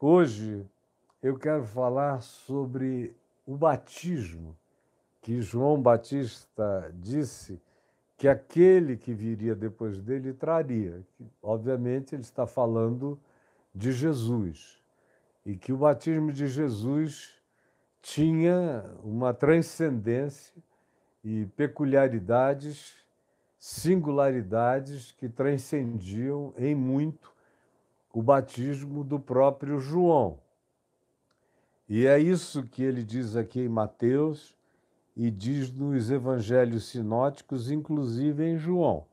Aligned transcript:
Hoje 0.00 0.64
eu 1.20 1.36
quero 1.36 1.64
falar 1.64 2.20
sobre 2.20 3.16
o 3.44 3.56
batismo, 3.56 4.56
que 5.20 5.42
João 5.42 5.82
Batista 5.82 6.94
disse 6.94 7.60
que 8.16 8.28
aquele 8.28 8.96
que 8.96 9.12
viria 9.12 9.56
depois 9.56 10.00
dele 10.00 10.32
traria. 10.32 11.04
Obviamente, 11.42 12.14
ele 12.14 12.22
está 12.22 12.46
falando 12.46 13.18
de 13.74 13.90
Jesus, 13.90 14.80
e 15.44 15.56
que 15.56 15.72
o 15.72 15.76
batismo 15.76 16.32
de 16.32 16.46
Jesus 16.46 17.34
tinha 18.00 18.84
uma 19.02 19.34
transcendência 19.34 20.54
e 21.24 21.46
peculiaridades, 21.56 22.94
singularidades 23.58 25.10
que 25.10 25.28
transcendiam 25.28 26.54
em 26.56 26.72
muito 26.72 27.36
o 28.12 28.22
batismo 28.22 29.04
do 29.04 29.18
próprio 29.18 29.78
João. 29.78 30.38
E 31.88 32.06
é 32.06 32.18
isso 32.18 32.64
que 32.64 32.82
ele 32.82 33.02
diz 33.02 33.36
aqui 33.36 33.60
em 33.60 33.68
Mateus 33.68 34.54
e 35.16 35.30
diz 35.30 35.72
nos 35.72 36.10
evangelhos 36.10 36.88
sinóticos, 36.88 37.70
inclusive 37.70 38.44
em 38.44 38.58
João. 38.58 39.06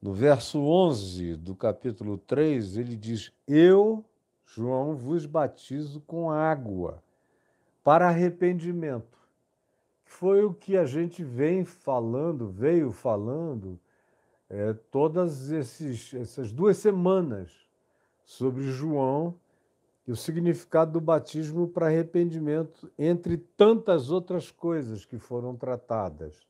No 0.00 0.12
verso 0.12 0.60
11 0.60 1.36
do 1.36 1.54
capítulo 1.54 2.18
3, 2.18 2.76
ele 2.76 2.96
diz: 2.96 3.32
Eu, 3.46 4.04
João, 4.44 4.94
vos 4.94 5.26
batizo 5.26 6.00
com 6.02 6.30
água 6.30 7.02
para 7.82 8.08
arrependimento. 8.08 9.16
Foi 10.04 10.44
o 10.44 10.52
que 10.52 10.76
a 10.76 10.84
gente 10.84 11.24
vem 11.24 11.64
falando, 11.64 12.48
veio 12.48 12.92
falando, 12.92 13.78
é, 14.48 14.72
todas 14.72 15.50
esses, 15.50 16.12
essas 16.14 16.52
duas 16.52 16.76
semanas 16.76 17.65
sobre 18.26 18.64
João 18.64 19.34
e 20.06 20.12
o 20.12 20.16
significado 20.16 20.92
do 20.92 21.00
batismo 21.00 21.66
para 21.66 21.86
arrependimento, 21.86 22.90
entre 22.98 23.38
tantas 23.38 24.10
outras 24.10 24.50
coisas 24.50 25.04
que 25.04 25.18
foram 25.18 25.56
tratadas. 25.56 26.46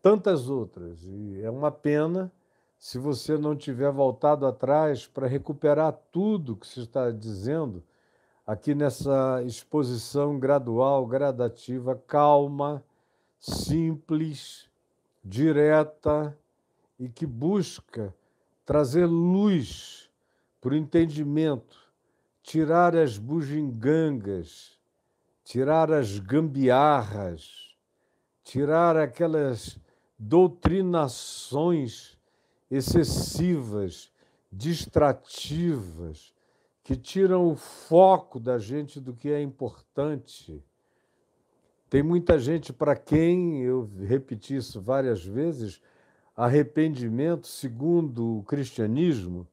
Tantas 0.00 0.48
outras. 0.48 1.04
E 1.04 1.40
é 1.42 1.50
uma 1.50 1.70
pena 1.70 2.32
se 2.78 2.98
você 2.98 3.36
não 3.36 3.56
tiver 3.56 3.90
voltado 3.90 4.46
atrás 4.46 5.06
para 5.06 5.26
recuperar 5.26 5.98
tudo 6.12 6.56
que 6.56 6.66
se 6.66 6.80
está 6.80 7.10
dizendo 7.10 7.82
aqui 8.46 8.74
nessa 8.74 9.42
exposição 9.44 10.38
gradual, 10.38 11.06
gradativa, 11.06 12.00
calma, 12.06 12.84
simples, 13.40 14.68
direta 15.24 16.36
e 16.98 17.08
que 17.08 17.24
busca 17.24 18.14
trazer 18.66 19.06
luz 19.06 20.03
o 20.72 20.76
entendimento 20.76 21.84
tirar 22.42 22.94
as 22.94 23.18
bugigangas, 23.18 24.78
tirar 25.42 25.90
as 25.90 26.18
gambiarras, 26.18 27.74
tirar 28.42 28.96
aquelas 28.96 29.78
doutrinações 30.18 32.16
excessivas, 32.70 34.12
distrativas, 34.52 36.32
que 36.82 36.94
tiram 36.94 37.50
o 37.50 37.56
foco 37.56 38.38
da 38.38 38.58
gente 38.58 39.00
do 39.00 39.14
que 39.14 39.30
é 39.30 39.40
importante. 39.40 40.62
Tem 41.88 42.02
muita 42.02 42.38
gente 42.38 42.74
para 42.74 42.94
quem, 42.94 43.62
eu 43.62 43.90
repeti 44.00 44.54
isso 44.56 44.82
várias 44.82 45.24
vezes, 45.24 45.80
arrependimento, 46.36 47.46
segundo 47.46 48.38
o 48.38 48.42
cristianismo, 48.42 49.48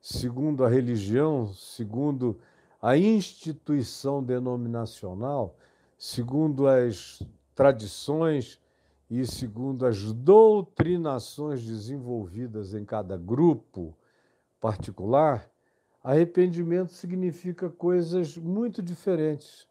segundo 0.00 0.64
a 0.64 0.68
religião, 0.68 1.52
segundo 1.52 2.38
a 2.80 2.96
instituição 2.96 4.22
denominacional, 4.22 5.56
segundo 5.98 6.66
as 6.66 7.22
tradições 7.54 8.58
e 9.10 9.26
segundo 9.26 9.84
as 9.84 10.12
doutrinações 10.12 11.62
desenvolvidas 11.62 12.74
em 12.74 12.84
cada 12.84 13.16
grupo 13.16 13.94
particular, 14.60 15.50
arrependimento 16.02 16.92
significa 16.92 17.68
coisas 17.68 18.36
muito 18.36 18.80
diferentes. 18.80 19.66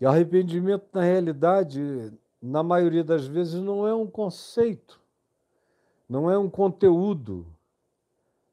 E 0.00 0.06
arrependimento, 0.06 0.86
na 0.92 1.02
realidade, 1.02 2.12
na 2.40 2.62
maioria 2.62 3.04
das 3.04 3.26
vezes, 3.26 3.54
não 3.60 3.86
é 3.86 3.94
um 3.94 4.06
conceito, 4.06 5.00
não 6.08 6.30
é 6.30 6.38
um 6.38 6.48
conteúdo, 6.48 7.46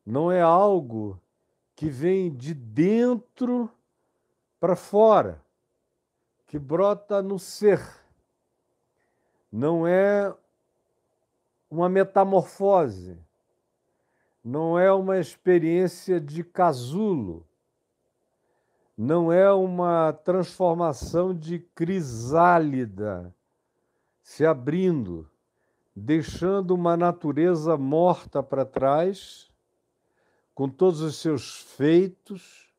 não 0.06 0.32
é 0.32 0.42
algo 0.42 1.20
que 1.76 1.90
vem 1.90 2.34
de 2.34 2.54
dentro 2.54 3.70
para 4.60 4.76
fora, 4.76 5.44
que 6.48 6.60
brota 6.60 7.22
no 7.22 7.40
ser. 7.40 7.82
Não 9.52 9.88
é 9.88 10.34
uma 11.70 11.90
metamorfose, 11.90 13.18
não 14.44 14.78
é 14.78 14.92
uma 14.92 15.18
experiência 15.20 16.20
de 16.20 16.44
casulo, 16.44 17.48
não 18.98 19.32
é 19.32 19.52
uma 19.52 20.14
transformação 20.14 21.34
de 21.34 21.60
crisálida 21.60 23.34
se 24.22 24.46
abrindo, 24.46 25.30
deixando 25.96 26.76
uma 26.76 26.96
natureza 26.96 27.78
morta 27.78 28.44
para 28.44 28.64
trás 28.64 29.51
com 30.54 30.70
todos 30.70 31.02
os 31.02 31.18
seus 31.18 31.62
feitos 31.62 32.70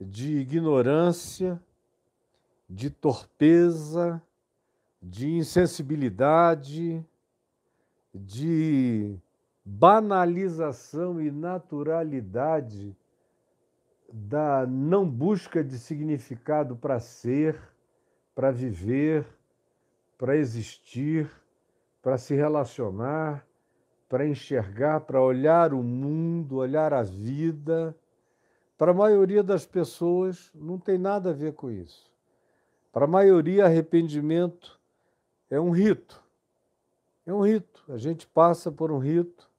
de 0.00 0.38
ignorância, 0.38 1.60
de 2.68 2.90
torpeza, 2.90 4.22
de 5.02 5.28
insensibilidade, 5.28 7.04
de 8.14 9.16
banalização 9.64 11.20
e 11.20 11.30
naturalidade 11.30 12.96
da 14.10 14.66
não 14.66 15.08
busca 15.08 15.62
de 15.62 15.78
significado 15.78 16.76
para 16.76 16.98
ser, 16.98 17.60
para 18.34 18.50
viver, 18.50 19.26
para 20.16 20.36
existir, 20.36 21.30
para 22.02 22.16
se 22.16 22.34
relacionar, 22.34 23.46
para 24.08 24.26
enxergar, 24.26 25.00
para 25.00 25.22
olhar 25.22 25.74
o 25.74 25.82
mundo, 25.82 26.56
olhar 26.56 26.94
a 26.94 27.02
vida. 27.02 27.94
Para 28.76 28.92
a 28.92 28.94
maioria 28.94 29.42
das 29.42 29.66
pessoas, 29.66 30.50
não 30.54 30.78
tem 30.78 30.96
nada 30.96 31.30
a 31.30 31.34
ver 31.34 31.52
com 31.52 31.70
isso. 31.70 32.10
Para 32.90 33.04
a 33.04 33.08
maioria, 33.08 33.66
arrependimento 33.66 34.80
é 35.50 35.60
um 35.60 35.70
rito. 35.70 36.22
É 37.26 37.32
um 37.32 37.42
rito. 37.42 37.84
A 37.88 37.98
gente 37.98 38.26
passa 38.26 38.72
por 38.72 38.90
um 38.90 38.98
rito 38.98 39.50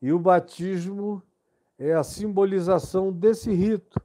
e 0.00 0.12
o 0.12 0.18
batismo 0.18 1.22
é 1.78 1.92
a 1.92 2.02
simbolização 2.02 3.12
desse 3.12 3.52
rito 3.52 4.00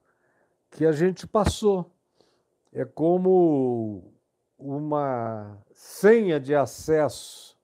que 0.72 0.86
a 0.86 0.92
gente 0.92 1.26
passou. 1.26 1.90
É 2.74 2.84
como 2.84 4.14
uma 4.58 5.58
senha 5.74 6.40
de 6.40 6.53
acesso 6.53 7.56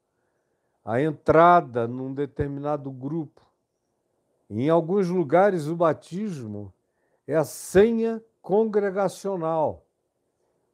a 0.84 1.02
entrada 1.02 1.88
num 1.88 2.14
determinado 2.14 2.92
grupo. 2.92 3.42
Em 4.50 4.70
alguns 4.70 5.08
lugares, 5.08 5.68
o 5.68 5.76
batismo 5.76 6.74
é 7.28 7.36
a 7.36 7.44
senha 7.44 8.22
congregacional. 8.42 9.86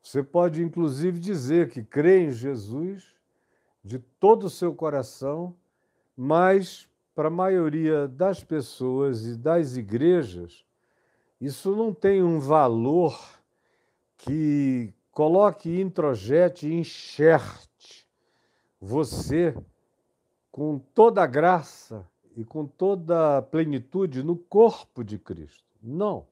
Você 0.02 0.24
pode, 0.24 0.64
inclusive, 0.64 1.20
dizer 1.20 1.70
que 1.70 1.84
crê 1.84 2.26
em 2.26 2.32
Jesus 2.32 3.14
de 3.84 4.00
todo 4.00 4.46
o 4.46 4.50
seu 4.50 4.74
coração, 4.74 5.56
mas 6.18 6.90
para 7.14 7.28
a 7.28 7.32
maioria 7.32 8.08
das 8.08 8.44
pessoas 8.44 9.26
e 9.26 9.38
das 9.38 9.76
igrejas, 9.76 10.66
isso 11.40 11.76
não 11.76 11.94
tem 11.94 12.24
um 12.24 12.40
valor 12.40 13.18
que 14.18 14.94
coloque, 15.12 15.80
introjete 15.80 16.68
enxerte 16.68 18.08
você 18.80 19.56
com 20.60 20.78
toda 20.78 21.24
a 21.24 21.26
graça 21.26 22.06
e 22.36 22.44
com 22.44 22.66
toda 22.66 23.38
a 23.38 23.42
plenitude 23.42 24.22
no 24.22 24.36
corpo 24.36 25.06
de 25.06 25.18
Cristo. 25.18 25.64
Não. 25.82 26.28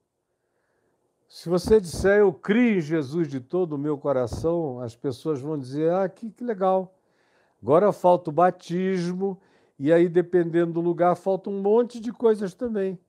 Se 1.29 1.47
você 1.47 1.79
disser 1.79 2.19
eu 2.19 2.33
crio 2.33 2.79
em 2.79 2.81
Jesus 2.81 3.29
de 3.29 3.39
todo 3.39 3.71
o 3.71 3.77
meu 3.77 3.97
coração, 3.97 4.81
as 4.81 4.97
pessoas 4.97 5.39
vão 5.39 5.57
dizer: 5.57 5.93
ah, 5.93 6.09
que, 6.09 6.29
que 6.29 6.43
legal. 6.43 6.93
Agora 7.63 7.93
falta 7.93 8.29
o 8.29 8.33
batismo, 8.33 9.39
e 9.79 9.93
aí, 9.93 10.09
dependendo 10.09 10.73
do 10.73 10.81
lugar, 10.81 11.15
falta 11.15 11.49
um 11.49 11.61
monte 11.61 11.97
de 11.97 12.11
coisas 12.11 12.53
também. 12.53 12.99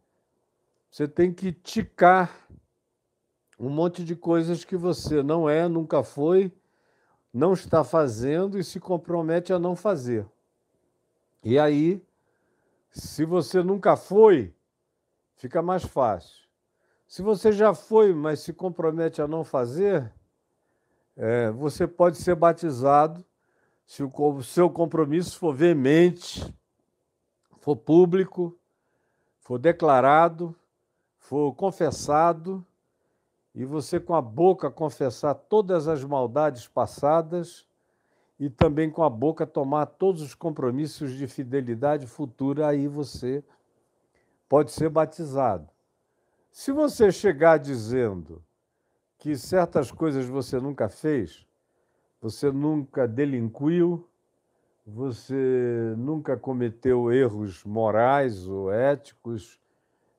Você 0.89 1.09
tem 1.09 1.33
que 1.33 1.51
ticar 1.51 2.47
um 3.59 3.69
monte 3.69 4.05
de 4.05 4.15
coisas 4.15 4.65
que 4.65 4.77
você 4.77 5.21
não 5.21 5.51
é, 5.51 5.67
nunca 5.67 6.05
foi, 6.05 6.53
não 7.35 7.55
está 7.55 7.83
fazendo 7.83 8.57
e 8.57 8.63
se 8.63 8.79
compromete 8.79 9.53
a 9.53 9.59
não 9.59 9.75
fazer. 9.75 10.25
E 11.43 11.59
aí, 11.59 12.03
se 12.91 13.25
você 13.25 13.63
nunca 13.63 13.97
foi, 13.97 14.55
fica 15.37 15.63
mais 15.63 15.85
fácil. 15.85 16.49
Se 17.07 17.23
você 17.23 17.53
já 17.53 17.73
foi, 17.73 18.13
mas 18.13 18.41
se 18.41 18.53
compromete 18.53 19.23
a 19.23 19.29
não 19.29 19.45
fazer, 19.45 20.13
é, 21.17 21.51
você 21.51 21.87
pode 21.87 22.19
ser 22.19 22.35
batizado 22.35 23.25
se 23.87 24.03
o 24.03 24.43
seu 24.43 24.69
compromisso 24.69 25.39
for 25.39 25.55
veemente, 25.55 26.55
for 27.59 27.77
público, 27.77 28.59
for 29.41 29.59
declarado, 29.59 30.55
for 31.17 31.55
confessado, 31.55 32.67
e 33.55 33.65
você 33.65 33.99
com 33.99 34.15
a 34.15 34.21
boca 34.21 34.71
confessar 34.71 35.35
todas 35.35 35.89
as 35.89 36.05
maldades 36.05 36.69
passadas 36.69 37.68
e 38.39 38.49
também 38.49 38.89
com 38.91 39.03
a 39.03 39.11
boca 39.11 39.47
tomar 39.47 39.87
todos 39.87 40.23
os 40.23 40.35
compromissos 40.35 41.13
de 41.13 41.27
fidelidade 41.27 42.07
futura, 42.07 42.69
aí 42.69 42.87
você 42.87 43.43
pode 44.49 44.71
ser 44.71 44.89
batizado. 44.89 45.69
Se 46.51 46.73
você 46.73 47.11
chegar 47.11 47.59
dizendo 47.59 48.43
que 49.19 49.37
certas 49.37 49.91
coisas 49.91 50.27
você 50.27 50.61
nunca 50.61 50.89
fez, 50.89 51.47
você 52.21 52.51
nunca 52.51 53.07
delinquiu, 53.07 54.09
você 54.87 55.95
nunca 55.99 56.37
cometeu 56.37 57.13
erros 57.13 57.65
morais 57.65 58.47
ou 58.47 58.73
éticos, 58.73 59.61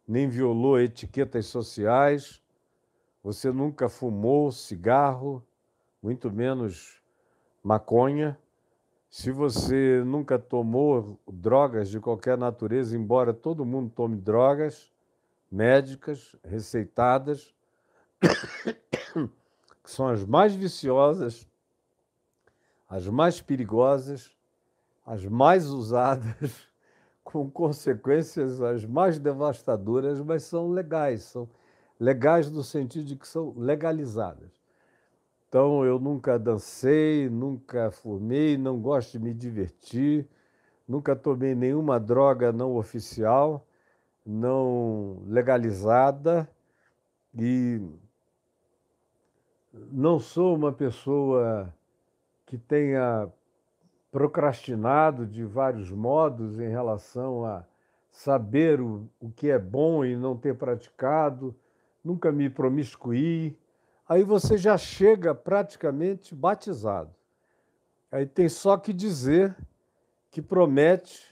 nem 0.07 0.27
violou 0.27 0.80
etiquetas 0.80 1.48
sociais, 1.48 2.42
você 3.24 3.51
nunca 3.51 3.89
fumou 3.89 4.51
cigarro, 4.51 5.44
muito 6.01 6.31
menos 6.31 6.99
maconha. 7.64 8.38
Se 9.10 9.32
você 9.32 10.04
nunca 10.06 10.38
tomou 10.38 11.20
drogas 11.28 11.90
de 11.90 12.00
qualquer 12.00 12.38
natureza, 12.38 12.96
embora 12.96 13.34
todo 13.34 13.66
mundo 13.66 13.92
tome 13.96 14.16
drogas 14.18 14.92
médicas 15.52 16.36
receitadas, 16.44 17.54
que 18.22 19.92
são 19.92 20.08
as 20.08 20.24
mais 20.24 20.54
viciosas, 20.54 21.48
as 22.88 23.08
mais 23.08 23.42
perigosas, 23.42 24.32
as 25.06 25.26
mais 25.26 25.68
usadas, 25.68 26.68
com 27.24 27.50
consequências 27.50 28.62
as 28.62 28.86
mais 28.86 29.20
devastadoras, 29.20 30.20
mas 30.22 30.44
são 30.44 30.70
legais, 30.70 31.24
são 31.24 31.50
legais 32.00 32.50
no 32.50 32.64
sentido 32.64 33.06
de 33.06 33.16
que 33.16 33.28
são 33.28 33.54
legalizadas. 33.58 34.59
Então, 35.50 35.84
eu 35.84 36.00
nunca 36.00 36.38
dancei, 36.38 37.28
nunca 37.28 37.90
fumei, 37.90 38.56
não 38.56 38.80
gosto 38.80 39.13
de 39.13 39.19
me 39.19 39.34
divertir, 39.34 40.28
nunca 40.88 41.16
tomei 41.16 41.56
nenhuma 41.56 42.00
droga 42.00 42.51
não 42.54 42.75
oficial, 42.75 43.66
não 44.24 45.24
legalizada 45.25 46.48
e 47.34 47.81
não 49.92 50.19
sou 50.19 50.56
uma 50.56 50.72
pessoa 50.72 51.74
que 52.46 52.56
tenha 52.56 53.28
procrastinado 54.12 55.25
de 55.25 55.44
vários 55.44 55.90
modos 55.90 56.60
em 56.60 56.69
relação 56.69 57.44
a 57.44 57.63
saber 58.12 58.80
o, 58.80 59.10
o 59.19 59.31
que 59.31 59.50
é 59.50 59.57
bom 59.57 60.06
e 60.06 60.16
não 60.16 60.38
ter 60.38 60.56
praticado, 60.56 61.56
nunca 62.04 62.31
me 62.31 62.51
promiscuí, 62.51 63.57
aí 64.10 64.24
você 64.24 64.58
já 64.58 64.76
chega 64.76 65.36
praticamente 65.36 66.34
batizado. 66.34 67.14
Aí 68.12 68.26
tem 68.26 68.50
só 68.50 68.76
que 68.76 68.92
dizer 68.92 69.56
que 70.32 70.42
promete 70.42 71.30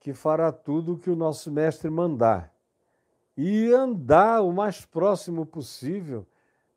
que 0.00 0.12
fará 0.12 0.50
tudo 0.50 0.94
o 0.94 0.98
que 0.98 1.08
o 1.08 1.14
nosso 1.14 1.48
mestre 1.48 1.88
mandar. 1.88 2.52
E 3.36 3.72
andar 3.72 4.42
o 4.42 4.52
mais 4.52 4.84
próximo 4.84 5.46
possível 5.46 6.26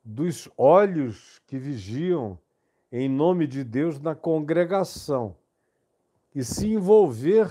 dos 0.04 0.48
olhos 0.56 1.42
que 1.48 1.58
vigiam 1.58 2.38
em 2.92 3.10
nome 3.10 3.48
de 3.48 3.64
Deus 3.64 4.00
na 4.00 4.14
congregação. 4.14 5.36
E 6.36 6.44
se 6.44 6.68
envolver 6.68 7.50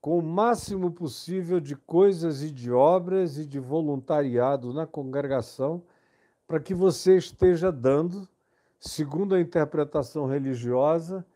com 0.00 0.18
o 0.18 0.22
máximo 0.22 0.90
possível 0.90 1.60
de 1.60 1.76
coisas 1.76 2.42
e 2.42 2.50
de 2.50 2.72
obras 2.72 3.36
e 3.36 3.44
de 3.44 3.60
voluntariado 3.60 4.72
na 4.72 4.86
congregação 4.86 5.82
para 6.46 6.60
que 6.60 6.74
você 6.74 7.16
esteja 7.16 7.72
dando, 7.72 8.28
segundo 8.78 9.34
a 9.34 9.40
interpretação 9.40 10.26
religiosa, 10.26 11.26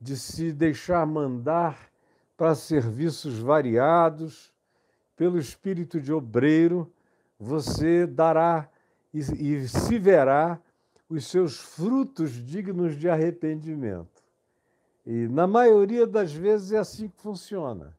de 0.00 0.16
se 0.16 0.52
deixar 0.52 1.04
mandar 1.06 1.90
para 2.36 2.54
serviços 2.54 3.38
variados, 3.38 4.52
pelo 5.16 5.38
espírito 5.38 5.98
de 6.00 6.12
obreiro, 6.12 6.92
você 7.38 8.06
dará 8.06 8.68
e, 9.12 9.20
e 9.20 9.68
se 9.68 9.98
verá 9.98 10.60
os 11.08 11.26
seus 11.26 11.58
frutos 11.58 12.32
dignos 12.32 12.96
de 12.96 13.08
arrependimento. 13.08 14.11
E 15.04 15.26
na 15.26 15.46
maioria 15.46 16.06
das 16.06 16.32
vezes 16.32 16.72
é 16.72 16.78
assim 16.78 17.08
que 17.08 17.20
funciona. 17.20 17.96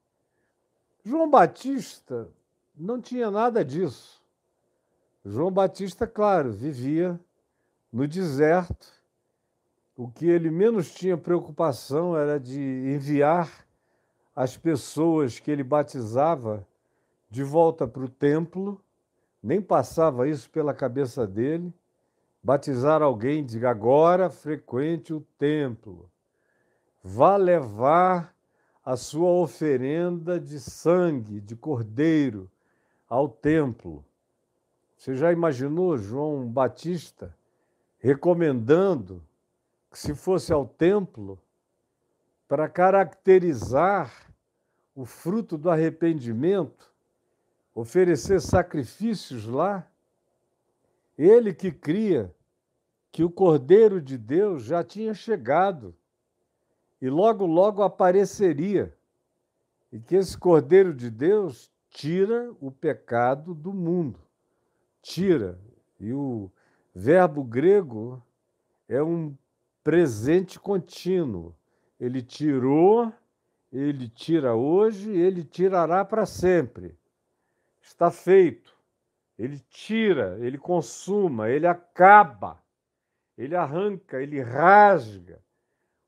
João 1.03 1.29
Batista 1.29 2.29
não 2.75 3.01
tinha 3.01 3.29
nada 3.29 3.63
disso. 3.63 4.23
João 5.25 5.51
Batista, 5.51 6.07
claro, 6.07 6.51
vivia 6.53 7.19
no 7.91 8.07
deserto. 8.07 8.87
O 9.97 10.07
que 10.07 10.25
ele 10.25 10.49
menos 10.49 10.93
tinha 10.93 11.17
preocupação 11.17 12.17
era 12.17 12.39
de 12.39 12.59
enviar 12.59 13.67
as 14.35 14.57
pessoas 14.57 15.39
que 15.39 15.51
ele 15.51 15.63
batizava 15.63 16.65
de 17.29 17.43
volta 17.43 17.85
para 17.85 18.03
o 18.03 18.09
templo, 18.09 18.81
nem 19.41 19.61
passava 19.61 20.27
isso 20.27 20.49
pela 20.49 20.73
cabeça 20.73 21.27
dele. 21.27 21.71
Batizar 22.41 23.01
alguém, 23.01 23.45
diga 23.45 23.69
agora 23.69 24.29
frequente 24.29 25.13
o 25.13 25.21
templo 25.37 26.09
vá 27.03 27.35
levar 27.35 28.33
a 28.83 28.95
sua 28.95 29.29
oferenda 29.29 30.39
de 30.39 30.59
sangue, 30.59 31.41
de 31.41 31.55
cordeiro, 31.55 32.49
ao 33.09 33.27
templo. 33.27 34.03
Você 34.97 35.15
já 35.15 35.31
imaginou 35.31 35.97
João 35.97 36.47
Batista 36.47 37.35
recomendando 37.99 39.21
que 39.91 39.99
se 39.99 40.15
fosse 40.15 40.51
ao 40.51 40.65
templo 40.65 41.39
para 42.47 42.69
caracterizar 42.69 44.33
o 44.95 45.05
fruto 45.05 45.57
do 45.57 45.69
arrependimento, 45.69 46.91
oferecer 47.75 48.41
sacrifícios 48.41 49.45
lá? 49.45 49.87
Ele 51.17 51.53
que 51.53 51.71
cria 51.71 52.33
que 53.11 53.23
o 53.23 53.29
Cordeiro 53.29 54.01
de 54.01 54.17
Deus 54.17 54.63
já 54.63 54.83
tinha 54.83 55.13
chegado 55.13 55.95
e 57.03 57.09
logo, 57.09 57.45
logo 57.45 57.83
apareceria. 57.83 58.95
E 59.91 59.99
que 59.99 60.15
esse 60.15 60.37
Cordeiro 60.37 60.93
de 60.93 61.09
Deus 61.09 61.69
tira 61.89 62.49
o 62.61 62.71
pecado 62.71 63.53
do 63.53 63.73
mundo. 63.73 64.21
Tira. 65.01 65.59
E 65.99 66.13
o 66.13 66.49
verbo 66.95 67.43
grego 67.43 68.23
é 68.87 69.03
um 69.03 69.35
presente 69.83 70.57
contínuo. 70.57 71.53
Ele 71.99 72.21
tirou, 72.21 73.11
ele 73.69 74.07
tira 74.07 74.55
hoje, 74.55 75.11
ele 75.11 75.43
tirará 75.43 76.05
para 76.05 76.25
sempre. 76.25 76.97
Está 77.81 78.09
feito. 78.11 78.73
Ele 79.37 79.59
tira, 79.69 80.37
ele 80.39 80.57
consuma, 80.57 81.49
ele 81.49 81.67
acaba, 81.67 82.63
ele 83.37 83.57
arranca, 83.57 84.23
ele 84.23 84.39
rasga 84.39 85.43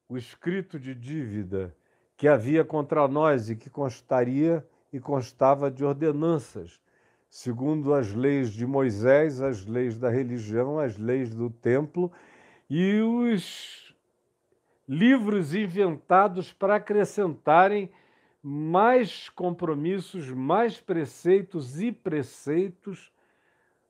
o 0.08 0.18
escrito 0.18 0.80
de 0.80 0.94
dívida 0.94 1.76
que 2.16 2.28
havia 2.28 2.64
contra 2.64 3.08
nós 3.08 3.50
e 3.50 3.56
que 3.56 3.68
constaria 3.70 4.66
e 4.94 5.00
constava 5.00 5.70
de 5.70 5.84
ordenanças, 5.84 6.80
segundo 7.30 7.94
as 7.94 8.14
leis 8.14 8.52
de 8.52 8.66
Moisés, 8.66 9.42
as 9.42 9.66
leis 9.66 9.98
da 9.98 10.10
religião, 10.10 10.80
as 10.80 10.98
leis 10.98 11.34
do 11.34 11.50
templo 11.50 12.10
e 12.70 13.02
os 13.02 13.94
livros 14.88 15.56
inventados 15.56 16.54
para 16.54 16.76
acrescentarem 16.76 17.90
mais 18.42 19.28
compromissos, 19.30 20.30
mais 20.30 20.80
preceitos 20.80 21.82
e 21.82 21.92
preceitos, 21.92 23.12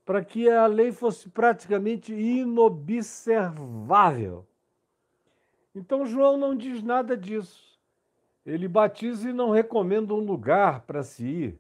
para 0.06 0.24
que 0.24 0.50
a 0.50 0.66
lei 0.66 0.94
fosse 0.94 1.30
praticamente 1.30 2.14
inobservável. 2.14 4.48
Então 5.76 6.06
João 6.06 6.38
não 6.38 6.56
diz 6.56 6.82
nada 6.82 7.18
disso. 7.18 7.78
Ele 8.46 8.68
batiza 8.68 9.30
e 9.30 9.34
não 9.34 9.52
recomenda 9.52 10.14
um 10.14 10.20
lugar 10.20 10.82
para 10.82 11.04
se 11.04 11.26
ir. 11.26 11.60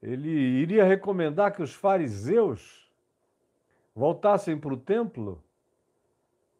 Ele 0.00 0.30
iria 0.30 0.84
recomendar 0.84 1.52
que 1.52 1.62
os 1.62 1.74
fariseus 1.74 2.88
voltassem 3.94 4.56
para 4.56 4.72
o 4.72 4.76
templo? 4.76 5.42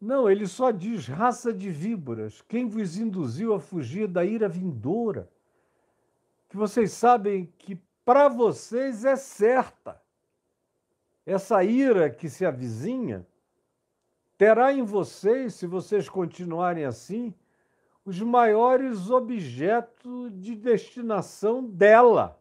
Não, 0.01 0.29
ele 0.29 0.45
só 0.45 0.69
diz 0.71 1.07
raça 1.07 1.53
de 1.53 1.69
víboras, 1.69 2.41
quem 2.41 2.67
vos 2.67 2.97
induziu 2.97 3.53
a 3.53 3.59
fugir 3.59 4.07
da 4.07 4.25
ira 4.25 4.49
vindoura? 4.49 5.29
Que 6.49 6.57
vocês 6.57 6.91
sabem 6.91 7.51
que 7.57 7.79
para 8.03 8.27
vocês 8.27 9.05
é 9.05 9.15
certa. 9.15 10.01
Essa 11.25 11.63
ira 11.63 12.09
que 12.09 12.29
se 12.29 12.45
avizinha 12.45 13.25
terá 14.37 14.71
em 14.71 14.83
vocês, 14.83 15.55
se 15.55 15.65
vocês 15.65 16.07
continuarem 16.07 16.85
assim, 16.85 17.33
os 18.05 18.21
maiores 18.21 19.09
objetos 19.09 20.31
de 20.39 20.55
destinação 20.55 21.63
dela. 21.63 22.39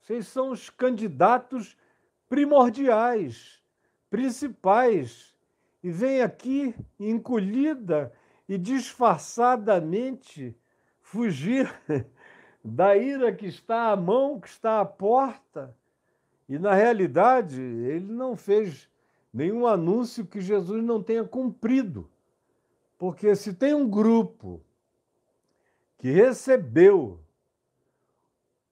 Vocês 0.00 0.26
são 0.26 0.50
os 0.50 0.68
candidatos 0.68 1.76
primordiais, 2.28 3.62
principais, 4.10 5.34
e 5.82 5.90
vem 5.90 6.20
aqui 6.22 6.74
encolhida 6.98 8.12
e 8.48 8.58
disfarçadamente 8.58 10.56
fugir 11.00 11.72
da 12.64 12.96
ira 12.96 13.32
que 13.32 13.46
está 13.46 13.92
à 13.92 13.96
mão, 13.96 14.40
que 14.40 14.48
está 14.48 14.80
à 14.80 14.84
porta. 14.84 15.74
E 16.48 16.58
na 16.58 16.74
realidade, 16.74 17.60
ele 17.60 18.12
não 18.12 18.36
fez 18.36 18.90
nenhum 19.32 19.66
anúncio 19.66 20.26
que 20.26 20.40
Jesus 20.40 20.82
não 20.82 21.02
tenha 21.02 21.24
cumprido. 21.24 22.10
Porque 22.96 23.36
se 23.36 23.54
tem 23.54 23.74
um 23.74 23.88
grupo 23.88 24.60
que 25.98 26.10
recebeu 26.10 27.20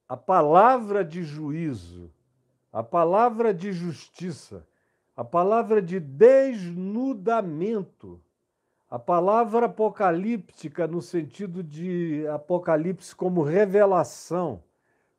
a 0.08 0.16
palavra 0.16 1.04
de 1.04 1.22
juízo, 1.22 2.10
a 2.72 2.82
palavra 2.82 3.52
de 3.52 3.72
justiça, 3.72 4.66
a 5.16 5.24
palavra 5.24 5.80
de 5.80 5.98
desnudamento, 5.98 8.20
a 8.88 8.98
palavra 8.98 9.66
apocalíptica 9.66 10.86
no 10.86 11.02
sentido 11.02 11.62
de 11.62 12.26
apocalipse 12.28 13.14
como 13.14 13.42
revelação, 13.42 14.62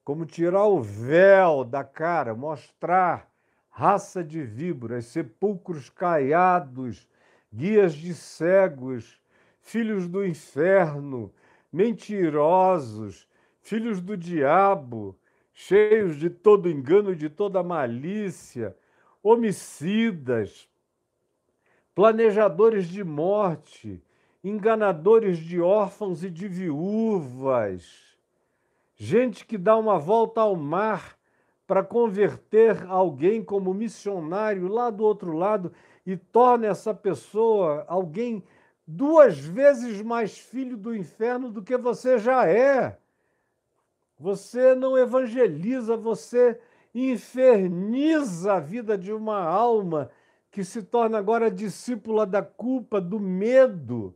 como 0.03 0.25
tirar 0.25 0.65
o 0.65 0.81
véu 0.81 1.63
da 1.65 1.83
cara, 1.83 2.33
mostrar 2.33 3.26
raça 3.77 4.23
de 4.23 4.41
víboras, 4.41 5.05
sepulcros 5.05 5.87
caiados, 5.87 7.07
guias 7.53 7.93
de 7.93 8.11
cegos, 8.11 9.21
filhos 9.61 10.07
do 10.07 10.25
inferno, 10.25 11.31
mentirosos, 11.71 13.27
filhos 13.61 14.01
do 14.01 14.17
diabo, 14.17 15.15
cheios 15.53 16.17
de 16.17 16.27
todo 16.27 16.67
engano 16.67 17.11
e 17.11 17.15
de 17.15 17.29
toda 17.29 17.61
malícia, 17.61 18.75
homicidas, 19.21 20.67
planejadores 21.93 22.87
de 22.87 23.03
morte, 23.03 24.03
enganadores 24.43 25.37
de 25.37 25.61
órfãos 25.61 26.23
e 26.23 26.31
de 26.31 26.47
viúvas, 26.47 28.17
gente 28.95 29.45
que 29.45 29.55
dá 29.55 29.77
uma 29.77 29.99
volta 29.99 30.41
ao 30.41 30.55
mar 30.55 31.16
para 31.67 31.83
converter 31.83 32.85
alguém 32.87 33.43
como 33.43 33.73
missionário 33.73 34.69
lá 34.69 34.89
do 34.89 35.03
outro 35.03 35.33
lado 35.33 35.73
e 36.05 36.15
torna 36.15 36.67
essa 36.67 36.93
pessoa 36.93 37.83
alguém 37.89 38.41
duas 38.87 39.37
vezes 39.37 40.01
mais 40.01 40.39
filho 40.39 40.77
do 40.77 40.95
inferno 40.95 41.51
do 41.51 41.61
que 41.61 41.75
você 41.75 42.17
já 42.17 42.47
é. 42.47 42.97
Você 44.17 44.73
não 44.73 44.97
evangeliza, 44.97 45.97
você 45.97 46.57
inferniza 46.95 48.53
a 48.53 48.59
vida 48.61 48.97
de 48.97 49.11
uma 49.11 49.43
alma 49.43 50.09
que 50.49 50.63
se 50.63 50.81
torna 50.81 51.17
agora 51.17 51.51
discípula 51.51 52.25
da 52.25 52.41
culpa, 52.41 53.01
do 53.01 53.19
medo 53.19 54.15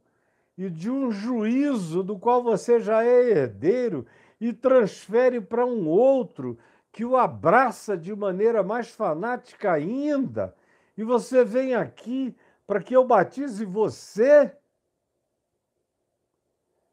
e 0.58 0.70
de 0.70 0.90
um 0.90 1.12
juízo 1.12 2.02
do 2.02 2.18
qual 2.18 2.42
você 2.42 2.80
já 2.80 3.04
é 3.04 3.30
herdeiro 3.30 4.06
e 4.40 4.54
transfere 4.54 5.42
para 5.42 5.66
um 5.66 5.88
outro 5.88 6.58
que 6.92 7.06
o 7.06 7.16
abraça 7.16 7.98
de 7.98 8.14
maneira 8.16 8.62
mais 8.62 8.90
fanática 8.90 9.72
ainda, 9.72 10.54
e 10.98 11.04
você 11.04 11.44
vem 11.44 11.74
aqui 11.74 12.36
para 12.68 12.82
que 12.82 12.96
eu 12.96 13.06
batize 13.06 13.64
você? 13.64 14.52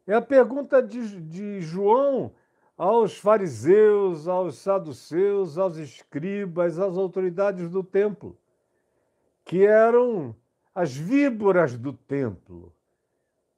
É 0.07 0.13
a 0.13 0.21
pergunta 0.21 0.81
de, 0.81 1.21
de 1.21 1.61
João 1.61 2.33
aos 2.77 3.17
fariseus, 3.17 4.27
aos 4.27 4.57
saduceus, 4.57 5.57
aos 5.57 5.75
escribas, 5.75 6.79
às 6.79 6.97
autoridades 6.97 7.69
do 7.69 7.83
templo, 7.83 8.37
que 9.43 9.65
eram 9.65 10.33
as 10.73 10.95
víboras 10.95 11.77
do 11.77 11.91
templo, 11.91 12.73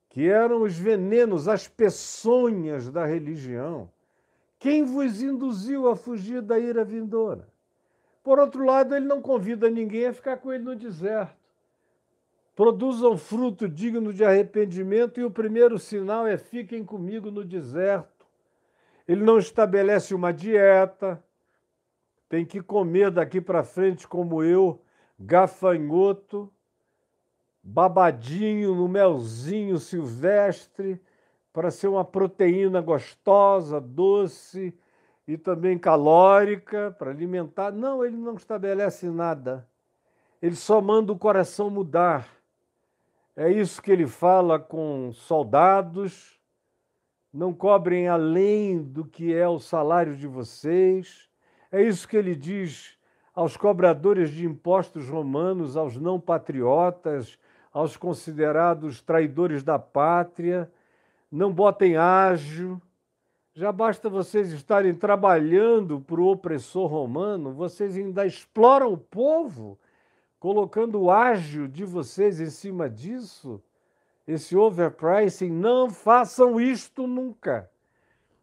que 0.10 0.28
eram 0.28 0.64
os 0.64 0.76
venenos, 0.76 1.48
as 1.48 1.68
peçonhas 1.68 2.90
da 2.90 3.06
religião 3.06 3.90
quem 4.62 4.84
vos 4.84 5.24
induziu 5.24 5.90
a 5.90 5.96
fugir 5.96 6.40
da 6.40 6.60
ira 6.60 6.86
vindoura? 6.86 7.48
Por 8.24 8.38
outro 8.38 8.64
lado, 8.64 8.96
ele 8.96 9.08
não 9.08 9.20
convida 9.20 9.68
ninguém 9.68 10.06
a 10.06 10.14
ficar 10.14 10.38
com 10.38 10.54
ele 10.54 10.64
no 10.64 10.76
deserto. 10.76 11.36
Produzam 12.56 13.18
fruto 13.18 13.68
digno 13.68 14.14
de 14.14 14.24
arrependimento, 14.24 15.20
e 15.20 15.24
o 15.24 15.32
primeiro 15.32 15.80
sinal 15.80 16.28
é 16.28 16.38
fiquem 16.38 16.86
comigo 16.86 17.32
no 17.32 17.44
deserto. 17.44 18.28
Ele 19.08 19.24
não 19.24 19.40
estabelece 19.40 20.14
uma 20.14 20.32
dieta, 20.32 21.22
tem 22.30 22.46
que 22.46 22.62
comer 22.62 23.10
daqui 23.10 23.42
para 23.42 23.64
frente, 23.64 24.08
como 24.08 24.44
eu, 24.44 24.80
gafanhoto, 25.20 26.54
babadinho 27.64 28.76
no 28.76 28.88
melzinho 28.88 29.80
silvestre, 29.80 31.02
para 31.54 31.70
ser 31.70 31.88
uma 31.88 32.06
proteína 32.06 32.82
gostosa, 32.82 33.80
doce 33.80 34.74
e 35.28 35.38
também 35.38 35.78
calórica 35.78 36.96
para 36.98 37.12
alimentar. 37.12 37.72
Não, 37.72 38.04
ele 38.04 38.18
não 38.18 38.36
estabelece 38.36 39.10
nada. 39.10 39.68
Ele 40.42 40.56
só 40.56 40.82
manda 40.82 41.12
o 41.12 41.20
coração 41.20 41.70
mudar. 41.70 42.28
É 43.36 43.50
isso 43.50 43.82
que 43.82 43.92
ele 43.92 44.08
fala 44.08 44.60
com 44.60 45.12
soldados. 45.14 46.40
Não 47.34 47.54
cobrem 47.54 48.08
além 48.08 48.82
do 48.82 49.06
que 49.06 49.34
é 49.34 49.48
o 49.48 49.60
salário 49.60 50.16
de 50.16 50.28
vocês. 50.28 51.30
É 51.72 51.82
isso 51.82 52.08
que 52.08 52.18
ele 52.18 52.36
diz 52.36 52.98
aos 53.34 53.56
cobradores 53.56 54.30
de 54.32 54.46
impostos 54.46 55.08
romanos, 55.08 55.78
aos 55.78 55.96
não 55.96 56.20
patriotas, 56.20 57.38
aos 57.72 57.96
considerados 57.96 59.02
traidores 59.02 59.64
da 59.64 59.80
pátria 59.80 60.70
não 61.32 61.52
botem 61.52 61.96
ágio. 61.96 62.82
Já 63.54 63.72
basta 63.72 64.10
vocês 64.10 64.52
estarem 64.52 64.94
trabalhando 64.94 66.02
para 66.02 66.20
o 66.20 66.28
opressor 66.28 66.88
romano, 66.88 67.54
vocês 67.54 67.96
ainda 67.96 68.26
exploram 68.26 68.94
o 68.94 68.98
povo, 68.98 69.80
colocando 70.40 71.00
o 71.00 71.12
ágio 71.12 71.68
de 71.68 71.86
vocês 71.86 72.40
em 72.42 72.50
cima 72.50 72.90
disso. 72.90 73.62
Esse 74.28 74.56
overpricing, 74.56 75.50
não 75.50 75.90
façam 75.90 76.60
isto 76.60 77.08
nunca. 77.08 77.70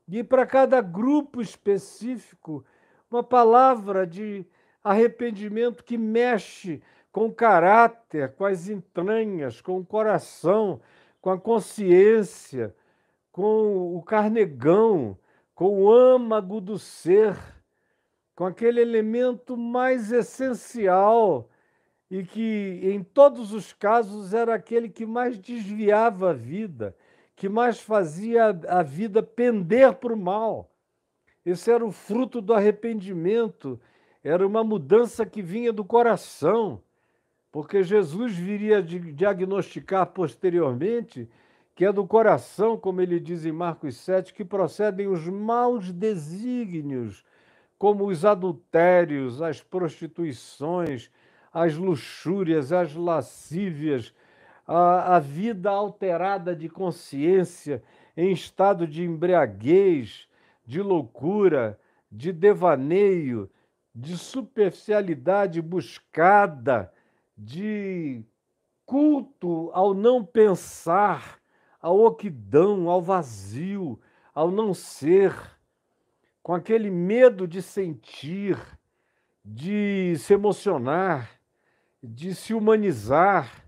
E 0.07 0.25
para 0.25 0.47
cada 0.47 0.80
grupo 0.80 1.40
específico, 1.40 2.64
uma 3.11 3.23
palavra 3.23 4.07
de 4.07 4.45
arrependimento 4.83 5.85
que 5.85 5.97
mexe 5.97 6.83
com 7.11 7.26
o 7.26 7.35
caráter, 7.35 8.33
com 8.35 8.45
as 8.45 8.68
entranhas, 8.68 9.61
com 9.61 9.78
o 9.78 9.85
coração, 9.85 10.80
com 11.21 11.31
a 11.31 11.39
consciência, 11.39 12.75
com 13.33 13.97
o 13.97 14.03
carnegão, 14.03 15.19
com 15.55 15.83
o 15.83 15.93
âmago 15.93 16.61
do 16.61 16.79
ser, 16.79 17.37
com 18.35 18.45
aquele 18.45 18.81
elemento 18.81 19.57
mais 19.57 20.13
essencial 20.13 21.49
e 22.11 22.25
que, 22.25 22.81
em 22.83 23.03
todos 23.03 23.53
os 23.53 23.73
casos, 23.73 24.33
era 24.33 24.55
aquele 24.55 24.89
que 24.89 25.05
mais 25.05 25.39
desviava 25.39 26.31
a 26.31 26.33
vida, 26.33 26.97
que 27.35 27.49
mais 27.49 27.81
fazia 27.81 28.49
a 28.69 28.83
vida 28.83 29.23
pender 29.23 29.93
para 29.95 30.15
o 30.15 30.17
mal. 30.17 30.71
Esse 31.45 31.71
era 31.71 31.85
o 31.85 31.93
fruto 31.93 32.41
do 32.41 32.55
arrependimento, 32.55 33.81
era 34.23 34.47
uma 34.47 34.65
mudança 34.65 35.27
que 35.27 35.43
vinha 35.43 35.73
do 35.73 35.85
coração 35.85 36.83
porque 37.50 37.83
Jesus 37.83 38.35
viria 38.35 38.83
diagnosticar 38.83 40.07
posteriormente 40.07 41.28
que 41.75 41.85
é 41.85 41.93
do 41.93 42.05
coração, 42.05 42.76
como 42.76 43.00
ele 43.00 43.21
diz 43.21 43.45
em 43.45 43.52
Marcos 43.52 43.99
7, 43.99 44.35
que 44.35 44.45
procedem 44.45 45.07
os 45.07 45.28
maus 45.28 45.93
desígnios, 45.93 47.25
como 47.78 48.07
os 48.07 48.25
adultérios, 48.25 49.40
as 49.40 49.62
prostituições, 49.62 51.09
as 51.52 51.76
luxúrias, 51.76 52.73
as 52.73 52.97
lascívias, 52.97 54.12
a, 54.67 55.14
a 55.14 55.19
vida 55.21 55.71
alterada 55.71 56.55
de 56.55 56.69
consciência 56.69 57.81
em 58.17 58.33
estado 58.33 58.85
de 58.85 59.05
embriaguez, 59.05 60.28
de 60.67 60.83
loucura, 60.83 61.78
de 62.11 62.33
devaneio, 62.33 63.49
de 63.95 64.19
superficialidade 64.19 65.62
buscada 65.62 66.93
de 67.38 68.25
culto 68.85 69.71
ao 69.73 69.95
não 69.95 70.25
pensar, 70.25 71.38
ao 71.80 72.00
oquidão, 72.00 72.88
ao 72.90 73.00
vazio, 73.00 74.00
ao 74.35 74.50
não 74.50 74.75
ser, 74.75 75.33
com 76.42 76.52
aquele 76.52 76.90
medo 76.90 77.47
de 77.47 77.62
sentir, 77.62 78.59
de 79.45 80.16
se 80.18 80.35
emocionar, 80.35 81.30
de 82.02 82.35
se 82.35 82.52
humanizar. 82.52 83.64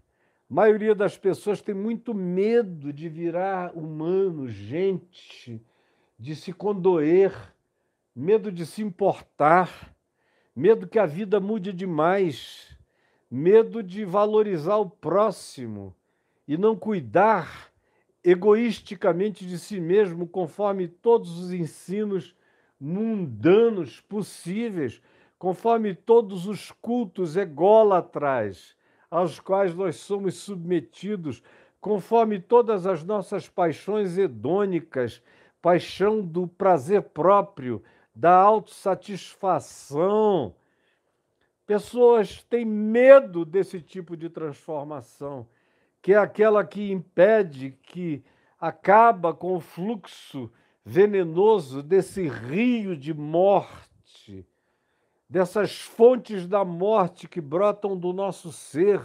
A 0.51 0.55
maioria 0.55 0.95
das 0.95 1.17
pessoas 1.17 1.63
tem 1.63 1.75
muito 1.75 2.13
medo 2.13 2.93
de 2.93 3.09
virar 3.09 3.77
humano, 3.77 4.49
gente, 4.49 5.65
de 6.19 6.35
se 6.35 6.53
condoer, 6.53 7.33
medo 8.17 8.51
de 8.51 8.67
se 8.67 8.83
importar, 8.83 9.95
medo 10.57 10.89
que 10.89 10.99
a 10.99 11.07
vida 11.07 11.39
mude 11.39 11.73
demais, 11.73 12.70
medo 13.31 13.83
de 13.83 14.05
valorizar 14.05 14.77
o 14.77 14.91
próximo 14.91 15.95
e 16.49 16.59
não 16.59 16.75
cuidar 16.75 17.71
egoisticamente 18.25 19.47
de 19.47 19.59
si 19.59 19.81
mesmo, 19.81 20.27
conforme 20.27 20.89
todos 20.89 21.39
os 21.39 21.53
ensinos 21.53 22.35
mundanos 22.79 24.01
possíveis, 24.01 25.01
conforme 25.39 25.95
todos 25.95 26.47
os 26.47 26.71
cultos 26.71 27.37
ególatras 27.37 28.77
aos 29.11 29.41
quais 29.41 29.75
nós 29.75 29.97
somos 29.97 30.37
submetidos, 30.37 31.43
conforme 31.81 32.39
todas 32.39 32.87
as 32.87 33.03
nossas 33.03 33.49
paixões 33.49 34.19
hedônicas, 34.19 35.23
paixão 35.63 36.21
do 36.21 36.47
prazer 36.47 37.01
próprio, 37.03 37.83
da 38.15 38.35
autossatisfação. 38.35 40.55
Pessoas 41.71 42.43
têm 42.51 42.65
medo 42.65 43.45
desse 43.45 43.81
tipo 43.81 44.17
de 44.17 44.29
transformação, 44.29 45.47
que 46.03 46.15
é 46.15 46.17
aquela 46.17 46.65
que 46.65 46.91
impede, 46.91 47.79
que 47.85 48.25
acaba 48.61 49.33
com 49.33 49.55
o 49.55 49.61
fluxo 49.61 50.51
venenoso 50.85 51.81
desse 51.81 52.27
rio 52.27 52.97
de 52.97 53.15
morte, 53.15 54.45
dessas 55.29 55.81
fontes 55.81 56.45
da 56.45 56.65
morte 56.65 57.29
que 57.29 57.41
brotam 57.41 57.97
do 57.97 58.13
nosso 58.13 58.51
ser, 58.51 59.01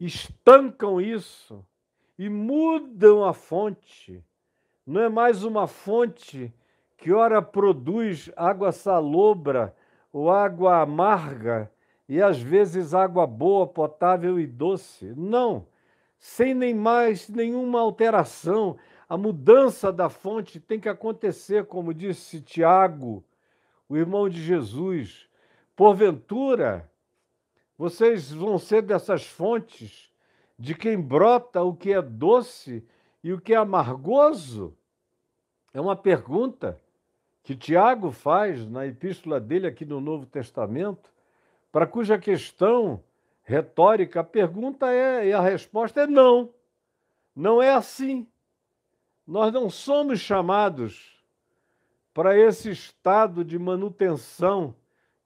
estancam 0.00 1.00
isso 1.00 1.64
e 2.18 2.28
mudam 2.28 3.24
a 3.24 3.32
fonte. 3.32 4.20
Não 4.84 5.00
é 5.00 5.08
mais 5.08 5.44
uma 5.44 5.68
fonte 5.68 6.52
que 6.96 7.12
ora 7.12 7.40
produz 7.40 8.32
água 8.34 8.72
salobra 8.72 9.72
ou 10.14 10.30
água 10.30 10.80
amarga 10.80 11.68
e 12.08 12.22
às 12.22 12.40
vezes 12.40 12.94
água 12.94 13.26
boa, 13.26 13.66
potável 13.66 14.38
e 14.38 14.46
doce. 14.46 15.12
Não, 15.16 15.66
sem 16.20 16.54
nem 16.54 16.72
mais 16.72 17.28
nenhuma 17.28 17.80
alteração. 17.80 18.76
A 19.08 19.16
mudança 19.16 19.92
da 19.92 20.08
fonte 20.08 20.60
tem 20.60 20.78
que 20.78 20.88
acontecer, 20.88 21.66
como 21.66 21.92
disse 21.92 22.40
Tiago, 22.40 23.24
o 23.88 23.96
irmão 23.96 24.28
de 24.28 24.40
Jesus. 24.40 25.28
Porventura, 25.74 26.88
vocês 27.76 28.30
vão 28.30 28.56
ser 28.56 28.82
dessas 28.82 29.26
fontes 29.26 30.12
de 30.56 30.76
quem 30.76 30.96
brota 30.96 31.60
o 31.60 31.74
que 31.74 31.92
é 31.92 32.00
doce 32.00 32.86
e 33.20 33.32
o 33.32 33.40
que 33.40 33.52
é 33.52 33.56
amargoso? 33.56 34.76
É 35.72 35.80
uma 35.80 35.96
pergunta 35.96 36.80
que 37.44 37.54
Tiago 37.54 38.10
faz 38.10 38.66
na 38.66 38.86
epístola 38.86 39.38
dele 39.38 39.66
aqui 39.66 39.84
no 39.84 40.00
Novo 40.00 40.24
Testamento, 40.24 41.10
para 41.70 41.86
cuja 41.86 42.18
questão 42.18 43.04
retórica 43.42 44.20
a 44.20 44.24
pergunta 44.24 44.90
é 44.90 45.28
e 45.28 45.32
a 45.32 45.42
resposta 45.42 46.00
é 46.00 46.06
não. 46.06 46.48
Não 47.36 47.62
é 47.62 47.70
assim. 47.70 48.26
Nós 49.26 49.52
não 49.52 49.68
somos 49.68 50.20
chamados 50.20 51.22
para 52.14 52.38
esse 52.38 52.70
estado 52.70 53.44
de 53.44 53.58
manutenção, 53.58 54.74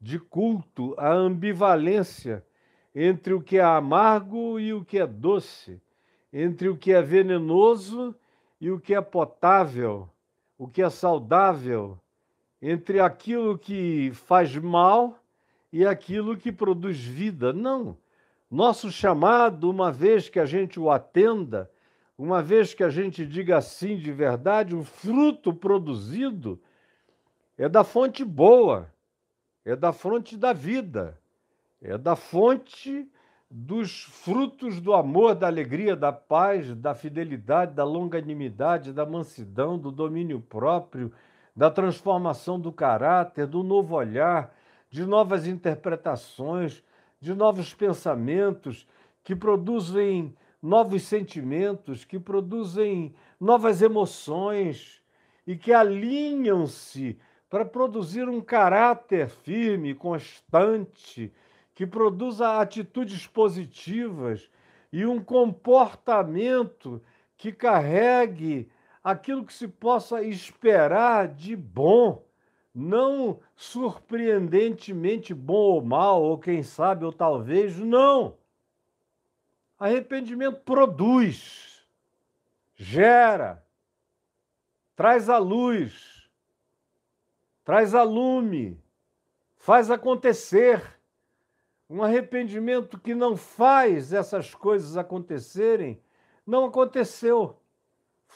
de 0.01 0.19
culto, 0.19 0.95
a 0.99 1.13
ambivalência 1.13 2.45
entre 2.93 3.33
o 3.33 3.41
que 3.41 3.59
é 3.59 3.63
amargo 3.63 4.59
e 4.59 4.75
o 4.75 4.85
que 4.85 4.99
é 4.99 5.07
doce, 5.07 5.81
entre 6.33 6.69
o 6.69 6.77
que 6.77 6.93
é 6.93 7.01
venenoso 7.01 8.13
e 8.61 8.73
o 8.73 8.81
que 8.81 8.93
é 8.93 9.01
potável, 9.01 10.09
o 10.57 10.67
que 10.67 10.83
é 10.83 10.91
saudável, 10.91 12.01
entre 12.61 13.01
aquilo 13.01 13.59
que 13.59 14.11
faz 14.13 14.55
mal 14.57 15.19
e 15.73 15.87
aquilo 15.87 16.37
que 16.37 16.51
produz 16.51 16.99
vida. 16.99 17.53
Não. 17.53 17.97
Nosso 18.51 18.91
chamado, 18.91 19.71
uma 19.71 19.93
vez 19.93 20.29
que 20.29 20.41
a 20.41 20.47
gente 20.47 20.81
o 20.81 20.91
atenda, 20.91 21.71
uma 22.17 22.43
vez 22.43 22.75
que 22.75 22.83
a 22.83 22.91
gente 22.91 23.25
diga 23.25 23.59
assim 23.59 23.97
de 23.97 24.11
verdade, 24.11 24.75
o 24.75 24.83
fruto 24.83 25.53
produzido 25.53 26.61
é 27.57 27.69
da 27.69 27.85
fonte 27.85 28.25
boa, 28.25 28.93
é 29.65 29.77
da 29.77 29.93
fonte 29.93 30.37
da 30.37 30.53
vida, 30.53 31.19
é 31.81 31.99
da 31.99 32.17
fonte 32.17 33.09
dos 33.51 34.03
frutos 34.03 34.81
do 34.81 34.93
amor, 34.93 35.35
da 35.35 35.47
alegria, 35.47 35.97
da 35.97 36.13
paz, 36.13 36.75
da 36.75 36.95
fidelidade, 36.95 37.75
da 37.75 37.85
longanimidade, 37.85 38.93
da 38.93 39.07
mansidão, 39.07 39.79
do 39.79 39.91
domínio 39.91 40.41
próprio, 40.41 41.13
da 41.59 41.69
transformação 41.69 42.59
do 42.59 42.71
caráter, 42.71 43.45
do 43.45 43.65
novo 43.65 43.97
olhar, 43.97 44.55
de 44.89 45.05
novas 45.05 45.45
interpretações, 45.45 46.85
de 47.21 47.35
novos 47.35 47.75
pensamentos 47.75 48.87
que 49.25 49.35
produzem 49.35 50.37
novos 50.63 51.03
sentimentos, 51.03 52.05
que 52.05 52.17
produzem 52.17 53.13
novas 53.41 53.83
emoções 53.83 55.03
e 55.45 55.57
que 55.57 55.73
alinham-se 55.73 57.19
para 57.51 57.65
produzir 57.65 58.29
um 58.29 58.41
caráter 58.41 59.29
firme, 59.29 59.97
constante, 59.97 61.33
que 61.75 61.85
produza 61.85 62.61
atitudes 62.61 63.27
positivas 63.27 64.49
e 64.93 65.05
um 65.05 65.21
comportamento 65.21 67.03
que 67.37 67.51
carregue 67.51 68.71
aquilo 69.03 69.45
que 69.45 69.53
se 69.53 69.69
possa 69.69 70.23
esperar 70.23 71.29
de 71.29 71.57
bom, 71.57 72.25
não 72.75 73.41
surpreendentemente 73.57 75.35
bom 75.35 75.75
ou 75.75 75.83
mal, 75.83 76.23
ou 76.23 76.39
quem 76.39 76.63
sabe, 76.63 77.05
ou 77.05 77.13
talvez, 77.13 77.79
não. 77.79 78.37
Arrependimento 79.79 80.61
produz, 80.61 81.87
gera, 82.75 83.65
traz 84.95 85.29
a 85.29 85.39
luz, 85.39 86.29
traz 87.65 87.95
a 87.95 88.03
lume, 88.03 88.83
faz 89.57 89.91
acontecer. 89.91 90.99
Um 91.91 92.03
arrependimento 92.03 92.99
que 92.99 93.15
não 93.15 93.37
faz 93.37 94.13
essas 94.13 94.55
coisas 94.55 94.97
acontecerem, 94.97 96.03
não 96.47 96.67
aconteceu. 96.67 97.58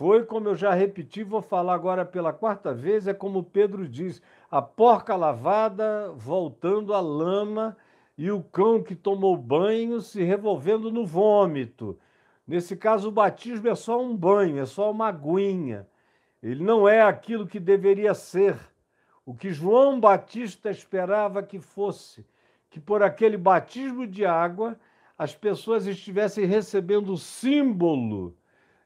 Foi, 0.03 0.25
como 0.25 0.49
eu 0.49 0.57
já 0.57 0.75
repeti, 0.75 1.23
vou 1.23 1.41
falar 1.41 1.75
agora 1.75 2.05
pela 2.05 2.33
quarta 2.33 2.75
vez, 2.75 3.07
é 3.07 3.15
como 3.15 3.45
Pedro 3.45 3.89
diz: 3.89 4.21
a 4.51 4.61
porca 4.61 5.15
lavada 5.15 6.11
voltando 6.17 6.93
à 6.93 6.99
lama 6.99 7.77
e 8.19 8.29
o 8.29 8.43
cão 8.43 8.83
que 8.83 8.97
tomou 8.97 9.37
banho 9.37 10.01
se 10.01 10.25
revolvendo 10.25 10.91
no 10.91 11.07
vômito. 11.07 11.97
Nesse 12.45 12.77
caso, 12.77 13.11
o 13.11 13.13
batismo 13.13 13.69
é 13.69 13.77
só 13.77 14.03
um 14.03 14.17
banho, 14.17 14.59
é 14.59 14.67
só 14.67 14.91
uma 14.91 15.07
aguinha. 15.07 15.87
Ele 16.43 16.65
não 16.65 16.89
é 16.89 17.01
aquilo 17.01 17.47
que 17.47 17.61
deveria 17.61 18.13
ser. 18.13 18.59
O 19.25 19.33
que 19.33 19.53
João 19.53 20.01
Batista 20.01 20.69
esperava 20.69 21.45
que 21.45 21.61
fosse, 21.61 22.27
que 22.69 22.81
por 22.81 23.05
aquele 23.05 23.37
batismo 23.37 24.05
de 24.05 24.27
água 24.27 24.77
as 25.17 25.33
pessoas 25.33 25.87
estivessem 25.87 26.45
recebendo 26.45 27.13
o 27.13 27.17
símbolo 27.17 28.37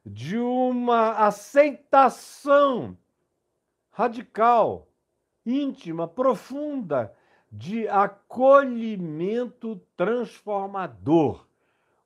de 0.06 0.38
uma 0.38 1.26
aceitação 1.26 2.96
radical, 3.90 4.86
íntima, 5.44 6.06
profunda, 6.06 7.12
de 7.50 7.88
acolhimento 7.88 9.80
transformador. 9.96 11.44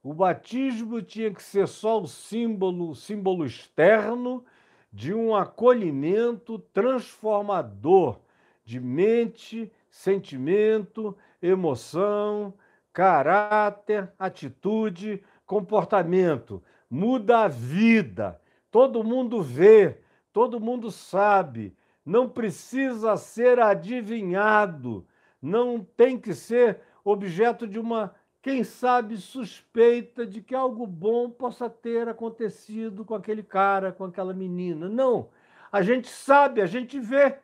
O 0.02 0.14
batismo 0.14 1.02
tinha 1.02 1.30
que 1.30 1.42
ser 1.42 1.68
só 1.68 2.00
o 2.00 2.06
símbolo, 2.06 2.94
símbolo 2.94 3.44
externo 3.44 4.42
de 4.90 5.12
um 5.12 5.36
acolhimento 5.36 6.58
transformador 6.72 8.18
de 8.64 8.80
mente, 8.80 9.70
sentimento, 9.90 11.14
emoção, 11.42 12.54
caráter, 12.94 14.10
atitude, 14.18 15.22
comportamento 15.44 16.62
muda 16.90 17.44
a 17.44 17.48
vida. 17.48 18.40
Todo 18.70 19.04
mundo 19.04 19.40
vê, 19.40 19.98
todo 20.32 20.60
mundo 20.60 20.90
sabe. 20.90 21.76
Não 22.04 22.28
precisa 22.28 23.16
ser 23.16 23.60
adivinhado, 23.60 25.06
não 25.40 25.84
tem 25.84 26.18
que 26.18 26.34
ser 26.34 26.80
objeto 27.04 27.66
de 27.66 27.78
uma 27.78 28.14
quem 28.42 28.64
sabe 28.64 29.18
suspeita 29.18 30.26
de 30.26 30.40
que 30.40 30.54
algo 30.54 30.86
bom 30.86 31.30
possa 31.30 31.68
ter 31.68 32.08
acontecido 32.08 33.04
com 33.04 33.14
aquele 33.14 33.42
cara, 33.42 33.92
com 33.92 34.04
aquela 34.04 34.32
menina. 34.32 34.88
Não, 34.88 35.28
a 35.70 35.82
gente 35.82 36.08
sabe, 36.08 36.62
a 36.62 36.66
gente 36.66 36.98
vê, 36.98 37.38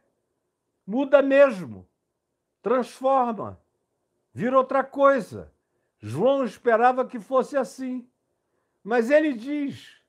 muda 0.86 1.20
mesmo, 1.20 1.86
transforma, 2.62 3.60
vira 4.32 4.56
outra 4.56 4.82
coisa. 4.82 5.52
João 5.98 6.44
esperava 6.44 7.04
que 7.04 7.20
fosse 7.20 7.58
assim, 7.58 8.08
mas 8.86 9.10
ele 9.10 9.32
diz: 9.32 10.00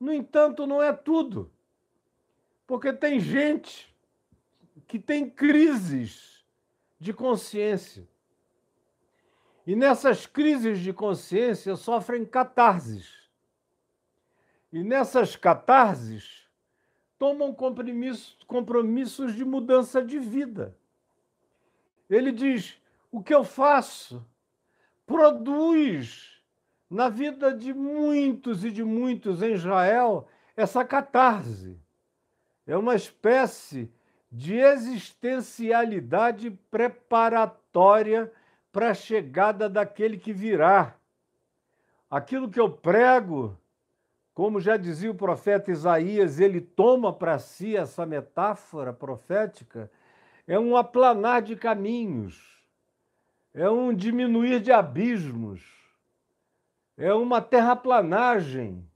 no 0.00 0.10
entanto, 0.10 0.66
não 0.66 0.82
é 0.82 0.94
tudo, 0.94 1.52
porque 2.66 2.90
tem 2.90 3.20
gente 3.20 3.94
que 4.88 4.98
tem 4.98 5.28
crises 5.28 6.42
de 6.98 7.12
consciência 7.12 8.08
e 9.66 9.76
nessas 9.76 10.24
crises 10.26 10.78
de 10.78 10.90
consciência 10.90 11.76
sofrem 11.76 12.24
catarses. 12.24 13.28
E 14.72 14.82
nessas 14.82 15.36
catarses 15.36 16.48
tomam 17.18 17.54
compromissos 17.54 19.34
de 19.34 19.44
mudança 19.44 20.02
de 20.02 20.18
vida. 20.18 20.74
Ele 22.08 22.32
diz: 22.32 22.80
o 23.12 23.22
que 23.22 23.34
eu 23.34 23.44
faço 23.44 24.26
produz 25.06 26.33
na 26.94 27.08
vida 27.08 27.52
de 27.52 27.74
muitos 27.74 28.64
e 28.64 28.70
de 28.70 28.84
muitos 28.84 29.42
em 29.42 29.54
Israel 29.54 30.28
essa 30.56 30.84
catarse. 30.84 31.76
É 32.64 32.76
uma 32.76 32.94
espécie 32.94 33.92
de 34.30 34.54
existencialidade 34.54 36.52
preparatória 36.70 38.32
para 38.70 38.90
a 38.90 38.94
chegada 38.94 39.68
daquele 39.68 40.16
que 40.16 40.32
virá. 40.32 40.94
Aquilo 42.08 42.48
que 42.48 42.60
eu 42.60 42.70
prego, 42.70 43.58
como 44.32 44.60
já 44.60 44.76
dizia 44.76 45.10
o 45.10 45.16
profeta 45.16 45.72
Isaías, 45.72 46.38
ele 46.38 46.60
toma 46.60 47.12
para 47.12 47.40
si 47.40 47.76
essa 47.76 48.06
metáfora 48.06 48.92
profética, 48.92 49.90
é 50.46 50.58
um 50.60 50.76
aplanar 50.76 51.42
de 51.42 51.56
caminhos, 51.56 52.64
é 53.52 53.68
um 53.68 53.92
diminuir 53.92 54.60
de 54.60 54.70
abismos, 54.70 55.73
é 56.96 57.12
uma 57.12 57.40
terraplanagem, 57.40 58.88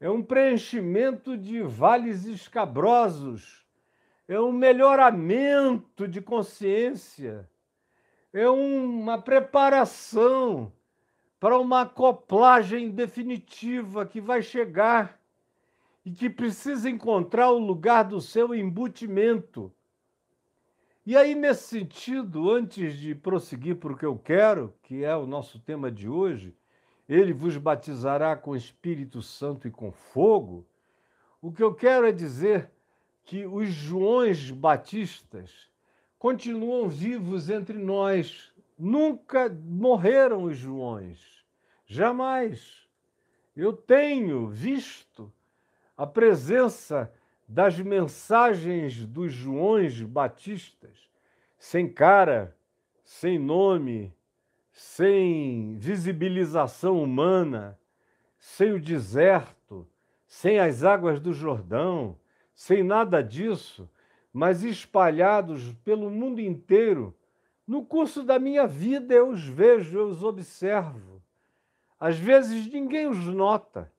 é 0.00 0.10
um 0.10 0.22
preenchimento 0.22 1.36
de 1.36 1.62
vales 1.62 2.24
escabrosos, 2.24 3.66
é 4.28 4.40
um 4.40 4.52
melhoramento 4.52 6.08
de 6.08 6.20
consciência. 6.20 7.48
É 8.32 8.48
uma 8.50 9.16
preparação 9.18 10.72
para 11.40 11.58
uma 11.58 11.82
acoplagem 11.82 12.90
definitiva 12.90 14.04
que 14.04 14.20
vai 14.20 14.42
chegar 14.42 15.18
e 16.04 16.10
que 16.10 16.28
precisa 16.28 16.90
encontrar 16.90 17.50
o 17.50 17.58
lugar 17.58 18.04
do 18.04 18.20
seu 18.20 18.54
embutimento. 18.54 19.72
E 21.06 21.16
aí, 21.16 21.34
nesse 21.34 21.68
sentido, 21.68 22.50
antes 22.50 22.98
de 22.98 23.14
prosseguir 23.14 23.76
para 23.76 23.92
o 23.92 23.96
que 23.96 24.04
eu 24.04 24.18
quero, 24.18 24.74
que 24.82 25.04
é 25.04 25.16
o 25.16 25.26
nosso 25.26 25.58
tema 25.60 25.90
de 25.90 26.08
hoje, 26.08 26.54
ele 27.08 27.32
vos 27.32 27.56
batizará 27.56 28.36
com 28.36 28.56
Espírito 28.56 29.22
Santo 29.22 29.68
e 29.68 29.70
com 29.70 29.92
fogo. 29.92 30.66
O 31.40 31.52
que 31.52 31.62
eu 31.62 31.74
quero 31.74 32.06
é 32.06 32.12
dizer 32.12 32.70
que 33.24 33.44
os 33.44 33.68
Joões 33.68 34.50
Batistas, 34.50 35.68
continuam 36.18 36.88
vivos 36.88 37.50
entre 37.50 37.76
nós. 37.76 38.52
Nunca 38.78 39.48
morreram 39.48 40.44
os 40.44 40.56
Joões. 40.56 41.44
Jamais. 41.86 42.86
Eu 43.54 43.72
tenho 43.72 44.48
visto 44.48 45.32
a 45.96 46.06
presença 46.06 47.12
das 47.48 47.78
mensagens 47.78 49.06
dos 49.06 49.32
Joões 49.32 50.00
Batistas, 50.02 51.08
sem 51.58 51.88
cara, 51.88 52.56
sem 53.04 53.38
nome, 53.38 54.12
sem 54.76 55.78
visibilização 55.78 57.02
humana, 57.02 57.78
sem 58.38 58.72
o 58.72 58.80
deserto, 58.80 59.88
sem 60.26 60.60
as 60.60 60.84
águas 60.84 61.18
do 61.18 61.32
Jordão, 61.32 62.14
sem 62.54 62.82
nada 62.82 63.22
disso, 63.22 63.88
mas 64.30 64.62
espalhados 64.62 65.72
pelo 65.82 66.10
mundo 66.10 66.42
inteiro. 66.42 67.16
No 67.66 67.86
curso 67.86 68.22
da 68.22 68.38
minha 68.38 68.66
vida 68.66 69.14
eu 69.14 69.30
os 69.30 69.42
vejo, 69.48 69.98
eu 69.98 70.08
os 70.08 70.22
observo. 70.22 71.22
Às 71.98 72.18
vezes 72.18 72.70
ninguém 72.70 73.08
os 73.08 73.24
nota, 73.28 73.90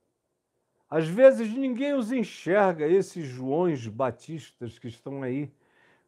às 0.88 1.08
vezes 1.08 1.52
ninguém 1.52 1.96
os 1.96 2.12
enxerga, 2.12 2.88
esses 2.88 3.26
Joões 3.26 3.88
Batistas 3.88 4.78
que 4.78 4.88
estão 4.88 5.24
aí 5.24 5.52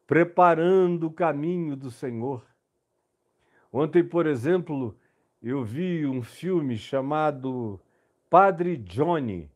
preparando 0.06 1.08
o 1.08 1.12
caminho 1.12 1.76
do 1.76 1.90
Senhor. 1.90 2.49
Ontem, 3.72 4.04
por 4.04 4.26
exemplo, 4.26 4.96
eu 5.42 5.64
vi 5.64 6.06
um 6.06 6.22
filme 6.22 6.78
chamado 6.78 7.80
Padre 8.30 8.78
Johnny 8.78 9.50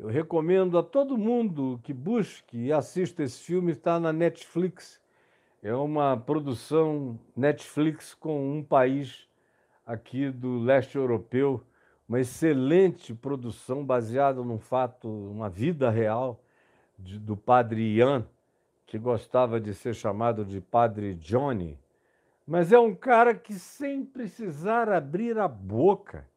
eu 0.00 0.08
recomendo 0.08 0.78
a 0.78 0.82
todo 0.82 1.18
mundo 1.18 1.78
que 1.82 1.92
busque 1.92 2.56
e 2.56 2.72
assista 2.72 3.22
esse 3.22 3.38
filme, 3.40 3.72
está 3.72 4.00
na 4.00 4.14
Netflix. 4.14 4.98
É 5.62 5.74
uma 5.74 6.16
produção 6.16 7.20
Netflix 7.36 8.14
com 8.14 8.56
um 8.56 8.62
país 8.62 9.28
aqui 9.84 10.30
do 10.30 10.58
leste 10.58 10.96
europeu, 10.96 11.62
uma 12.08 12.18
excelente 12.18 13.12
produção 13.12 13.84
baseada 13.84 14.42
num 14.42 14.58
fato, 14.58 15.06
uma 15.06 15.50
vida 15.50 15.90
real 15.90 16.42
de, 16.98 17.18
do 17.18 17.36
padre 17.36 17.96
Ian, 17.96 18.26
que 18.86 18.98
gostava 18.98 19.60
de 19.60 19.74
ser 19.74 19.94
chamado 19.94 20.46
de 20.46 20.62
padre 20.62 21.14
Johnny. 21.14 21.78
Mas 22.50 22.72
é 22.72 22.78
um 22.80 22.92
cara 22.92 23.32
que, 23.32 23.54
sem 23.54 24.04
precisar 24.04 24.88
abrir 24.88 25.38
a 25.38 25.46
boca, 25.46 26.28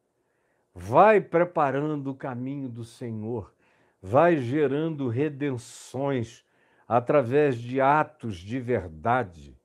vai 0.71 1.19
preparando 1.19 2.11
o 2.11 2.15
caminho 2.15 2.69
do 2.69 2.85
Senhor, 2.85 3.51
vai 3.99 4.37
gerando 4.37 5.07
redenções 5.07 6.45
através 6.87 7.57
de 7.57 7.81
atos 7.81 8.37
de 8.37 8.59
verdade, 8.59 9.57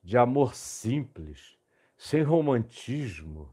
de 0.00 0.16
amor 0.16 0.54
simples, 0.54 1.58
sem 1.96 2.22
romantismo, 2.22 3.52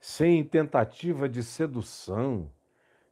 sem 0.00 0.42
tentativa 0.42 1.28
de 1.28 1.44
sedução, 1.44 2.50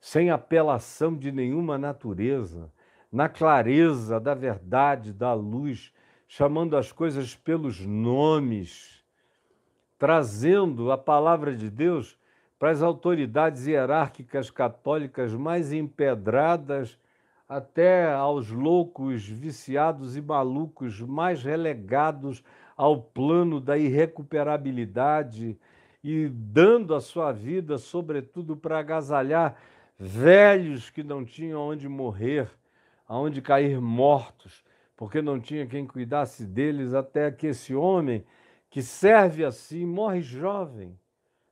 sem 0.00 0.28
apelação 0.28 1.16
de 1.16 1.30
nenhuma 1.30 1.78
natureza, 1.78 2.68
na 3.12 3.28
clareza 3.28 4.18
da 4.18 4.34
verdade, 4.34 5.12
da 5.12 5.32
luz, 5.32 5.94
chamando 6.34 6.78
as 6.78 6.90
coisas 6.90 7.34
pelos 7.34 7.84
nomes, 7.84 9.04
trazendo 9.98 10.90
a 10.90 10.96
palavra 10.96 11.54
de 11.54 11.68
Deus 11.68 12.18
para 12.58 12.70
as 12.70 12.82
autoridades 12.82 13.66
hierárquicas 13.66 14.50
católicas 14.50 15.34
mais 15.34 15.74
empedradas, 15.74 16.98
até 17.46 18.10
aos 18.14 18.48
loucos, 18.48 19.28
viciados 19.28 20.16
e 20.16 20.22
malucos 20.22 21.02
mais 21.02 21.42
relegados 21.42 22.42
ao 22.78 22.98
plano 23.02 23.60
da 23.60 23.76
irrecuperabilidade 23.76 25.54
e 26.02 26.30
dando 26.30 26.94
a 26.94 27.00
sua 27.02 27.30
vida, 27.30 27.76
sobretudo, 27.76 28.56
para 28.56 28.78
agasalhar 28.78 29.54
velhos 29.98 30.88
que 30.88 31.02
não 31.02 31.26
tinham 31.26 31.60
onde 31.60 31.86
morrer, 31.90 32.48
aonde 33.06 33.42
cair 33.42 33.78
mortos, 33.78 34.64
porque 35.02 35.20
não 35.20 35.40
tinha 35.40 35.66
quem 35.66 35.84
cuidasse 35.84 36.46
deles, 36.46 36.94
até 36.94 37.32
que 37.32 37.48
esse 37.48 37.74
homem 37.74 38.24
que 38.70 38.80
serve 38.80 39.44
assim 39.44 39.84
morre 39.84 40.22
jovem 40.22 40.96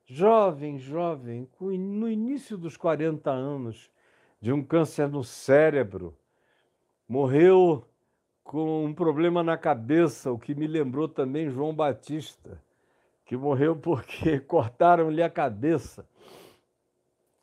jovem, 0.06 0.78
jovem, 0.78 1.48
no 1.60 2.08
início 2.08 2.56
dos 2.56 2.76
40 2.76 3.28
anos, 3.28 3.90
de 4.40 4.52
um 4.52 4.62
câncer 4.62 5.08
no 5.08 5.24
cérebro. 5.24 6.16
Morreu 7.08 7.84
com 8.44 8.84
um 8.84 8.94
problema 8.94 9.42
na 9.42 9.56
cabeça, 9.56 10.30
o 10.30 10.38
que 10.38 10.54
me 10.54 10.68
lembrou 10.68 11.08
também 11.08 11.50
João 11.50 11.74
Batista, 11.74 12.62
que 13.24 13.36
morreu 13.36 13.74
porque 13.74 14.38
cortaram-lhe 14.46 15.24
a 15.24 15.30
cabeça. 15.30 16.06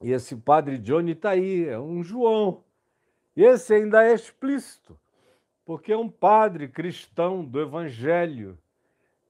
E 0.01 0.13
esse 0.13 0.37
padre 0.37 0.77
Johnny 0.77 1.11
está 1.11 1.31
aí, 1.31 1.65
é 1.65 1.77
um 1.77 2.01
João. 2.01 2.63
Esse 3.35 3.73
ainda 3.73 4.05
é 4.05 4.13
explícito, 4.13 4.97
porque 5.67 5.93
um 5.93 6.07
padre 6.07 6.69
cristão 6.69 7.43
do 7.43 7.59
Evangelho 7.59 8.57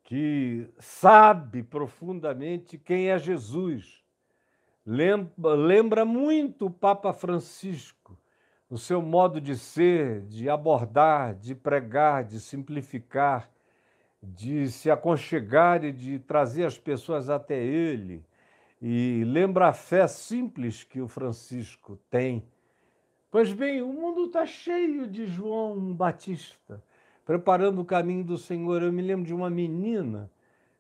que 0.04 0.70
sabe 0.78 1.64
profundamente 1.64 2.78
quem 2.78 3.10
é 3.10 3.18
Jesus. 3.18 4.04
Lembra, 4.86 5.56
lembra 5.56 6.06
muito 6.06 6.68
o 6.68 6.72
Papa 6.72 7.12
Francisco, 7.12 8.16
no 8.70 8.78
seu 8.78 9.02
modo 9.02 9.42
de 9.42 9.58
ser, 9.58 10.28
de 10.28 10.48
abordar, 10.48 11.34
de 11.34 11.56
pregar, 11.56 12.24
de 12.24 12.40
simplificar, 12.40 13.50
de 14.22 14.70
se 14.70 14.92
aconchegar 14.92 15.84
e 15.84 15.92
de 15.92 16.20
trazer 16.20 16.66
as 16.66 16.78
pessoas 16.78 17.32
até 17.32 17.58
ele. 17.58 18.24
E 18.80 19.24
lembra 19.26 19.70
a 19.70 19.74
fé 19.74 20.06
simples 20.06 20.84
que 20.84 21.02
o 21.02 21.08
Francisco 21.08 21.98
tem. 22.12 22.48
Pois 23.30 23.52
bem, 23.52 23.82
o 23.82 23.92
mundo 23.92 24.28
está 24.28 24.46
cheio 24.46 25.06
de 25.06 25.26
João 25.28 25.94
Batista, 25.94 26.82
preparando 27.26 27.82
o 27.82 27.86
caminho 27.86 28.24
do 28.24 28.38
Senhor. 28.38 28.82
Eu 28.82 28.94
me 28.94 29.02
lembro 29.02 29.26
de 29.26 29.34
uma 29.34 29.50
menina 29.50 30.32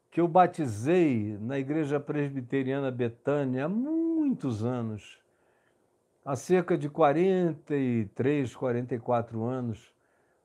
que 0.09 0.21
eu 0.21 0.29
batizei 0.29 1.37
na 1.41 1.59
igreja 1.59 1.99
presbiteriana 1.99 2.89
Betânia 2.89 3.65
há 3.65 3.69
muitos 3.69 4.63
anos, 4.63 5.19
há 6.23 6.37
cerca 6.37 6.77
de 6.77 6.89
43, 6.89 8.55
44 8.55 9.43
anos, 9.43 9.93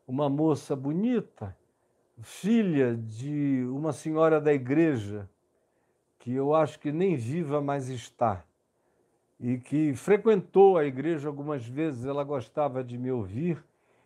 uma 0.04 0.28
moça 0.28 0.74
bonita, 0.74 1.56
filha 2.20 2.96
de 2.96 3.64
uma 3.70 3.92
senhora 3.92 4.40
da 4.40 4.52
igreja, 4.52 5.30
que 6.18 6.32
eu 6.32 6.52
acho 6.52 6.80
que 6.80 6.90
nem 6.90 7.14
viva 7.14 7.60
mais 7.60 7.88
está, 7.88 8.44
e 9.42 9.59
que 9.59 9.92
frequentou 9.96 10.78
a 10.78 10.85
igreja 10.85 11.26
algumas 11.26 11.66
vezes, 11.66 12.05
ela 12.05 12.22
gostava 12.22 12.85
de 12.85 12.96
me 12.96 13.11
ouvir 13.11 13.62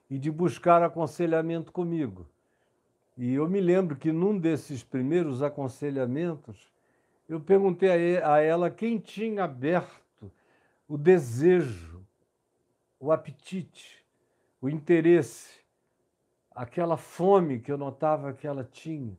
e 0.09 0.18
de 0.18 0.31
buscar 0.31 0.83
aconselhamento 0.83 1.70
comigo. 1.70 2.27
E 3.18 3.35
eu 3.35 3.46
me 3.46 3.61
lembro 3.61 3.96
que 3.96 4.11
num 4.11 4.38
desses 4.38 4.83
primeiros 4.83 5.42
aconselhamentos, 5.42 6.72
eu 7.29 7.38
perguntei 7.38 8.16
a 8.22 8.40
ela 8.40 8.70
quem 8.70 8.99
tinha 8.99 9.44
aberto 9.44 10.33
o 10.88 10.96
desejo, 10.96 12.03
o 12.99 13.12
apetite, 13.12 14.03
o 14.61 14.70
interesse, 14.70 15.61
aquela 16.51 16.96
fome 16.96 17.61
que 17.61 17.70
eu 17.70 17.77
notava 17.77 18.33
que 18.33 18.46
ela 18.46 18.64
tinha 18.64 19.14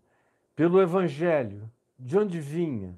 pelo 0.56 0.82
Evangelho, 0.82 1.71
de 1.99 2.17
onde 2.17 2.39
vinha. 2.39 2.97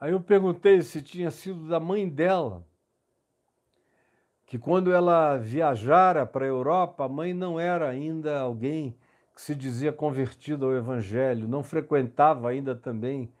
Aí 0.00 0.12
eu 0.12 0.20
perguntei 0.20 0.80
se 0.82 1.02
tinha 1.02 1.30
sido 1.30 1.68
da 1.68 1.80
mãe 1.80 2.08
dela, 2.08 2.64
que 4.46 4.58
quando 4.58 4.92
ela 4.92 5.36
viajara 5.36 6.24
para 6.24 6.44
a 6.44 6.48
Europa, 6.48 7.04
a 7.04 7.08
mãe 7.08 7.34
não 7.34 7.58
era 7.58 7.88
ainda 7.88 8.40
alguém 8.40 8.96
que 9.34 9.42
se 9.42 9.54
dizia 9.54 9.92
convertido 9.92 10.66
ao 10.66 10.72
Evangelho, 10.72 11.48
não 11.48 11.62
frequentava 11.62 12.48
ainda 12.48 12.74
também 12.74 13.32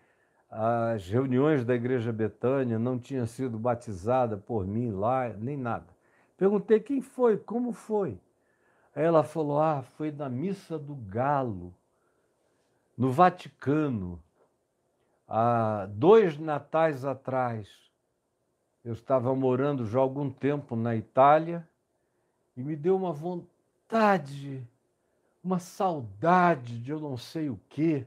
as 0.50 1.06
reuniões 1.08 1.64
da 1.64 1.74
Igreja 1.74 2.12
Betânia, 2.12 2.78
não 2.78 2.98
tinha 2.98 3.26
sido 3.26 3.58
batizada 3.58 4.36
por 4.36 4.66
mim 4.66 4.90
lá, 4.90 5.28
nem 5.28 5.56
nada. 5.56 5.86
Perguntei 6.36 6.80
quem 6.80 7.00
foi, 7.00 7.36
como 7.36 7.72
foi. 7.72 8.18
Aí 8.94 9.04
ela 9.04 9.22
falou: 9.22 9.60
Ah, 9.60 9.82
foi 9.82 10.10
na 10.10 10.28
missa 10.28 10.78
do 10.78 10.94
Galo, 10.94 11.74
no 12.96 13.12
Vaticano, 13.12 14.22
há 15.28 15.86
dois 15.90 16.38
natais 16.38 17.04
atrás. 17.04 17.68
Eu 18.84 18.94
estava 18.94 19.34
morando 19.34 19.86
já 19.86 19.98
há 19.98 20.02
algum 20.02 20.30
tempo 20.30 20.74
na 20.74 20.96
Itália 20.96 21.68
e 22.56 22.62
me 22.62 22.74
deu 22.74 22.96
uma 22.96 23.12
vontade 23.12 24.66
uma 25.42 25.58
saudade 25.58 26.78
de 26.78 26.90
eu 26.90 27.00
não 27.00 27.16
sei 27.16 27.48
o 27.48 27.58
quê. 27.68 28.06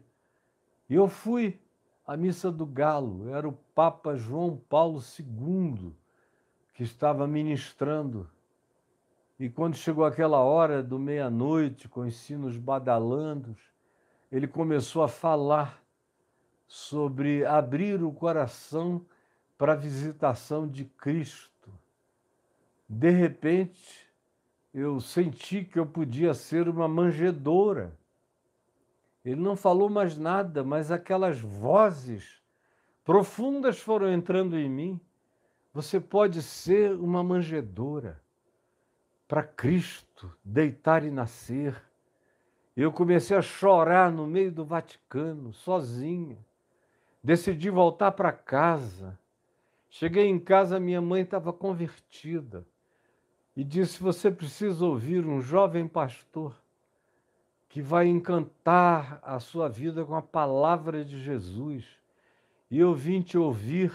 E 0.89 0.93
eu 0.93 1.07
fui 1.07 1.59
à 2.05 2.15
missa 2.17 2.51
do 2.51 2.65
Galo, 2.65 3.29
era 3.29 3.47
o 3.47 3.53
Papa 3.73 4.15
João 4.15 4.61
Paulo 4.69 5.01
II 5.19 5.95
que 6.73 6.83
estava 6.83 7.25
ministrando. 7.25 8.29
E 9.39 9.49
quando 9.49 9.75
chegou 9.75 10.05
aquela 10.05 10.39
hora 10.39 10.83
do 10.83 10.99
meia-noite, 10.99 11.87
com 11.87 12.01
os 12.01 12.15
sinos 12.15 12.57
badalandos, 12.57 13.57
ele 14.31 14.47
começou 14.47 15.01
a 15.01 15.07
falar 15.07 15.80
sobre 16.71 17.45
abrir 17.45 18.01
o 18.01 18.13
coração 18.13 19.05
para 19.57 19.73
a 19.73 19.75
visitação 19.75 20.65
de 20.65 20.85
Cristo. 20.85 21.69
De 22.87 23.09
repente, 23.09 24.07
eu 24.73 25.01
senti 25.01 25.65
que 25.65 25.77
eu 25.77 25.85
podia 25.85 26.33
ser 26.33 26.69
uma 26.69 26.87
manjedoura. 26.87 27.91
Ele 29.25 29.41
não 29.41 29.57
falou 29.57 29.89
mais 29.89 30.17
nada, 30.17 30.63
mas 30.63 30.91
aquelas 30.91 31.41
vozes 31.41 32.41
profundas 33.03 33.77
foram 33.77 34.09
entrando 34.09 34.57
em 34.57 34.69
mim. 34.69 35.01
Você 35.73 35.99
pode 35.99 36.41
ser 36.41 36.93
uma 36.93 37.21
manjedoura 37.21 38.17
para 39.27 39.43
Cristo 39.43 40.31
deitar 40.41 41.03
e 41.03 41.11
nascer. 41.11 41.83
Eu 42.77 42.93
comecei 42.93 43.35
a 43.35 43.41
chorar 43.41 44.09
no 44.09 44.25
meio 44.25 44.53
do 44.53 44.63
Vaticano, 44.63 45.53
sozinha. 45.53 46.37
Decidi 47.23 47.69
voltar 47.69 48.11
para 48.11 48.31
casa. 48.31 49.17
Cheguei 49.89 50.27
em 50.27 50.39
casa, 50.39 50.79
minha 50.79 51.01
mãe 51.01 51.21
estava 51.21 51.53
convertida 51.53 52.65
e 53.55 53.63
disse: 53.63 54.01
Você 54.01 54.31
precisa 54.31 54.85
ouvir 54.85 55.25
um 55.25 55.41
jovem 55.41 55.87
pastor 55.87 56.55
que 57.69 57.81
vai 57.81 58.07
encantar 58.07 59.19
a 59.21 59.39
sua 59.39 59.69
vida 59.69 60.03
com 60.03 60.15
a 60.15 60.21
palavra 60.21 61.05
de 61.05 61.21
Jesus. 61.21 61.85
E 62.69 62.79
eu 62.79 62.93
vim 62.93 63.21
te 63.21 63.37
ouvir, 63.37 63.93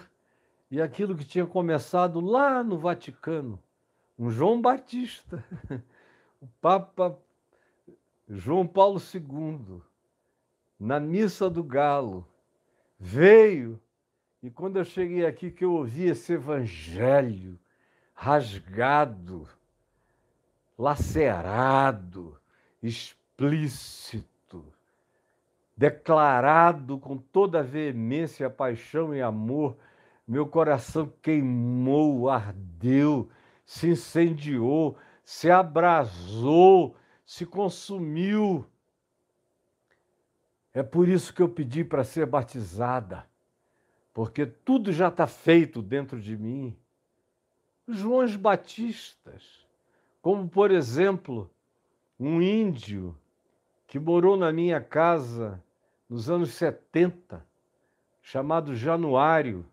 e 0.70 0.80
aquilo 0.80 1.16
que 1.16 1.24
tinha 1.24 1.46
começado 1.46 2.20
lá 2.20 2.62
no 2.62 2.78
Vaticano, 2.78 3.58
um 4.18 4.30
João 4.30 4.60
Batista, 4.60 5.44
o 6.40 6.46
Papa 6.60 7.18
João 8.28 8.66
Paulo 8.66 8.98
II, 8.98 9.80
na 10.78 10.98
missa 10.98 11.48
do 11.48 11.62
Galo, 11.62 12.26
veio, 12.98 13.80
e 14.42 14.50
quando 14.50 14.78
eu 14.78 14.84
cheguei 14.84 15.26
aqui, 15.26 15.50
que 15.50 15.64
eu 15.64 15.72
ouvi 15.72 16.04
esse 16.04 16.34
evangelho, 16.34 17.58
rasgado, 18.14 19.48
lacerado, 20.78 22.38
explícito, 22.82 24.64
declarado 25.76 26.98
com 26.98 27.18
toda 27.18 27.60
a 27.60 27.62
veemência, 27.62 28.48
paixão 28.48 29.14
e 29.14 29.20
amor. 29.20 29.76
Meu 30.26 30.46
coração 30.46 31.12
queimou, 31.22 32.28
ardeu, 32.30 33.28
se 33.64 33.88
incendiou, 33.90 34.96
se 35.24 35.50
abrasou, 35.50 36.96
se 37.24 37.44
consumiu. 37.44 38.66
É 40.76 40.82
por 40.82 41.08
isso 41.08 41.32
que 41.32 41.40
eu 41.40 41.48
pedi 41.48 41.82
para 41.82 42.04
ser 42.04 42.26
batizada, 42.26 43.26
porque 44.12 44.44
tudo 44.44 44.92
já 44.92 45.08
está 45.08 45.26
feito 45.26 45.80
dentro 45.80 46.20
de 46.20 46.36
mim. 46.36 46.76
Joões 47.88 48.36
Batistas, 48.36 49.66
como 50.20 50.46
por 50.46 50.70
exemplo, 50.70 51.50
um 52.20 52.42
índio 52.42 53.16
que 53.86 53.98
morou 53.98 54.36
na 54.36 54.52
minha 54.52 54.78
casa 54.78 55.64
nos 56.10 56.28
anos 56.28 56.50
70, 56.50 57.42
chamado 58.20 58.76
Januário, 58.76 59.64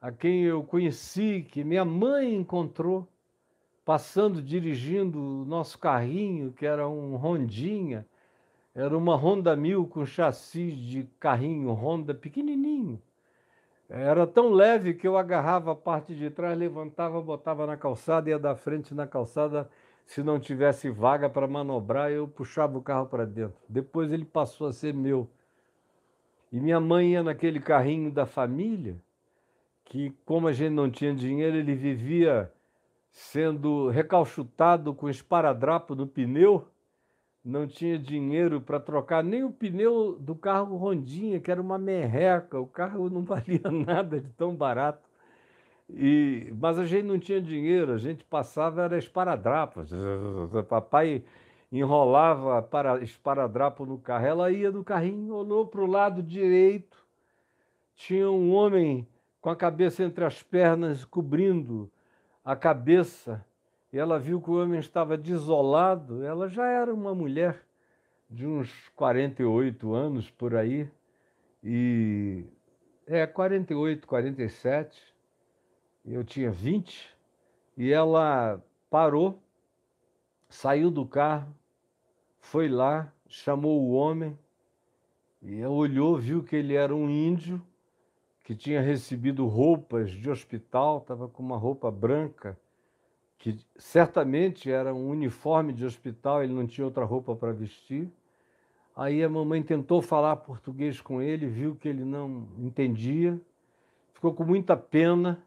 a 0.00 0.12
quem 0.12 0.44
eu 0.44 0.62
conheci, 0.62 1.44
que 1.50 1.64
minha 1.64 1.84
mãe 1.84 2.32
encontrou, 2.32 3.08
passando, 3.84 4.40
dirigindo 4.40 5.18
o 5.18 5.44
nosso 5.44 5.80
carrinho, 5.80 6.52
que 6.52 6.64
era 6.64 6.88
um 6.88 7.16
Rondinha, 7.16 8.06
era 8.74 8.96
uma 8.96 9.14
Honda 9.14 9.54
Mil 9.54 9.86
com 9.86 10.06
chassi 10.06 10.72
de 10.72 11.04
carrinho 11.20 11.72
Honda 11.72 12.14
pequenininho. 12.14 13.00
Era 13.88 14.26
tão 14.26 14.50
leve 14.50 14.94
que 14.94 15.06
eu 15.06 15.18
agarrava 15.18 15.72
a 15.72 15.76
parte 15.76 16.14
de 16.14 16.30
trás, 16.30 16.58
levantava, 16.58 17.20
botava 17.20 17.66
na 17.66 17.76
calçada, 17.76 18.30
ia 18.30 18.38
da 18.38 18.56
frente 18.56 18.94
na 18.94 19.06
calçada. 19.06 19.68
Se 20.06 20.22
não 20.22 20.40
tivesse 20.40 20.88
vaga 20.88 21.28
para 21.28 21.46
manobrar, 21.46 22.10
eu 22.10 22.26
puxava 22.26 22.78
o 22.78 22.82
carro 22.82 23.06
para 23.06 23.26
dentro. 23.26 23.56
Depois 23.68 24.10
ele 24.10 24.24
passou 24.24 24.66
a 24.66 24.72
ser 24.72 24.94
meu. 24.94 25.28
E 26.50 26.58
minha 26.58 26.80
mãe 26.80 27.12
ia 27.12 27.22
naquele 27.22 27.60
carrinho 27.60 28.10
da 28.10 28.24
família, 28.24 28.96
que, 29.84 30.16
como 30.24 30.48
a 30.48 30.52
gente 30.52 30.72
não 30.72 30.90
tinha 30.90 31.14
dinheiro, 31.14 31.56
ele 31.56 31.74
vivia 31.74 32.50
sendo 33.10 33.90
recalchutado 33.90 34.94
com 34.94 35.08
esparadrapo 35.08 35.94
no 35.94 36.06
pneu 36.06 36.71
não 37.44 37.66
tinha 37.66 37.98
dinheiro 37.98 38.60
para 38.60 38.78
trocar 38.78 39.22
nem 39.24 39.42
o 39.42 39.50
pneu 39.50 40.16
do 40.18 40.34
carro 40.34 40.76
Rondinha, 40.76 41.40
que 41.40 41.50
era 41.50 41.60
uma 41.60 41.78
merreca, 41.78 42.58
o 42.60 42.66
carro 42.66 43.10
não 43.10 43.22
valia 43.24 43.70
nada 43.70 44.20
de 44.20 44.28
tão 44.30 44.54
barato. 44.54 45.10
E, 45.90 46.52
mas 46.58 46.78
a 46.78 46.86
gente 46.86 47.04
não 47.04 47.18
tinha 47.18 47.40
dinheiro, 47.40 47.92
a 47.92 47.98
gente 47.98 48.24
passava 48.24 48.82
era 48.82 48.96
esparadrapo. 48.96 49.82
Papai 50.68 51.24
enrolava 51.70 52.62
para 52.62 53.02
esparadrapo 53.02 53.84
no 53.84 53.98
carro. 53.98 54.26
Ela 54.26 54.50
ia 54.50 54.70
no 54.70 54.84
carrinho, 54.84 55.34
olhou 55.34 55.66
para 55.66 55.80
o 55.80 55.86
lado 55.86 56.22
direito, 56.22 57.04
tinha 57.96 58.30
um 58.30 58.52
homem 58.52 59.06
com 59.40 59.50
a 59.50 59.56
cabeça 59.56 60.04
entre 60.04 60.24
as 60.24 60.42
pernas, 60.42 61.04
cobrindo 61.04 61.90
a 62.44 62.54
cabeça 62.54 63.44
e 63.92 63.98
ela 63.98 64.18
viu 64.18 64.40
que 64.40 64.50
o 64.50 64.62
homem 64.62 64.80
estava 64.80 65.18
desolado, 65.18 66.24
ela 66.24 66.48
já 66.48 66.66
era 66.66 66.92
uma 66.92 67.14
mulher 67.14 67.62
de 68.28 68.46
uns 68.46 68.88
48 68.96 69.92
anos 69.92 70.30
por 70.30 70.56
aí, 70.56 70.90
e 71.62 72.44
é 73.06 73.26
48, 73.26 74.06
47, 74.06 75.14
eu 76.06 76.24
tinha 76.24 76.50
20, 76.50 77.14
e 77.76 77.92
ela 77.92 78.62
parou, 78.88 79.42
saiu 80.48 80.90
do 80.90 81.04
carro, 81.04 81.54
foi 82.40 82.68
lá, 82.68 83.12
chamou 83.28 83.82
o 83.82 83.92
homem, 83.92 84.38
e 85.42 85.62
olhou, 85.66 86.16
viu 86.16 86.42
que 86.42 86.56
ele 86.56 86.74
era 86.74 86.94
um 86.94 87.10
índio 87.10 87.60
que 88.42 88.54
tinha 88.54 88.80
recebido 88.80 89.46
roupas 89.46 90.10
de 90.10 90.30
hospital, 90.30 90.98
estava 90.98 91.28
com 91.28 91.42
uma 91.42 91.56
roupa 91.56 91.90
branca, 91.90 92.58
que 93.42 93.58
certamente 93.76 94.70
era 94.70 94.94
um 94.94 95.10
uniforme 95.10 95.72
de 95.72 95.84
hospital, 95.84 96.42
ele 96.42 96.54
não 96.54 96.66
tinha 96.66 96.84
outra 96.84 97.04
roupa 97.04 97.34
para 97.34 97.52
vestir. 97.52 98.08
Aí 98.96 99.22
a 99.22 99.28
mamãe 99.28 99.62
tentou 99.62 100.00
falar 100.00 100.36
português 100.36 101.00
com 101.00 101.20
ele, 101.20 101.46
viu 101.46 101.74
que 101.74 101.88
ele 101.88 102.04
não 102.04 102.46
entendia, 102.56 103.38
ficou 104.14 104.32
com 104.32 104.44
muita 104.44 104.76
pena, 104.76 105.42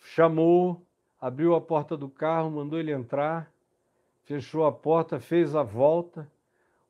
chamou, 0.00 0.80
abriu 1.20 1.54
a 1.54 1.60
porta 1.60 1.96
do 1.96 2.08
carro, 2.08 2.50
mandou 2.50 2.80
ele 2.80 2.92
entrar, 2.92 3.52
fechou 4.22 4.64
a 4.64 4.72
porta, 4.72 5.20
fez 5.20 5.54
a 5.54 5.62
volta, 5.62 6.26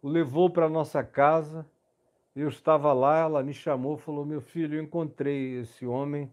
o 0.00 0.08
levou 0.08 0.48
para 0.48 0.68
nossa 0.68 1.02
casa 1.02 1.66
eu 2.34 2.48
estava 2.48 2.92
lá, 2.92 3.20
ela 3.20 3.42
me 3.44 3.54
chamou, 3.54 3.96
falou: 3.96 4.24
Meu 4.24 4.40
filho, 4.40 4.76
eu 4.76 4.82
encontrei 4.82 5.60
esse 5.60 5.87
homem. 5.87 6.28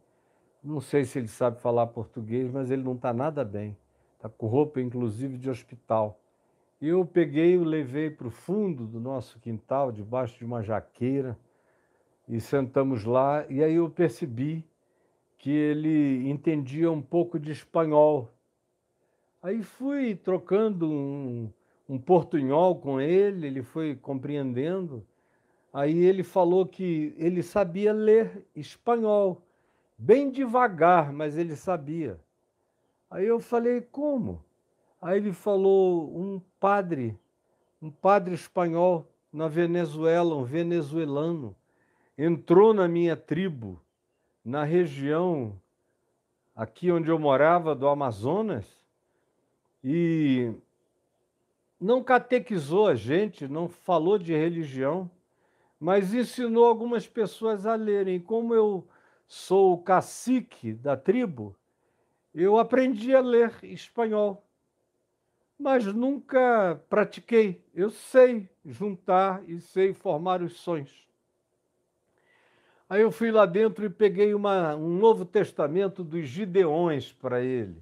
Não 0.63 0.79
sei 0.79 1.05
se 1.05 1.17
ele 1.17 1.27
sabe 1.27 1.59
falar 1.59 1.87
português, 1.87 2.51
mas 2.51 2.69
ele 2.69 2.83
não 2.83 2.93
está 2.93 3.11
nada 3.11 3.43
bem. 3.43 3.75
Está 4.15 4.29
com 4.29 4.45
roupa, 4.45 4.79
inclusive, 4.79 5.37
de 5.37 5.49
hospital. 5.49 6.19
E 6.79 6.87
eu 6.87 7.03
peguei 7.05 7.53
e 7.53 7.57
o 7.57 7.63
levei 7.63 8.09
para 8.09 8.27
o 8.27 8.31
fundo 8.31 8.85
do 8.85 8.99
nosso 8.99 9.39
quintal, 9.39 9.91
debaixo 9.91 10.37
de 10.37 10.45
uma 10.45 10.61
jaqueira, 10.61 11.37
e 12.27 12.39
sentamos 12.39 13.03
lá. 13.03 13.45
E 13.49 13.63
aí 13.63 13.75
eu 13.75 13.89
percebi 13.89 14.63
que 15.37 15.49
ele 15.49 16.29
entendia 16.29 16.91
um 16.91 17.01
pouco 17.01 17.39
de 17.39 17.51
espanhol. 17.51 18.31
Aí 19.41 19.63
fui 19.63 20.15
trocando 20.15 20.87
um, 20.87 21.51
um 21.89 21.97
portunhol 21.97 22.75
com 22.75 23.01
ele, 23.01 23.47
ele 23.47 23.63
foi 23.63 23.95
compreendendo. 23.95 25.03
Aí 25.73 25.97
ele 25.97 26.21
falou 26.21 26.67
que 26.67 27.15
ele 27.17 27.41
sabia 27.41 27.91
ler 27.91 28.45
espanhol, 28.55 29.41
bem 30.01 30.31
devagar, 30.31 31.13
mas 31.13 31.37
ele 31.37 31.55
sabia. 31.55 32.19
Aí 33.09 33.27
eu 33.27 33.39
falei, 33.39 33.81
como? 33.81 34.43
Aí 34.99 35.17
ele 35.17 35.31
falou, 35.31 36.17
um 36.17 36.41
padre, 36.59 37.15
um 37.79 37.91
padre 37.91 38.33
espanhol 38.33 39.07
na 39.31 39.47
Venezuela, 39.47 40.35
um 40.35 40.43
venezuelano, 40.43 41.55
entrou 42.17 42.73
na 42.73 42.87
minha 42.87 43.15
tribo, 43.15 43.79
na 44.43 44.63
região 44.63 45.55
aqui 46.55 46.91
onde 46.91 47.09
eu 47.09 47.19
morava, 47.19 47.75
do 47.75 47.87
Amazonas, 47.87 48.65
e 49.83 50.51
não 51.79 52.03
catequizou 52.03 52.87
a 52.87 52.95
gente, 52.95 53.47
não 53.47 53.67
falou 53.67 54.17
de 54.17 54.33
religião 54.33 55.09
mas 55.81 56.13
ensinou 56.13 56.65
algumas 56.65 57.07
pessoas 57.07 57.65
a 57.65 57.73
lerem. 57.73 58.19
Como 58.19 58.53
eu 58.53 58.87
sou 59.31 59.71
o 59.71 59.77
cacique 59.77 60.73
da 60.73 60.97
tribo, 60.97 61.55
eu 62.35 62.57
aprendi 62.57 63.15
a 63.15 63.21
ler 63.21 63.63
espanhol, 63.63 64.45
mas 65.57 65.85
nunca 65.85 66.83
pratiquei. 66.89 67.63
Eu 67.73 67.89
sei 67.91 68.49
juntar 68.65 69.41
e 69.47 69.61
sei 69.61 69.93
formar 69.93 70.41
os 70.41 70.59
sons. 70.59 71.07
Aí 72.89 73.03
eu 73.03 73.09
fui 73.09 73.31
lá 73.31 73.45
dentro 73.45 73.85
e 73.85 73.89
peguei 73.89 74.33
uma, 74.33 74.75
um 74.75 74.97
Novo 74.97 75.23
Testamento 75.23 76.03
dos 76.03 76.27
Gideões 76.27 77.13
para 77.13 77.41
ele 77.41 77.81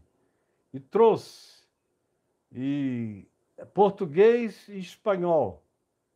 e 0.71 0.79
trouxe. 0.79 1.63
E 2.51 3.25
português 3.73 4.67
e 4.67 4.77
espanhol, 4.77 5.63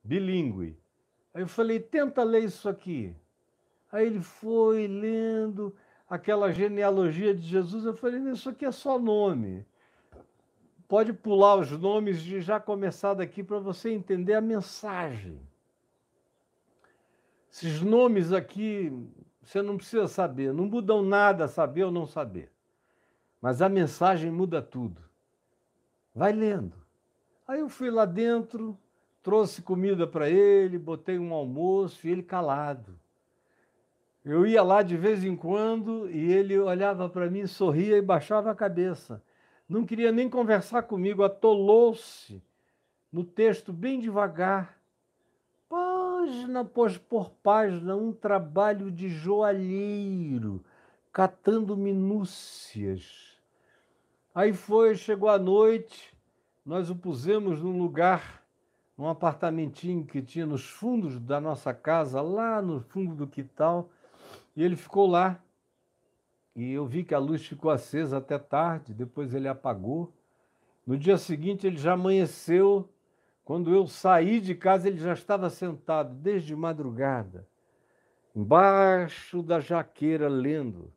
bilíngue. 0.03 0.77
Aí 1.33 1.41
eu 1.41 1.47
falei, 1.47 1.79
tenta 1.79 2.21
ler 2.23 2.43
isso 2.43 2.69
aqui. 2.69 3.15
Aí 3.93 4.07
ele 4.07 4.21
foi 4.21 4.87
lendo 4.87 5.71
aquela 6.09 6.51
genealogia 6.51 7.31
de 7.31 7.47
Jesus. 7.47 7.85
Eu 7.85 7.93
falei, 7.93 8.19
isso 8.31 8.49
aqui 8.49 8.65
é 8.65 8.71
só 8.71 8.97
nome. 8.97 9.63
Pode 10.87 11.13
pular 11.13 11.57
os 11.57 11.69
nomes 11.69 12.19
de 12.23 12.41
já 12.41 12.59
começar 12.59 13.13
daqui 13.13 13.43
para 13.43 13.59
você 13.59 13.91
entender 13.91 14.33
a 14.33 14.41
mensagem. 14.41 15.39
Esses 17.51 17.81
nomes 17.81 18.33
aqui, 18.33 18.91
você 19.43 19.61
não 19.61 19.77
precisa 19.77 20.07
saber, 20.07 20.51
não 20.51 20.65
mudam 20.65 21.03
nada 21.03 21.47
saber 21.47 21.83
ou 21.83 21.91
não 21.91 22.07
saber. 22.07 22.51
Mas 23.39 23.61
a 23.61 23.69
mensagem 23.69 24.31
muda 24.31 24.59
tudo. 24.59 25.03
Vai 26.15 26.33
lendo. 26.33 26.75
Aí 27.47 27.59
eu 27.59 27.69
fui 27.69 27.91
lá 27.91 28.05
dentro, 28.05 28.75
trouxe 29.21 29.61
comida 29.61 30.07
para 30.07 30.27
ele, 30.27 30.79
botei 30.79 31.19
um 31.19 31.31
almoço 31.31 32.07
e 32.07 32.09
ele 32.09 32.23
calado. 32.23 33.02
Eu 34.25 34.45
ia 34.45 34.63
lá 34.63 34.81
de 34.81 34.95
vez 34.95 35.23
em 35.23 35.35
quando 35.35 36.09
e 36.09 36.31
ele 36.31 36.57
olhava 36.57 37.09
para 37.09 37.29
mim, 37.29 37.45
sorria 37.45 37.97
e 37.97 38.01
baixava 38.01 38.49
a 38.51 38.55
cabeça. 38.55 39.21
Não 39.67 39.85
queria 39.85 40.11
nem 40.11 40.29
conversar 40.29 40.83
comigo, 40.83 41.23
atolou-se 41.23 42.41
no 43.11 43.23
texto 43.23 43.73
bem 43.73 43.99
devagar. 43.99 44.77
Página 45.67 46.63
por, 46.63 46.97
por 46.99 47.31
página, 47.43 47.95
um 47.95 48.13
trabalho 48.13 48.89
de 48.89 49.09
joalheiro, 49.09 50.63
catando 51.11 51.75
minúcias. 51.75 53.37
Aí 54.33 54.53
foi, 54.53 54.95
chegou 54.95 55.29
a 55.29 55.37
noite, 55.37 56.15
nós 56.65 56.89
o 56.89 56.95
pusemos 56.95 57.61
num 57.61 57.77
lugar 57.77 58.41
um 58.97 59.07
apartamentinho 59.07 60.05
que 60.05 60.21
tinha 60.21 60.45
nos 60.45 60.65
fundos 60.65 61.19
da 61.19 61.41
nossa 61.41 61.73
casa, 61.73 62.21
lá 62.21 62.61
no 62.61 62.79
fundo 62.79 63.15
do 63.15 63.27
quintal, 63.27 63.89
e 64.55 64.63
ele 64.63 64.75
ficou 64.75 65.07
lá. 65.07 65.41
E 66.55 66.71
eu 66.71 66.85
vi 66.85 67.03
que 67.03 67.15
a 67.15 67.19
luz 67.19 67.45
ficou 67.45 67.71
acesa 67.71 68.17
até 68.17 68.37
tarde, 68.37 68.93
depois 68.93 69.33
ele 69.33 69.47
apagou. 69.47 70.13
No 70.85 70.97
dia 70.97 71.17
seguinte 71.17 71.65
ele 71.65 71.77
já 71.77 71.93
amanheceu. 71.93 72.89
Quando 73.43 73.73
eu 73.73 73.87
saí 73.87 74.39
de 74.39 74.55
casa, 74.55 74.87
ele 74.87 74.97
já 74.97 75.13
estava 75.13 75.49
sentado 75.49 76.13
desde 76.15 76.55
madrugada, 76.55 77.45
embaixo 78.33 79.43
da 79.43 79.59
jaqueira, 79.59 80.29
lendo. 80.29 80.93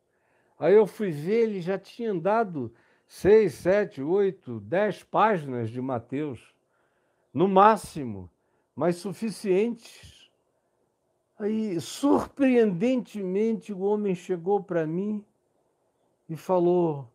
Aí 0.59 0.75
eu 0.75 0.87
fui 0.87 1.11
ver, 1.11 1.49
ele 1.49 1.61
já 1.61 1.77
tinha 1.77 2.13
andado 2.13 2.73
seis, 3.07 3.55
sete, 3.55 4.01
oito, 4.01 4.61
dez 4.61 5.03
páginas 5.03 5.71
de 5.71 5.81
Mateus 5.81 6.55
no 7.35 7.49
máximo, 7.49 8.31
mas 8.75 8.97
suficientes. 8.97 10.16
Aí, 11.39 11.79
surpreendentemente, 11.81 13.71
o 13.71 13.81
homem 13.81 14.15
chegou 14.15 14.63
para 14.63 14.87
mim 14.87 15.23
e 16.29 16.35
falou: 16.35 17.07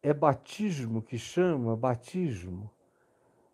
É 0.00 0.14
batismo 0.14 1.02
que 1.02 1.18
chama? 1.18 1.76
Batismo? 1.76 2.70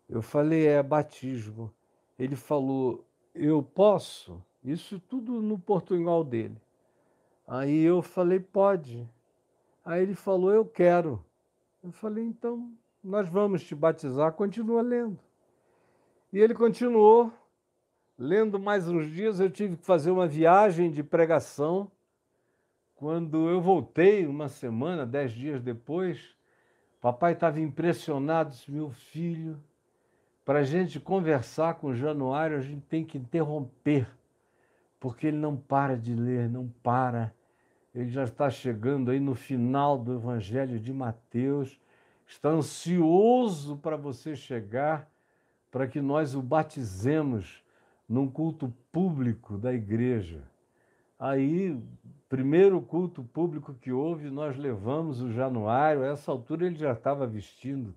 Eu 0.07 0.21
falei: 0.21 0.67
É 0.67 0.83
batismo. 0.83 1.73
Ele 2.17 2.35
falou: 2.35 3.03
Eu 3.33 3.63
posso? 3.63 4.43
Isso 4.63 4.99
tudo 4.99 5.41
no 5.41 5.57
portunhol 5.57 6.23
dele. 6.23 6.61
Aí 7.47 7.81
eu 7.81 8.03
falei: 8.03 8.39
Pode. 8.39 9.09
Aí 9.83 10.03
ele 10.03 10.13
falou: 10.13 10.51
Eu 10.51 10.63
quero. 10.63 11.25
Eu 11.83 11.91
falei: 11.91 12.23
Então, 12.23 12.71
nós 13.03 13.27
vamos 13.27 13.63
te 13.63 13.73
batizar. 13.73 14.31
Continua 14.33 14.83
lendo. 14.83 15.19
E 16.31 16.37
ele 16.37 16.53
continuou 16.53 17.33
lendo 18.21 18.59
mais 18.59 18.87
uns 18.87 19.11
dias. 19.11 19.39
Eu 19.39 19.49
tive 19.49 19.75
que 19.77 19.83
fazer 19.83 20.11
uma 20.11 20.27
viagem 20.27 20.91
de 20.91 21.01
pregação. 21.01 21.91
Quando 22.95 23.49
eu 23.49 23.59
voltei, 23.59 24.27
uma 24.27 24.47
semana, 24.47 25.07
dez 25.07 25.31
dias 25.31 25.59
depois, 25.59 26.35
papai 27.01 27.33
estava 27.33 27.59
impressionado. 27.59 28.51
Disse: 28.51 28.69
Meu 28.69 28.91
filho, 28.91 29.59
para 30.45 30.59
a 30.59 30.63
gente 30.63 30.99
conversar 30.99 31.75
com 31.75 31.87
o 31.87 31.95
Januário, 31.95 32.57
a 32.57 32.61
gente 32.61 32.85
tem 32.85 33.03
que 33.03 33.17
interromper, 33.17 34.07
porque 34.99 35.27
ele 35.27 35.37
não 35.37 35.57
para 35.57 35.97
de 35.97 36.13
ler, 36.13 36.47
não 36.47 36.67
para. 36.83 37.33
Ele 37.93 38.09
já 38.09 38.23
está 38.25 38.51
chegando 38.51 39.09
aí 39.09 39.19
no 39.19 39.33
final 39.33 39.97
do 39.97 40.13
Evangelho 40.13 40.79
de 40.79 40.93
Mateus, 40.93 41.81
está 42.27 42.49
ansioso 42.49 43.77
para 43.77 43.97
você 43.97 44.35
chegar 44.35 45.09
para 45.71 45.87
que 45.87 45.99
nós 45.99 46.35
o 46.35 46.41
batizemos 46.41 47.60
num 48.11 48.29
culto 48.29 48.73
público 48.91 49.57
da 49.57 49.73
igreja. 49.73 50.43
Aí, 51.17 51.81
primeiro 52.27 52.81
culto 52.81 53.23
público 53.23 53.73
que 53.73 53.89
houve, 53.89 54.29
nós 54.29 54.57
levamos 54.57 55.21
o 55.21 55.31
Januário, 55.31 56.03
a 56.03 56.07
essa 56.07 56.29
altura 56.29 56.65
ele 56.65 56.75
já 56.75 56.91
estava 56.91 57.25
vestindo 57.25 57.95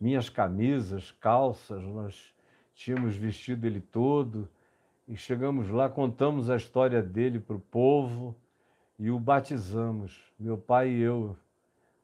minhas 0.00 0.28
camisas, 0.30 1.10
calças, 1.10 1.82
nós 1.82 2.32
tínhamos 2.72 3.16
vestido 3.16 3.66
ele 3.66 3.80
todo, 3.80 4.48
e 5.08 5.16
chegamos 5.16 5.68
lá, 5.70 5.88
contamos 5.88 6.48
a 6.50 6.54
história 6.54 7.02
dele 7.02 7.40
para 7.40 7.56
o 7.56 7.60
povo 7.60 8.36
e 8.96 9.10
o 9.10 9.18
batizamos, 9.18 10.22
meu 10.38 10.56
pai 10.56 10.90
e 10.90 11.00
eu, 11.00 11.36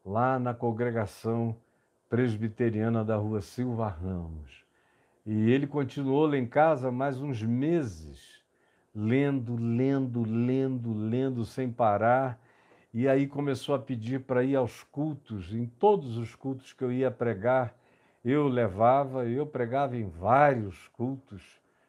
lá 0.05 0.40
na 0.40 0.52
congregação 0.52 1.57
presbiteriana 2.09 3.05
da 3.05 3.14
rua 3.14 3.40
Silva 3.40 3.88
Ramos. 3.88 4.64
E 5.27 5.51
ele 5.51 5.66
continuou 5.66 6.27
lá 6.27 6.37
em 6.37 6.47
casa 6.47 6.91
mais 6.91 7.20
uns 7.20 7.43
meses, 7.43 8.43
lendo, 8.95 9.57
lendo, 9.57 10.22
lendo, 10.22 10.93
lendo 10.93 11.45
sem 11.47 11.70
parar. 11.70 12.39
E 12.93 13.09
aí 13.09 13.27
começou 13.27 13.75
a 13.75 13.79
pedir 13.79 14.20
para 14.20 14.45
ir 14.45 14.55
aos 14.55 14.83
cultos, 14.83 15.55
em 15.55 15.66
todos 15.66 16.18
os 16.18 16.35
cultos 16.35 16.72
que 16.72 16.85
eu 16.85 16.93
ia 16.93 17.11
pregar, 17.11 17.75
eu 18.25 18.49
levava, 18.49 19.27
eu 19.27 19.47
pregava 19.47 19.97
em 19.97 20.09
vários 20.09 20.89
cultos. 20.89 21.43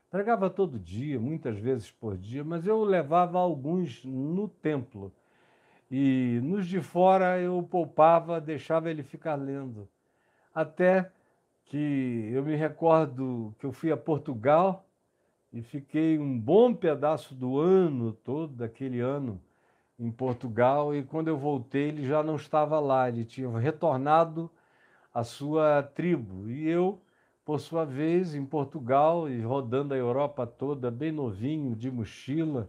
Pregava 0.10 0.50
todo 0.50 0.80
dia, 0.80 1.20
muitas 1.20 1.58
vezes 1.60 1.92
por 1.92 2.18
dia, 2.18 2.44
mas 2.44 2.66
eu 2.66 2.84
levava 2.84 3.38
alguns 3.38 4.04
no 4.06 4.48
templo. 4.48 5.12
E 5.92 6.40
nos 6.42 6.66
de 6.68 6.82
fora 6.82 7.40
eu 7.40 7.62
poupava, 7.64 8.40
deixava 8.40 8.90
ele 8.90 9.04
ficar 9.04 9.36
lendo. 9.36 9.88
Até 10.54 11.12
que 11.66 12.30
eu 12.34 12.44
me 12.44 12.56
recordo 12.56 13.56
que 13.60 13.66
eu 13.66 13.72
fui 13.72 13.92
a 13.92 13.98
Portugal 13.98 14.88
e 15.52 15.62
fiquei 15.62 16.18
um 16.18 16.40
bom 16.40 16.74
pedaço 16.74 17.34
do 17.36 17.60
ano 17.60 18.14
todo, 18.14 18.54
daquele 18.54 19.00
ano, 19.00 19.42
em 20.00 20.12
Portugal. 20.12 20.96
E 20.96 21.04
quando 21.04 21.28
eu 21.28 21.38
voltei, 21.38 21.90
ele 21.90 22.06
já 22.06 22.24
não 22.24 22.36
estava 22.36 22.80
lá, 22.80 23.10
ele 23.10 23.26
tinha 23.26 23.50
retornado 23.58 24.50
à 25.14 25.24
sua 25.24 25.84
tribo. 25.84 26.50
E 26.50 26.68
eu 26.68 27.02
por 27.46 27.60
sua 27.60 27.86
vez, 27.86 28.34
em 28.34 28.44
Portugal 28.44 29.30
e 29.30 29.40
rodando 29.40 29.94
a 29.94 29.98
Europa 29.98 30.48
toda, 30.48 30.90
bem 30.90 31.12
novinho, 31.12 31.76
de 31.76 31.92
mochila, 31.92 32.68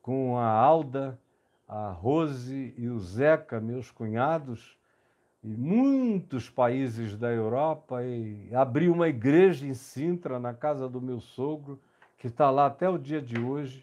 com 0.00 0.38
a 0.38 0.48
Alda, 0.48 1.20
a 1.68 1.90
Rose 1.90 2.72
e 2.78 2.88
o 2.88 2.98
Zeca, 2.98 3.60
meus 3.60 3.90
cunhados, 3.90 4.77
e 5.48 5.56
muitos 5.56 6.50
países 6.50 7.16
da 7.16 7.32
Europa, 7.32 8.04
e 8.04 8.54
abri 8.54 8.90
uma 8.90 9.08
igreja 9.08 9.66
em 9.66 9.72
Sintra, 9.72 10.38
na 10.38 10.52
casa 10.52 10.86
do 10.86 11.00
meu 11.00 11.20
sogro, 11.20 11.80
que 12.18 12.26
está 12.26 12.50
lá 12.50 12.66
até 12.66 12.86
o 12.86 12.98
dia 12.98 13.22
de 13.22 13.40
hoje, 13.40 13.82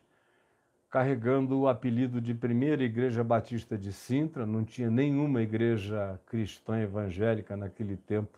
carregando 0.91 1.59
o 1.59 1.67
apelido 1.67 2.21
de 2.21 2.35
Primeira 2.35 2.83
Igreja 2.83 3.23
Batista 3.23 3.75
de 3.75 3.91
Sintra, 3.91 4.45
não 4.45 4.63
tinha 4.63 4.91
nenhuma 4.91 5.41
igreja 5.41 6.19
cristã 6.27 6.79
evangélica 6.79 7.57
naquele 7.57 7.97
tempo 7.97 8.37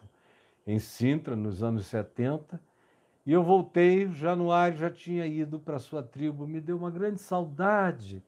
em 0.66 0.80
Sintra, 0.80 1.36
nos 1.36 1.62
anos 1.62 1.86
70. 1.88 2.58
E 3.26 3.34
eu 3.34 3.44
voltei, 3.44 4.10
Januário 4.14 4.78
já 4.78 4.90
tinha 4.90 5.28
ido 5.28 5.60
para 5.60 5.80
sua 5.80 6.02
tribo, 6.02 6.48
me 6.48 6.62
deu 6.62 6.78
uma 6.78 6.90
grande 6.90 7.20
saudade. 7.20 8.24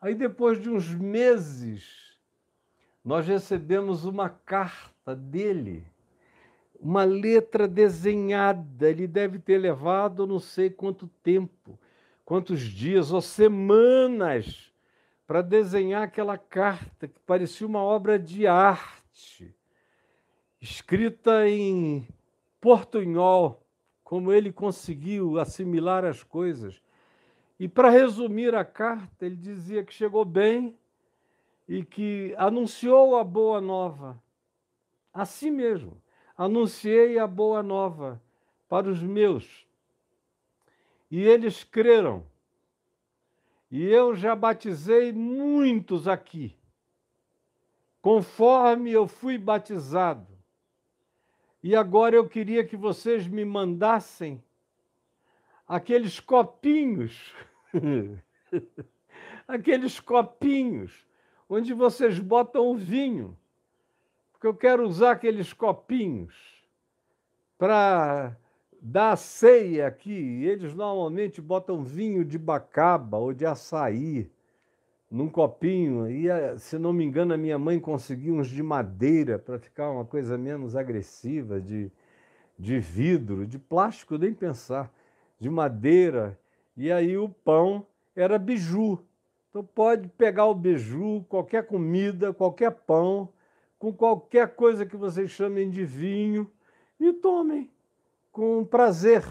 Aí, 0.00 0.14
depois 0.14 0.62
de 0.62 0.70
uns 0.70 0.94
meses, 0.94 2.07
nós 3.08 3.26
recebemos 3.26 4.04
uma 4.04 4.28
carta 4.28 5.16
dele, 5.16 5.82
uma 6.78 7.04
letra 7.04 7.66
desenhada. 7.66 8.90
Ele 8.90 9.06
deve 9.06 9.38
ter 9.38 9.56
levado 9.56 10.26
não 10.26 10.38
sei 10.38 10.68
quanto 10.68 11.08
tempo, 11.22 11.78
quantos 12.22 12.60
dias 12.60 13.10
ou 13.10 13.22
semanas 13.22 14.70
para 15.26 15.40
desenhar 15.40 16.02
aquela 16.02 16.36
carta 16.36 17.08
que 17.08 17.18
parecia 17.20 17.66
uma 17.66 17.82
obra 17.82 18.18
de 18.18 18.46
arte 18.46 19.56
escrita 20.60 21.48
em 21.48 22.06
portunhol, 22.60 23.66
como 24.04 24.30
ele 24.30 24.52
conseguiu 24.52 25.38
assimilar 25.38 26.04
as 26.04 26.22
coisas. 26.22 26.78
E 27.58 27.66
para 27.66 27.88
resumir 27.88 28.54
a 28.54 28.66
carta, 28.66 29.24
ele 29.24 29.36
dizia 29.36 29.82
que 29.82 29.94
chegou 29.94 30.26
bem 30.26 30.76
e 31.68 31.84
que 31.84 32.34
anunciou 32.38 33.16
a 33.16 33.22
boa 33.22 33.60
nova. 33.60 34.20
Assim 35.12 35.50
mesmo, 35.50 36.00
anunciei 36.36 37.18
a 37.18 37.26
boa 37.26 37.62
nova 37.62 38.20
para 38.66 38.88
os 38.88 39.02
meus. 39.02 39.66
E 41.10 41.20
eles 41.20 41.62
creram. 41.62 42.24
E 43.70 43.84
eu 43.84 44.14
já 44.14 44.34
batizei 44.34 45.12
muitos 45.12 46.08
aqui, 46.08 46.56
conforme 48.00 48.90
eu 48.90 49.06
fui 49.06 49.36
batizado. 49.36 50.26
E 51.62 51.76
agora 51.76 52.16
eu 52.16 52.26
queria 52.26 52.64
que 52.64 52.78
vocês 52.78 53.26
me 53.26 53.44
mandassem 53.44 54.42
aqueles 55.66 56.18
copinhos, 56.18 57.34
aqueles 59.46 60.00
copinhos 60.00 61.07
onde 61.48 61.72
vocês 61.72 62.18
botam 62.18 62.68
o 62.68 62.76
vinho, 62.76 63.36
porque 64.32 64.46
eu 64.46 64.54
quero 64.54 64.86
usar 64.86 65.12
aqueles 65.12 65.52
copinhos 65.52 66.34
para 67.56 68.36
dar 68.80 69.16
ceia 69.16 69.86
aqui. 69.86 70.44
Eles 70.44 70.74
normalmente 70.74 71.40
botam 71.40 71.82
vinho 71.82 72.24
de 72.24 72.38
bacaba 72.38 73.18
ou 73.18 73.32
de 73.32 73.44
açaí 73.44 74.30
num 75.10 75.28
copinho. 75.28 76.08
E, 76.08 76.28
se 76.58 76.78
não 76.78 76.92
me 76.92 77.04
engano, 77.04 77.34
a 77.34 77.36
minha 77.36 77.58
mãe 77.58 77.80
conseguiu 77.80 78.34
uns 78.34 78.48
de 78.48 78.62
madeira 78.62 79.38
para 79.38 79.58
ficar 79.58 79.90
uma 79.90 80.04
coisa 80.04 80.38
menos 80.38 80.76
agressiva, 80.76 81.60
de, 81.60 81.90
de 82.58 82.78
vidro, 82.78 83.46
de 83.46 83.58
plástico, 83.58 84.16
nem 84.16 84.32
pensar, 84.32 84.92
de 85.40 85.50
madeira. 85.50 86.38
E 86.76 86.92
aí 86.92 87.16
o 87.18 87.28
pão 87.28 87.84
era 88.14 88.38
biju. 88.38 89.02
Então 89.58 89.68
pode 89.74 90.06
pegar 90.10 90.46
o 90.46 90.54
biju, 90.54 91.26
qualquer 91.28 91.66
comida, 91.66 92.32
qualquer 92.32 92.70
pão, 92.70 93.28
com 93.76 93.92
qualquer 93.92 94.54
coisa 94.54 94.86
que 94.86 94.96
vocês 94.96 95.32
chamem 95.32 95.68
de 95.68 95.84
vinho 95.84 96.48
e 97.00 97.12
tomem 97.12 97.68
com 98.30 98.64
prazer. 98.64 99.24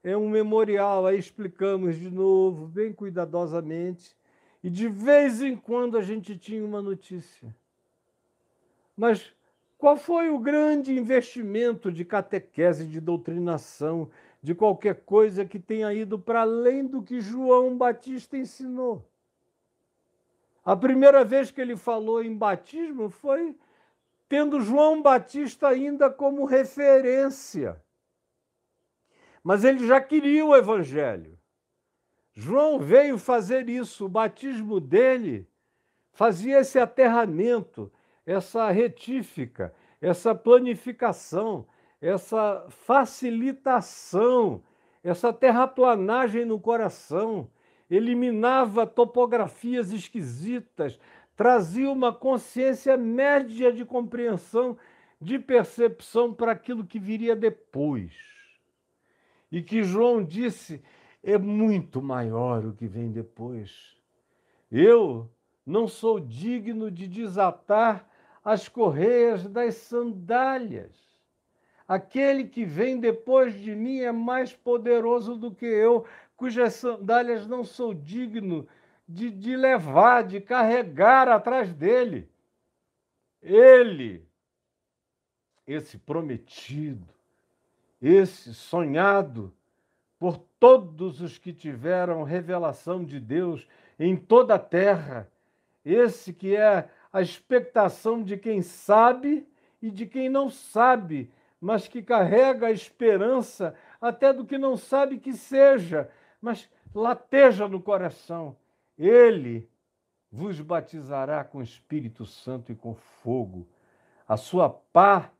É 0.00 0.16
um 0.16 0.28
memorial, 0.28 1.06
aí 1.06 1.18
explicamos 1.18 1.96
de 1.96 2.08
novo, 2.08 2.68
bem 2.68 2.92
cuidadosamente 2.92 4.14
e 4.62 4.70
de 4.70 4.86
vez 4.86 5.42
em 5.42 5.56
quando 5.56 5.98
a 5.98 6.02
gente 6.02 6.38
tinha 6.38 6.64
uma 6.64 6.80
notícia. 6.80 7.52
Mas 8.96 9.34
qual 9.76 9.96
foi 9.96 10.30
o 10.30 10.38
grande 10.38 10.96
investimento 10.96 11.90
de 11.90 12.04
catequese, 12.04 12.86
de 12.86 13.00
doutrinação, 13.00 14.08
de 14.40 14.54
qualquer 14.54 15.00
coisa 15.00 15.44
que 15.44 15.58
tenha 15.58 15.92
ido 15.92 16.16
para 16.16 16.42
além 16.42 16.86
do 16.86 17.02
que 17.02 17.20
João 17.20 17.76
Batista 17.76 18.36
ensinou? 18.38 19.04
A 20.64 20.74
primeira 20.74 21.24
vez 21.24 21.50
que 21.50 21.60
ele 21.60 21.76
falou 21.76 22.22
em 22.24 22.34
batismo 22.34 23.10
foi 23.10 23.54
tendo 24.28 24.60
João 24.60 25.02
Batista 25.02 25.68
ainda 25.68 26.10
como 26.10 26.46
referência. 26.46 27.80
Mas 29.42 29.62
ele 29.62 29.86
já 29.86 30.00
queria 30.00 30.44
o 30.44 30.56
evangelho. 30.56 31.38
João 32.32 32.78
veio 32.78 33.18
fazer 33.18 33.68
isso, 33.68 34.06
o 34.06 34.08
batismo 34.08 34.80
dele 34.80 35.46
fazia 36.12 36.60
esse 36.60 36.78
aterramento, 36.78 37.92
essa 38.24 38.70
retífica, 38.70 39.74
essa 40.00 40.34
planificação, 40.34 41.66
essa 42.00 42.66
facilitação, 42.70 44.62
essa 45.02 45.32
terraplanagem 45.32 46.44
no 46.44 46.58
coração, 46.58 47.48
eliminava 47.90 48.86
topografias 48.86 49.92
esquisitas, 49.92 50.98
trazia 51.36 51.90
uma 51.90 52.12
consciência 52.12 52.96
média 52.96 53.72
de 53.72 53.84
compreensão, 53.84 54.76
de 55.20 55.38
percepção 55.38 56.32
para 56.32 56.52
aquilo 56.52 56.86
que 56.86 56.98
viria 56.98 57.34
depois. 57.34 58.12
E 59.50 59.62
que 59.62 59.82
João 59.82 60.24
disse 60.24 60.82
é 61.22 61.38
muito 61.38 62.02
maior 62.02 62.66
o 62.66 62.74
que 62.74 62.86
vem 62.86 63.10
depois. 63.10 63.96
Eu 64.70 65.30
não 65.64 65.88
sou 65.88 66.20
digno 66.20 66.90
de 66.90 67.06
desatar 67.08 68.08
as 68.44 68.68
correias 68.68 69.48
das 69.48 69.76
sandálias. 69.76 70.92
Aquele 71.88 72.44
que 72.44 72.64
vem 72.64 72.98
depois 72.98 73.54
de 73.54 73.74
mim 73.74 74.00
é 74.00 74.12
mais 74.12 74.52
poderoso 74.52 75.36
do 75.36 75.50
que 75.50 75.66
eu, 75.66 76.04
cujas 76.36 76.74
sandálias 76.74 77.46
não 77.46 77.64
sou 77.64 77.94
digno 77.94 78.66
de, 79.08 79.30
de 79.30 79.56
levar, 79.56 80.24
de 80.24 80.40
carregar 80.40 81.28
atrás 81.28 81.72
dele. 81.72 82.28
Ele, 83.42 84.26
esse 85.66 85.98
prometido, 85.98 87.06
esse 88.00 88.54
sonhado, 88.54 89.52
por 90.18 90.38
todos 90.58 91.20
os 91.20 91.36
que 91.36 91.52
tiveram 91.52 92.22
revelação 92.22 93.04
de 93.04 93.20
Deus 93.20 93.66
em 93.98 94.16
toda 94.16 94.54
a 94.54 94.58
terra. 94.58 95.30
Esse 95.84 96.32
que 96.32 96.56
é 96.56 96.88
a 97.12 97.20
expectação 97.20 98.22
de 98.22 98.36
quem 98.36 98.62
sabe 98.62 99.46
e 99.82 99.90
de 99.90 100.06
quem 100.06 100.30
não 100.30 100.48
sabe, 100.48 101.30
mas 101.60 101.86
que 101.86 102.02
carrega 102.02 102.68
a 102.68 102.72
esperança 102.72 103.74
até 104.00 104.32
do 104.32 104.46
que 104.46 104.56
não 104.56 104.76
sabe 104.76 105.18
que 105.18 105.34
seja, 105.34 106.10
mas 106.44 106.70
lateja 106.94 107.66
no 107.66 107.80
coração. 107.80 108.54
Ele 108.98 109.66
vos 110.30 110.60
batizará 110.60 111.42
com 111.42 111.62
Espírito 111.62 112.26
Santo 112.26 112.70
e 112.70 112.74
com 112.74 112.94
fogo. 112.94 113.66
A 114.28 114.36
sua 114.36 114.68
pá 114.68 115.30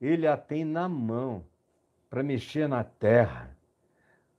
ele 0.00 0.24
a 0.24 0.36
tem 0.36 0.64
na 0.64 0.88
mão 0.88 1.44
para 2.08 2.22
mexer 2.22 2.68
na 2.68 2.84
terra, 2.84 3.56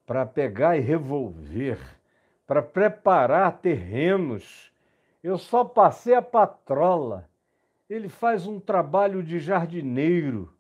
para 0.06 0.26
pegar 0.26 0.78
e 0.78 0.80
revolver, 0.80 1.78
para 2.48 2.62
preparar 2.62 3.60
terrenos. 3.60 4.72
Eu 5.22 5.38
só 5.38 5.66
passei 5.66 6.16
a 6.16 6.22
patrola. 6.22 7.30
Ele 7.90 8.08
faz 8.08 8.48
um 8.48 8.62
trabalho 8.62 9.22
de 9.22 9.40
jardineiro, 9.40 10.54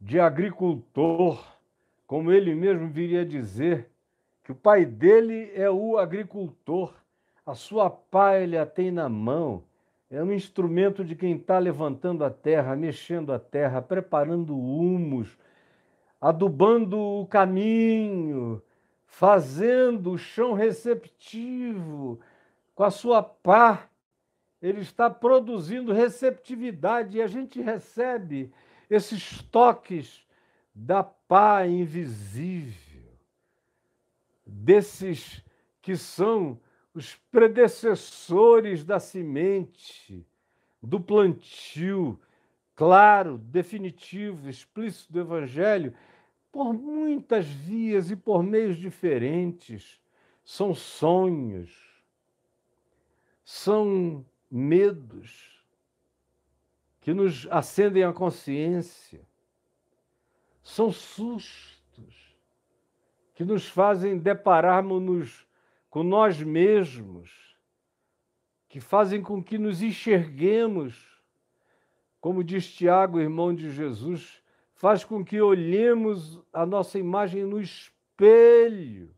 de 0.00 0.18
agricultor, 0.18 1.44
como 2.06 2.32
ele 2.32 2.54
mesmo 2.54 2.88
viria 2.88 3.24
dizer, 3.24 3.90
que 4.46 4.52
o 4.52 4.54
pai 4.54 4.84
dele 4.84 5.50
é 5.56 5.68
o 5.68 5.98
agricultor, 5.98 6.94
a 7.44 7.52
sua 7.52 7.90
pá 7.90 8.36
ele 8.36 8.56
a 8.56 8.64
tem 8.64 8.92
na 8.92 9.08
mão, 9.08 9.64
é 10.08 10.22
um 10.22 10.32
instrumento 10.32 11.04
de 11.04 11.16
quem 11.16 11.34
está 11.34 11.58
levantando 11.58 12.22
a 12.24 12.30
terra, 12.30 12.76
mexendo 12.76 13.32
a 13.32 13.40
terra, 13.40 13.82
preparando 13.82 14.56
humus, 14.56 15.36
adubando 16.20 16.96
o 16.96 17.26
caminho, 17.26 18.62
fazendo 19.04 20.12
o 20.12 20.18
chão 20.18 20.52
receptivo. 20.52 22.20
Com 22.72 22.84
a 22.84 22.90
sua 22.92 23.24
pá, 23.24 23.88
ele 24.62 24.80
está 24.80 25.10
produzindo 25.10 25.92
receptividade 25.92 27.18
e 27.18 27.20
a 27.20 27.26
gente 27.26 27.60
recebe 27.60 28.52
esses 28.88 29.42
toques 29.42 30.24
da 30.72 31.02
pá 31.02 31.66
invisível, 31.66 32.85
desses 34.46 35.44
que 35.82 35.96
são 35.96 36.60
os 36.94 37.16
predecessores 37.30 38.84
da 38.84 39.00
semente, 39.00 40.26
do 40.82 41.00
plantio, 41.00 42.18
claro, 42.74 43.36
definitivo, 43.36 44.48
explícito 44.48 45.12
do 45.12 45.20
Evangelho, 45.20 45.94
por 46.52 46.72
muitas 46.72 47.46
vias 47.46 48.10
e 48.10 48.16
por 48.16 48.42
meios 48.42 48.78
diferentes. 48.78 50.00
São 50.44 50.74
sonhos, 50.74 51.76
são 53.44 54.24
medos 54.50 55.62
que 57.00 57.12
nos 57.12 57.46
acendem 57.50 58.04
a 58.04 58.12
consciência, 58.12 59.20
são 60.62 60.90
sustos 60.90 61.75
que 63.36 63.44
nos 63.44 63.68
fazem 63.68 64.16
depararmos-nos 64.16 65.46
com 65.90 66.02
nós 66.02 66.42
mesmos, 66.42 67.54
que 68.66 68.80
fazem 68.80 69.22
com 69.22 69.44
que 69.44 69.58
nos 69.58 69.82
enxerguemos, 69.82 71.20
como 72.18 72.42
diz 72.42 72.72
Tiago, 72.72 73.20
irmão 73.20 73.54
de 73.54 73.70
Jesus, 73.70 74.42
faz 74.72 75.04
com 75.04 75.22
que 75.22 75.38
olhemos 75.38 76.40
a 76.50 76.64
nossa 76.64 76.98
imagem 76.98 77.44
no 77.44 77.60
espelho 77.60 79.14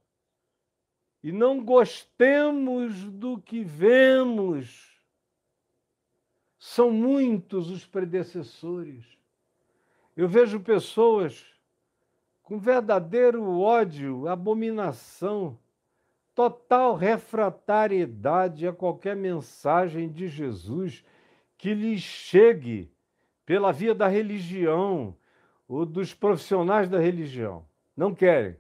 e 1.23 1.31
não 1.31 1.65
gostemos 1.65 3.05
do 3.05 3.41
que 3.41 3.63
vemos. 3.63 5.01
São 6.59 6.91
muitos 6.91 7.71
os 7.71 7.87
predecessores. 7.87 9.05
Eu 10.17 10.29
vejo 10.29 10.59
pessoas 10.59 11.57
com 12.49 12.59
verdadeiro 12.59 13.61
ódio, 13.61 14.27
abominação 14.27 15.59
total 16.35 16.95
refratariedade 16.95 18.67
a 18.67 18.73
qualquer 18.73 19.15
mensagem 19.15 20.09
de 20.11 20.29
Jesus 20.29 21.05
que 21.59 21.75
lhes 21.75 22.01
chegue 22.01 22.91
pela 23.45 23.71
via 23.71 23.95
da 23.95 24.09
religião 24.09 25.15
ou 25.69 25.85
dos 25.85 26.15
profissionais 26.15 26.89
da 26.89 26.99
religião. 26.99 27.67
Não 27.95 28.15
querem. 28.15 28.57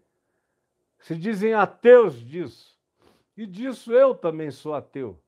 Se 0.98 1.16
dizem 1.16 1.54
ateus 1.54 2.22
disso. 2.22 2.78
E 3.34 3.46
disso 3.46 3.90
eu 3.94 4.14
também 4.14 4.50
sou 4.50 4.74
ateu. 4.74 5.18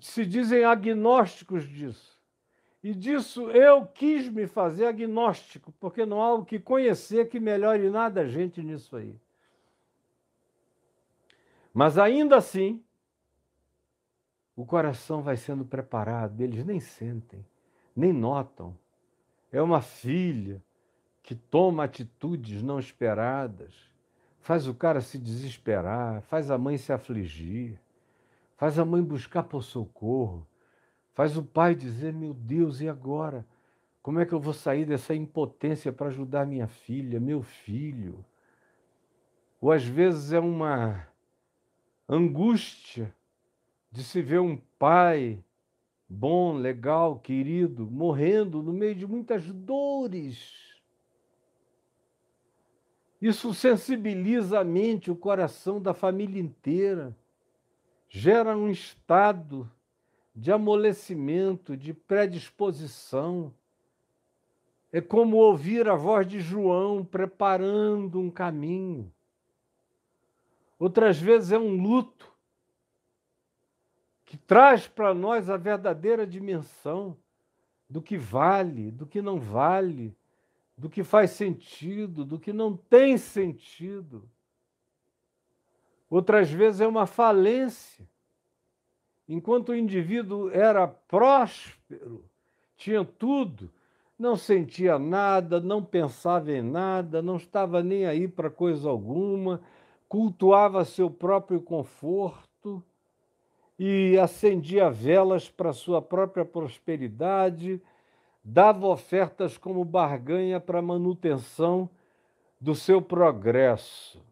Se 0.00 0.26
dizem 0.26 0.64
agnósticos 0.64 1.62
disso. 1.68 2.13
E 2.84 2.92
disso 2.92 3.50
eu 3.50 3.86
quis 3.86 4.28
me 4.28 4.46
fazer 4.46 4.84
agnóstico, 4.84 5.72
porque 5.80 6.04
não 6.04 6.20
há 6.20 6.34
o 6.34 6.44
que 6.44 6.58
conhecer 6.58 7.30
que 7.30 7.40
melhore 7.40 7.88
nada 7.88 8.20
a 8.20 8.28
gente 8.28 8.62
nisso 8.62 8.94
aí. 8.94 9.18
Mas 11.72 11.96
ainda 11.96 12.36
assim, 12.36 12.84
o 14.54 14.66
coração 14.66 15.22
vai 15.22 15.34
sendo 15.34 15.64
preparado, 15.64 16.38
eles 16.42 16.62
nem 16.62 16.78
sentem, 16.78 17.42
nem 17.96 18.12
notam. 18.12 18.76
É 19.50 19.62
uma 19.62 19.80
filha 19.80 20.62
que 21.22 21.34
toma 21.34 21.84
atitudes 21.84 22.62
não 22.62 22.78
esperadas, 22.78 23.90
faz 24.40 24.68
o 24.68 24.74
cara 24.74 25.00
se 25.00 25.16
desesperar, 25.16 26.20
faz 26.20 26.50
a 26.50 26.58
mãe 26.58 26.76
se 26.76 26.92
afligir, 26.92 27.80
faz 28.58 28.78
a 28.78 28.84
mãe 28.84 29.02
buscar 29.02 29.44
por 29.44 29.62
socorro, 29.62 30.46
faz 31.14 31.36
o 31.36 31.42
pai 31.42 31.74
dizer: 31.74 32.12
Meu 32.12 32.34
Deus, 32.34 32.80
e 32.80 32.88
agora? 32.88 33.46
Como 34.02 34.20
é 34.20 34.26
que 34.26 34.34
eu 34.34 34.40
vou 34.40 34.52
sair 34.52 34.84
dessa 34.84 35.14
impotência 35.14 35.90
para 35.90 36.08
ajudar 36.08 36.44
minha 36.44 36.66
filha, 36.66 37.18
meu 37.18 37.42
filho? 37.42 38.22
Ou 39.58 39.72
às 39.72 39.82
vezes 39.82 40.32
é 40.32 40.38
uma 40.38 41.08
angústia 42.06 43.14
de 43.90 44.04
se 44.04 44.20
ver 44.20 44.40
um 44.40 44.58
pai 44.78 45.42
bom, 46.06 46.52
legal, 46.52 47.18
querido, 47.18 47.90
morrendo 47.90 48.62
no 48.62 48.74
meio 48.74 48.94
de 48.94 49.06
muitas 49.06 49.50
dores. 49.50 50.74
Isso 53.22 53.54
sensibiliza 53.54 54.60
a 54.60 54.64
mente, 54.64 55.10
o 55.10 55.16
coração 55.16 55.80
da 55.80 55.94
família 55.94 56.38
inteira, 56.38 57.16
gera 58.06 58.54
um 58.54 58.68
estado 58.68 59.70
de 60.34 60.50
amolecimento, 60.50 61.76
de 61.76 61.94
predisposição. 61.94 63.54
É 64.90 65.00
como 65.00 65.36
ouvir 65.36 65.88
a 65.88 65.94
voz 65.94 66.26
de 66.26 66.40
João 66.40 67.04
preparando 67.04 68.18
um 68.18 68.30
caminho. 68.30 69.12
Outras 70.78 71.18
vezes 71.18 71.52
é 71.52 71.58
um 71.58 71.80
luto 71.80 72.32
que 74.24 74.36
traz 74.36 74.88
para 74.88 75.14
nós 75.14 75.48
a 75.48 75.56
verdadeira 75.56 76.26
dimensão 76.26 77.16
do 77.88 78.02
que 78.02 78.16
vale, 78.16 78.90
do 78.90 79.06
que 79.06 79.22
não 79.22 79.38
vale, 79.38 80.16
do 80.76 80.90
que 80.90 81.04
faz 81.04 81.30
sentido, 81.30 82.24
do 82.24 82.38
que 82.38 82.52
não 82.52 82.76
tem 82.76 83.16
sentido. 83.16 84.28
Outras 86.10 86.50
vezes 86.50 86.80
é 86.80 86.86
uma 86.86 87.06
falência. 87.06 88.08
Enquanto 89.28 89.70
o 89.70 89.76
indivíduo 89.76 90.50
era 90.50 90.86
próspero, 90.86 92.24
tinha 92.76 93.04
tudo, 93.04 93.70
não 94.18 94.36
sentia 94.36 94.98
nada, 94.98 95.60
não 95.60 95.82
pensava 95.82 96.52
em 96.52 96.62
nada, 96.62 97.22
não 97.22 97.36
estava 97.36 97.82
nem 97.82 98.06
aí 98.06 98.28
para 98.28 98.50
coisa 98.50 98.88
alguma, 98.88 99.60
cultuava 100.08 100.84
seu 100.84 101.10
próprio 101.10 101.60
conforto 101.60 102.82
e 103.78 104.18
acendia 104.18 104.90
velas 104.90 105.48
para 105.50 105.72
sua 105.72 106.00
própria 106.00 106.44
prosperidade, 106.44 107.80
dava 108.44 108.86
ofertas 108.86 109.56
como 109.56 109.84
barganha 109.84 110.60
para 110.60 110.82
manutenção 110.82 111.88
do 112.60 112.74
seu 112.74 113.00
progresso. 113.00 114.22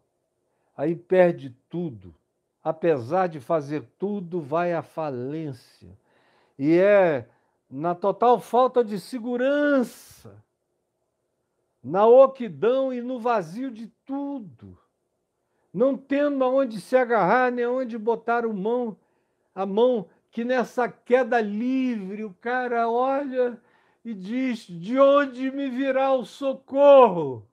Aí 0.77 0.95
perde 0.95 1.49
tudo. 1.69 2.13
Apesar 2.63 3.27
de 3.27 3.39
fazer 3.39 3.83
tudo, 3.99 4.39
vai 4.39 4.73
à 4.73 4.81
falência. 4.81 5.97
E 6.57 6.77
é 6.77 7.27
na 7.69 7.93
total 7.93 8.39
falta 8.39 8.83
de 8.83 8.99
segurança, 8.99 10.35
na 11.83 12.05
oquidão 12.05 12.93
e 12.93 13.01
no 13.01 13.19
vazio 13.19 13.71
de 13.71 13.87
tudo 14.05 14.77
não 15.73 15.97
tendo 15.97 16.43
aonde 16.43 16.79
se 16.79 16.95
agarrar, 16.95 17.51
nem 17.51 17.65
aonde 17.65 17.97
botar 17.97 18.45
o 18.45 18.53
mão, 18.53 18.95
a 19.55 19.65
mão, 19.65 20.07
que 20.29 20.45
nessa 20.45 20.87
queda 20.87 21.41
livre 21.41 22.23
o 22.23 22.33
cara 22.35 22.87
olha 22.89 23.59
e 24.05 24.13
diz: 24.13 24.67
De 24.67 24.99
onde 24.99 25.49
me 25.49 25.69
virá 25.69 26.13
o 26.13 26.25
socorro? 26.25 27.47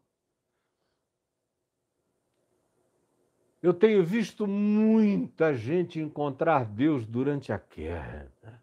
Eu 3.62 3.74
tenho 3.74 4.04
visto 4.04 4.46
muita 4.46 5.54
gente 5.54 6.00
encontrar 6.00 6.64
Deus 6.64 7.04
durante 7.04 7.52
a 7.52 7.58
queda, 7.58 8.60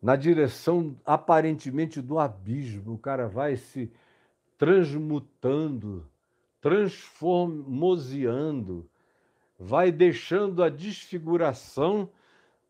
na 0.00 0.16
direção 0.16 0.96
aparentemente 1.04 2.00
do 2.00 2.18
abismo. 2.18 2.94
O 2.94 2.98
cara 2.98 3.28
vai 3.28 3.56
se 3.56 3.92
transmutando 4.56 6.08
transformoseando, 6.64 8.88
vai 9.58 9.92
deixando 9.92 10.62
a 10.62 10.70
desfiguração 10.70 12.08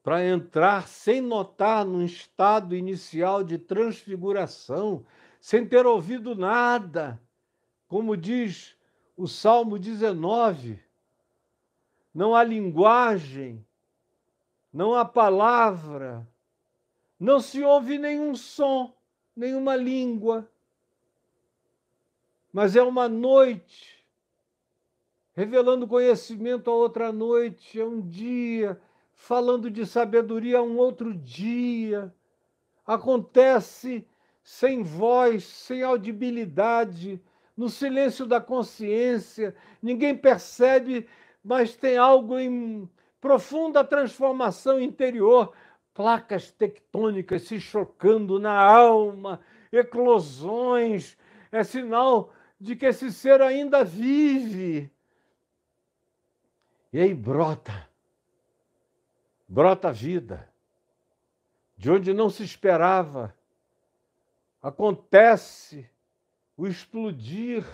para 0.02 0.26
entrar 0.26 0.88
sem 0.88 1.20
notar 1.20 1.84
num 1.84 2.04
estado 2.04 2.74
inicial 2.74 3.44
de 3.44 3.56
transfiguração, 3.56 5.06
sem 5.40 5.64
ter 5.64 5.86
ouvido 5.86 6.34
nada, 6.34 7.22
como 7.86 8.16
diz 8.16 8.76
o 9.16 9.28
Salmo 9.28 9.78
19. 9.78 10.80
Não 12.14 12.34
há 12.34 12.44
linguagem, 12.44 13.66
não 14.72 14.94
há 14.94 15.04
palavra, 15.04 16.26
não 17.18 17.40
se 17.40 17.62
ouve 17.62 17.98
nenhum 17.98 18.36
som, 18.36 18.94
nenhuma 19.34 19.74
língua, 19.74 20.48
mas 22.52 22.76
é 22.76 22.82
uma 22.82 23.08
noite 23.08 23.94
revelando 25.34 25.86
conhecimento 25.86 26.70
a 26.70 26.74
outra 26.74 27.12
noite, 27.12 27.80
é 27.80 27.84
um 27.84 28.00
dia, 28.00 28.80
falando 29.12 29.68
de 29.68 29.84
sabedoria 29.84 30.58
a 30.58 30.62
um 30.62 30.76
outro 30.78 31.12
dia. 31.12 32.14
Acontece 32.86 34.06
sem 34.42 34.82
voz, 34.82 35.44
sem 35.44 35.82
audibilidade, 35.82 37.20
no 37.56 37.68
silêncio 37.68 38.26
da 38.26 38.40
consciência, 38.40 39.54
ninguém 39.82 40.16
percebe, 40.16 41.06
mas 41.44 41.76
tem 41.76 41.98
algo 41.98 42.38
em 42.38 42.88
profunda 43.20 43.84
transformação 43.84 44.80
interior, 44.80 45.52
placas 45.92 46.50
tectônicas 46.50 47.42
se 47.42 47.60
chocando 47.60 48.38
na 48.40 48.58
alma, 48.58 49.40
eclosões, 49.70 51.16
é 51.52 51.62
sinal 51.62 52.32
de 52.58 52.74
que 52.74 52.86
esse 52.86 53.12
ser 53.12 53.42
ainda 53.42 53.84
vive. 53.84 54.90
E 56.92 57.00
aí 57.00 57.12
brota, 57.12 57.88
brota 59.46 59.88
a 59.88 59.92
vida, 59.92 60.48
de 61.76 61.90
onde 61.90 62.14
não 62.14 62.30
se 62.30 62.42
esperava. 62.42 63.34
Acontece 64.62 65.88
o 66.56 66.66
explodir, 66.66 67.66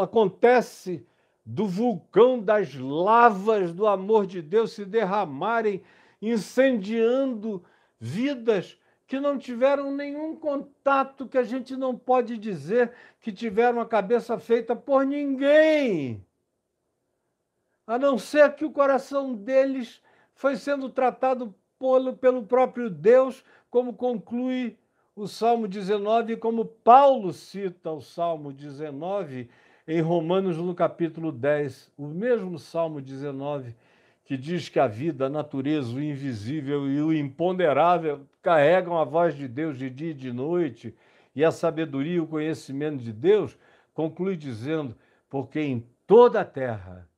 acontece 0.00 1.06
do 1.50 1.66
vulcão 1.66 2.40
das 2.40 2.74
lavas 2.74 3.72
do 3.72 3.86
amor 3.86 4.26
de 4.26 4.40
Deus 4.40 4.72
se 4.72 4.84
derramarem, 4.84 5.82
incendiando 6.20 7.64
vidas 7.98 8.78
que 9.06 9.18
não 9.18 9.38
tiveram 9.38 9.94
nenhum 9.94 10.36
contato, 10.36 11.26
que 11.26 11.38
a 11.38 11.42
gente 11.42 11.76
não 11.76 11.96
pode 11.96 12.38
dizer 12.38 12.92
que 13.20 13.32
tiveram 13.32 13.80
a 13.80 13.86
cabeça 13.86 14.38
feita 14.38 14.76
por 14.76 15.04
ninguém 15.04 16.24
a 17.90 17.98
não 17.98 18.16
ser 18.16 18.54
que 18.54 18.64
o 18.64 18.70
coração 18.70 19.34
deles 19.34 20.00
foi 20.32 20.54
sendo 20.54 20.88
tratado 20.88 21.52
pelo, 21.76 22.16
pelo 22.16 22.46
próprio 22.46 22.88
Deus, 22.88 23.44
como 23.68 23.92
conclui 23.92 24.78
o 25.16 25.26
Salmo 25.26 25.66
19, 25.66 26.36
como 26.36 26.64
Paulo 26.64 27.32
cita 27.32 27.90
o 27.90 28.00
Salmo 28.00 28.52
19 28.52 29.50
em 29.86 30.00
Romanos, 30.00 30.56
no 30.56 30.74
capítulo 30.74 31.32
10, 31.32 31.90
o 31.96 32.06
mesmo 32.06 32.58
Salmo 32.58 33.00
19, 33.00 33.74
que 34.24 34.36
diz 34.36 34.68
que 34.68 34.78
a 34.78 34.86
vida, 34.86 35.26
a 35.26 35.30
natureza, 35.30 35.94
o 35.94 36.02
invisível 36.02 36.88
e 36.88 37.02
o 37.02 37.12
imponderável 37.12 38.20
carregam 38.42 38.96
a 38.98 39.04
voz 39.04 39.34
de 39.34 39.48
Deus 39.48 39.76
de 39.76 39.90
dia 39.90 40.10
e 40.10 40.14
de 40.14 40.32
noite, 40.32 40.94
e 41.34 41.44
a 41.44 41.50
sabedoria 41.50 42.14
e 42.14 42.20
o 42.20 42.26
conhecimento 42.26 43.02
de 43.02 43.12
Deus, 43.12 43.56
conclui 43.94 44.36
dizendo: 44.36 44.96
porque 45.28 45.60
em 45.60 45.86
toda 46.06 46.40
a 46.40 46.44
terra 46.44 47.10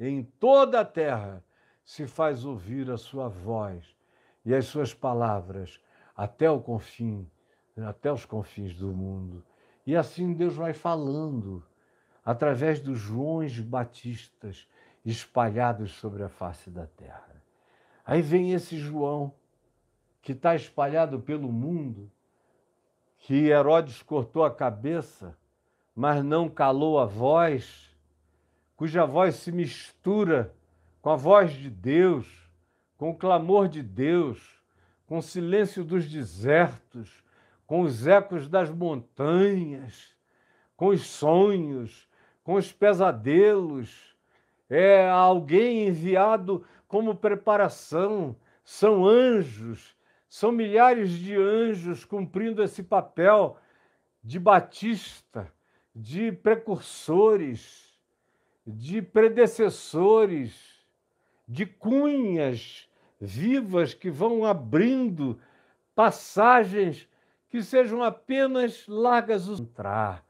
em 0.00 0.22
toda 0.22 0.80
a 0.80 0.84
terra 0.84 1.44
se 1.84 2.06
faz 2.06 2.46
ouvir 2.46 2.90
a 2.90 2.96
sua 2.96 3.28
voz 3.28 3.94
e 4.44 4.54
as 4.54 4.64
suas 4.64 4.94
palavras 4.94 5.78
até 6.16 6.50
o 6.50 6.58
confim, 6.58 7.30
até 7.76 8.10
os 8.10 8.24
confins 8.24 8.74
do 8.74 8.88
mundo. 8.88 9.44
E 9.86 9.94
assim 9.94 10.32
Deus 10.32 10.54
vai 10.54 10.72
falando 10.72 11.62
através 12.24 12.80
dos 12.80 12.98
Joões 12.98 13.58
Batistas 13.58 14.68
espalhados 15.04 15.92
sobre 15.92 16.22
a 16.22 16.28
face 16.28 16.70
da 16.70 16.86
terra. 16.86 17.42
Aí 18.04 18.20
vem 18.22 18.52
esse 18.52 18.78
João 18.78 19.32
que 20.20 20.32
está 20.32 20.54
espalhado 20.54 21.20
pelo 21.20 21.50
mundo, 21.50 22.10
que 23.18 23.48
Herodes 23.48 24.02
cortou 24.02 24.44
a 24.44 24.54
cabeça, 24.54 25.36
mas 25.94 26.22
não 26.24 26.48
calou 26.48 26.98
a 26.98 27.04
voz 27.04 27.90
cuja 28.80 29.04
voz 29.04 29.34
se 29.34 29.52
mistura 29.52 30.54
com 31.02 31.10
a 31.10 31.16
voz 31.16 31.52
de 31.52 31.68
Deus, 31.68 32.26
com 32.96 33.10
o 33.10 33.14
clamor 33.14 33.68
de 33.68 33.82
Deus, 33.82 34.58
com 35.06 35.18
o 35.18 35.22
silêncio 35.22 35.84
dos 35.84 36.08
desertos, 36.10 37.22
com 37.66 37.82
os 37.82 38.06
ecos 38.06 38.48
das 38.48 38.70
montanhas, 38.70 40.14
com 40.78 40.86
os 40.86 41.02
sonhos, 41.02 42.08
com 42.50 42.56
os 42.56 42.72
pesadelos. 42.72 44.16
É 44.68 45.08
alguém 45.08 45.86
enviado 45.86 46.66
como 46.88 47.14
preparação, 47.14 48.34
são 48.64 49.06
anjos, 49.06 49.96
são 50.28 50.50
milhares 50.50 51.12
de 51.12 51.36
anjos 51.36 52.04
cumprindo 52.04 52.60
esse 52.60 52.82
papel 52.82 53.56
de 54.22 54.40
batista, 54.40 55.52
de 55.94 56.32
precursores 56.32 57.88
de 58.66 59.00
predecessores, 59.00 60.84
de 61.46 61.66
cunhas 61.66 62.88
vivas 63.20 63.94
que 63.94 64.10
vão 64.10 64.44
abrindo 64.44 65.40
passagens 65.94 67.08
que 67.48 67.62
sejam 67.62 68.02
apenas 68.02 68.86
largas 68.88 69.48
entrar, 69.48 70.24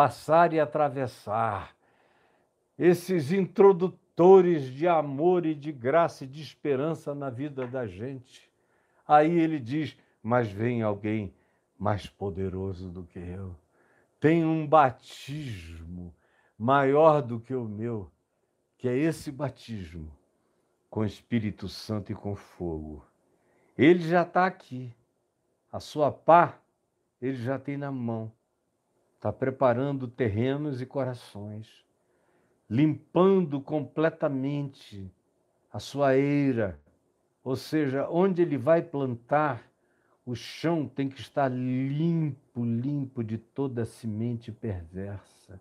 passar 0.00 0.54
e 0.54 0.58
atravessar. 0.58 1.76
Esses 2.78 3.32
introdutores 3.32 4.64
de 4.64 4.88
amor 4.88 5.44
e 5.44 5.54
de 5.54 5.70
graça 5.70 6.24
e 6.24 6.26
de 6.26 6.40
esperança 6.40 7.14
na 7.14 7.28
vida 7.28 7.66
da 7.66 7.86
gente. 7.86 8.50
Aí 9.06 9.38
ele 9.38 9.60
diz: 9.60 9.94
Mas 10.22 10.50
vem 10.50 10.80
alguém 10.80 11.34
mais 11.78 12.06
poderoso 12.06 12.88
do 12.88 13.02
que 13.02 13.18
eu. 13.18 13.54
Tem 14.18 14.42
um 14.42 14.66
batismo 14.66 16.14
maior 16.58 17.20
do 17.20 17.38
que 17.38 17.54
o 17.54 17.66
meu, 17.66 18.10
que 18.78 18.88
é 18.88 18.96
esse 18.96 19.30
batismo 19.30 20.10
com 20.88 21.04
Espírito 21.04 21.68
Santo 21.68 22.10
e 22.10 22.14
com 22.14 22.34
fogo. 22.34 23.04
Ele 23.76 24.00
já 24.00 24.22
está 24.22 24.46
aqui. 24.46 24.94
A 25.70 25.78
sua 25.78 26.10
pá, 26.10 26.58
ele 27.20 27.36
já 27.36 27.58
tem 27.58 27.76
na 27.76 27.92
mão. 27.92 28.32
Está 29.20 29.30
preparando 29.30 30.08
terrenos 30.08 30.80
e 30.80 30.86
corações, 30.86 31.84
limpando 32.70 33.60
completamente 33.60 35.12
a 35.70 35.78
sua 35.78 36.16
eira. 36.16 36.80
Ou 37.44 37.54
seja, 37.54 38.08
onde 38.08 38.40
ele 38.40 38.56
vai 38.56 38.80
plantar, 38.80 39.62
o 40.24 40.34
chão 40.34 40.88
tem 40.88 41.06
que 41.06 41.20
estar 41.20 41.48
limpo, 41.48 42.64
limpo 42.64 43.22
de 43.22 43.36
toda 43.36 43.84
semente 43.84 44.50
perversa. 44.50 45.60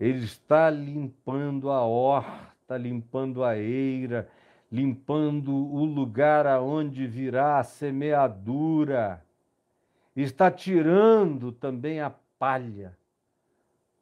Ele 0.00 0.24
está 0.24 0.70
limpando 0.70 1.68
a 1.68 1.82
horta, 1.82 2.78
limpando 2.78 3.44
a 3.44 3.58
eira, 3.58 4.26
limpando 4.72 5.54
o 5.54 5.84
lugar 5.84 6.46
aonde 6.46 7.06
virá 7.06 7.58
a 7.58 7.62
semeadura. 7.62 9.22
Está 10.16 10.50
tirando 10.50 11.52
também 11.52 12.00
a 12.00 12.08
palha, 12.38 12.96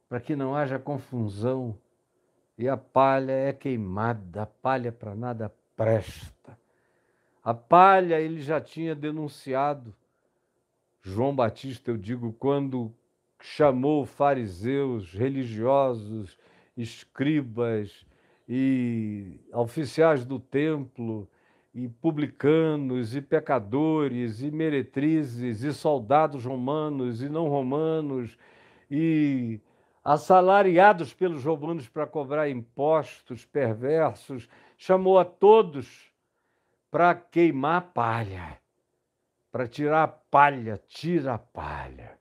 para 0.09 0.21
que 0.21 0.37
não 0.37 0.55
haja 0.55 0.79
confusão. 0.79 1.77
E 2.57 2.69
a 2.69 2.77
palha 2.77 3.33
é 3.33 3.53
queimada, 3.53 4.43
a 4.43 4.47
palha 4.47 4.93
para 4.93 5.15
nada 5.15 5.53
presta. 5.77 6.57
A 7.43 7.53
palha 7.53 8.21
ele 8.21 8.41
já 8.41 8.61
tinha 8.61 8.95
denunciado. 8.95 9.95
João 11.03 11.35
Batista, 11.35 11.91
eu 11.91 11.97
digo, 11.97 12.33
quando 12.33 12.95
chamou 13.41 14.07
fariseus, 14.07 15.13
religiosos, 15.13 16.39
escribas 16.77 18.07
e 18.49 19.39
oficiais 19.53 20.25
do 20.25 20.39
templo, 20.39 21.29
e 21.75 21.89
publicanos, 21.89 23.17
e 23.17 23.21
pecadores, 23.21 24.41
e 24.41 24.51
meretrizes, 24.51 25.65
e 25.65 25.73
soldados 25.73 26.45
romanos 26.45 27.21
e 27.21 27.29
não 27.29 27.49
romanos, 27.49 28.39
e 28.89 29.61
assalariados 30.05 31.13
pelos 31.13 31.43
romanos 31.43 31.89
para 31.89 32.07
cobrar 32.07 32.49
impostos 32.49 33.45
perversos, 33.45 34.49
chamou 34.77 35.19
a 35.19 35.25
todos 35.25 36.13
para 36.91 37.15
queimar 37.15 37.91
palha, 37.93 38.61
para 39.51 39.67
tirar 39.67 40.05
a 40.05 40.09
palha, 40.09 40.81
tira 40.87 41.35
a 41.35 41.39
palha. 41.39 42.17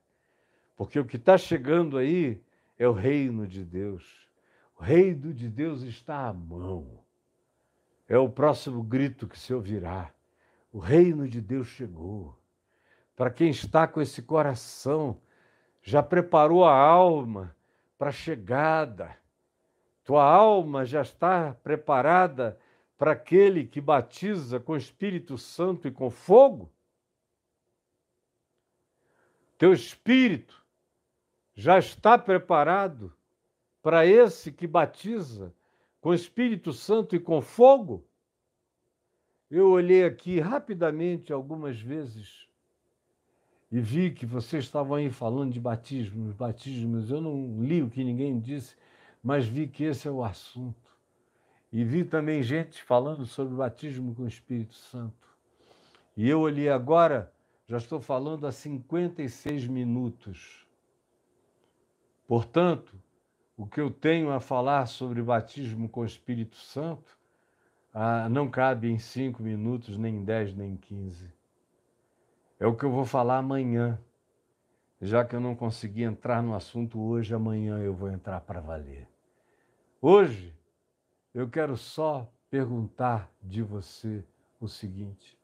Porque 0.76 0.98
o 0.98 1.04
que 1.04 1.16
está 1.16 1.38
chegando 1.38 1.96
aí 1.96 2.42
é 2.76 2.88
o 2.88 2.92
reino 2.92 3.46
de 3.46 3.64
Deus. 3.64 4.28
O 4.76 4.82
reino 4.82 5.32
de 5.32 5.48
Deus 5.48 5.82
está 5.82 6.26
à 6.26 6.32
mão. 6.32 7.03
É 8.14 8.18
o 8.18 8.28
próximo 8.28 8.80
grito 8.80 9.26
que 9.26 9.36
se 9.36 9.52
ouvirá. 9.52 10.08
O 10.70 10.78
reino 10.78 11.26
de 11.26 11.40
Deus 11.40 11.66
chegou. 11.66 12.38
Para 13.16 13.28
quem 13.28 13.50
está 13.50 13.88
com 13.88 14.00
esse 14.00 14.22
coração, 14.22 15.20
já 15.82 16.00
preparou 16.00 16.64
a 16.64 16.72
alma 16.72 17.56
para 17.98 18.10
a 18.10 18.12
chegada. 18.12 19.18
Tua 20.04 20.22
alma 20.22 20.84
já 20.84 21.02
está 21.02 21.54
preparada 21.54 22.56
para 22.96 23.10
aquele 23.10 23.66
que 23.66 23.80
batiza 23.80 24.60
com 24.60 24.76
Espírito 24.76 25.36
Santo 25.36 25.88
e 25.88 25.90
com 25.90 26.08
fogo? 26.08 26.72
Teu 29.58 29.72
espírito 29.72 30.64
já 31.52 31.80
está 31.80 32.16
preparado 32.16 33.12
para 33.82 34.06
esse 34.06 34.52
que 34.52 34.68
batiza 34.68 35.52
com 36.04 36.12
Espírito 36.12 36.70
Santo 36.70 37.16
e 37.16 37.18
com 37.18 37.40
fogo? 37.40 38.06
Eu 39.50 39.70
olhei 39.70 40.04
aqui 40.04 40.38
rapidamente 40.38 41.32
algumas 41.32 41.80
vezes 41.80 42.46
e 43.72 43.80
vi 43.80 44.10
que 44.10 44.26
vocês 44.26 44.64
estavam 44.64 44.96
aí 44.96 45.08
falando 45.08 45.54
de 45.54 45.58
batismos, 45.58 46.34
batismos. 46.34 47.10
Eu 47.10 47.22
não 47.22 47.64
li 47.64 47.82
o 47.82 47.88
que 47.88 48.04
ninguém 48.04 48.38
disse, 48.38 48.76
mas 49.22 49.46
vi 49.46 49.66
que 49.66 49.84
esse 49.84 50.06
é 50.06 50.10
o 50.10 50.22
assunto. 50.22 50.94
E 51.72 51.82
vi 51.82 52.04
também 52.04 52.42
gente 52.42 52.82
falando 52.82 53.24
sobre 53.24 53.54
o 53.54 53.56
batismo 53.56 54.14
com 54.14 54.24
o 54.24 54.28
Espírito 54.28 54.74
Santo. 54.74 55.26
E 56.14 56.28
eu 56.28 56.40
olhei 56.40 56.68
agora, 56.68 57.32
já 57.66 57.78
estou 57.78 57.98
falando 57.98 58.46
há 58.46 58.52
56 58.52 59.66
minutos. 59.68 60.66
Portanto, 62.28 62.94
o 63.56 63.66
que 63.66 63.80
eu 63.80 63.90
tenho 63.90 64.30
a 64.30 64.40
falar 64.40 64.86
sobre 64.86 65.22
batismo 65.22 65.88
com 65.88 66.00
o 66.00 66.06
Espírito 66.06 66.56
Santo 66.56 67.16
ah, 67.96 68.28
não 68.28 68.50
cabe 68.50 68.90
em 68.90 68.98
cinco 68.98 69.40
minutos, 69.40 69.96
nem 69.96 70.16
em 70.16 70.24
dez, 70.24 70.52
nem 70.52 70.72
em 70.72 70.76
quinze. 70.76 71.32
É 72.58 72.66
o 72.66 72.74
que 72.74 72.84
eu 72.84 72.90
vou 72.90 73.04
falar 73.04 73.38
amanhã. 73.38 74.00
Já 75.00 75.24
que 75.24 75.36
eu 75.36 75.40
não 75.40 75.54
consegui 75.54 76.02
entrar 76.02 76.42
no 76.42 76.56
assunto 76.56 77.00
hoje, 77.00 77.32
amanhã 77.32 77.78
eu 77.78 77.94
vou 77.94 78.10
entrar 78.10 78.40
para 78.40 78.60
valer. 78.60 79.06
Hoje, 80.02 80.52
eu 81.32 81.48
quero 81.48 81.76
só 81.76 82.28
perguntar 82.50 83.30
de 83.40 83.62
você 83.62 84.24
o 84.60 84.66
seguinte: 84.66 85.38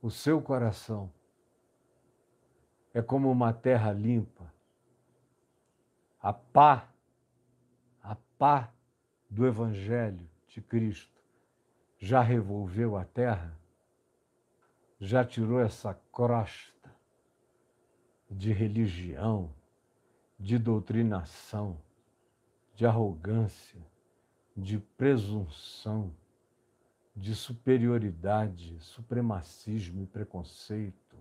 o 0.00 0.10
seu 0.10 0.40
coração 0.40 1.12
é 2.92 3.02
como 3.02 3.28
uma 3.28 3.52
terra 3.52 3.90
limpa 3.90 4.53
a 6.24 6.32
pá, 6.32 6.88
a 8.02 8.16
pá 8.38 8.72
do 9.28 9.46
Evangelho 9.46 10.26
de 10.48 10.62
Cristo 10.62 11.22
já 11.98 12.22
revolveu 12.22 12.96
a 12.96 13.04
terra? 13.04 13.54
Já 14.98 15.22
tirou 15.22 15.60
essa 15.60 15.92
crosta 16.10 16.90
de 18.30 18.54
religião, 18.54 19.54
de 20.40 20.58
doutrinação, 20.58 21.78
de 22.74 22.86
arrogância, 22.86 23.86
de 24.56 24.78
presunção, 24.78 26.10
de 27.14 27.34
superioridade, 27.34 28.80
supremacismo 28.80 30.00
e 30.00 30.06
preconceito? 30.06 31.18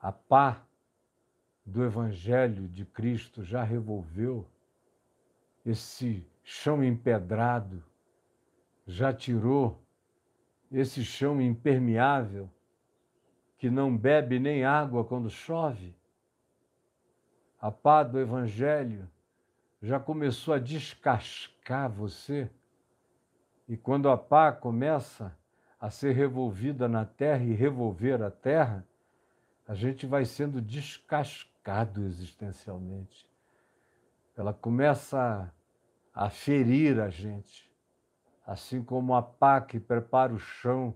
A 0.00 0.10
pá 0.10 0.66
do 1.70 1.84
Evangelho 1.84 2.66
de 2.68 2.84
Cristo 2.84 3.44
já 3.44 3.62
revolveu 3.62 4.44
esse 5.64 6.26
chão 6.42 6.82
empedrado, 6.82 7.82
já 8.86 9.12
tirou 9.12 9.80
esse 10.70 11.04
chão 11.04 11.40
impermeável 11.40 12.50
que 13.56 13.70
não 13.70 13.96
bebe 13.96 14.40
nem 14.40 14.64
água 14.64 15.04
quando 15.04 15.30
chove. 15.30 15.94
A 17.60 17.70
pá 17.70 18.02
do 18.02 18.18
Evangelho 18.18 19.08
já 19.80 20.00
começou 20.00 20.54
a 20.54 20.58
descascar 20.58 21.88
você. 21.88 22.50
E 23.68 23.76
quando 23.76 24.08
a 24.08 24.16
pá 24.18 24.50
começa 24.50 25.36
a 25.78 25.88
ser 25.88 26.12
revolvida 26.16 26.88
na 26.88 27.04
terra 27.04 27.44
e 27.44 27.52
revolver 27.52 28.20
a 28.22 28.30
terra, 28.30 28.84
a 29.68 29.74
gente 29.74 30.04
vai 30.04 30.24
sendo 30.24 30.60
descascado 30.60 31.49
marcado 31.60 32.04
existencialmente. 32.06 33.28
Ela 34.36 34.54
começa 34.54 35.52
a 36.14 36.30
ferir 36.30 36.98
a 36.98 37.10
gente, 37.10 37.70
assim 38.46 38.82
como 38.82 39.14
a 39.14 39.22
pá 39.22 39.60
que 39.60 39.78
prepara 39.78 40.32
o 40.32 40.38
chão 40.38 40.94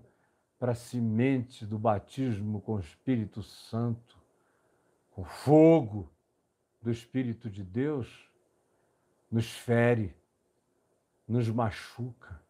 para 0.57 0.71
a 0.71 0.75
semente 0.75 1.65
do 1.65 1.77
batismo 1.77 2.59
com 2.61 2.73
o 2.73 2.79
Espírito 2.79 3.43
Santo, 3.43 4.17
com 5.11 5.23
fogo 5.23 6.11
do 6.81 6.89
Espírito 6.89 7.49
de 7.49 7.63
Deus, 7.63 8.29
nos 9.31 9.51
fere, 9.51 10.15
nos 11.27 11.47
machuca, 11.49 12.41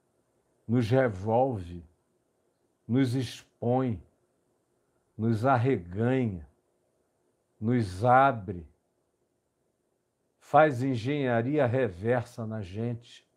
nos 0.66 0.90
revolve, 0.90 1.84
nos 2.88 3.14
expõe, 3.14 4.02
nos 5.18 5.46
arreganha 5.46 6.48
nos 7.60 8.04
abre, 8.04 8.68
faz 10.40 10.84
engenharia 10.84 11.66
reversa 11.66 12.46
na 12.46 12.62
gente, 12.62 13.28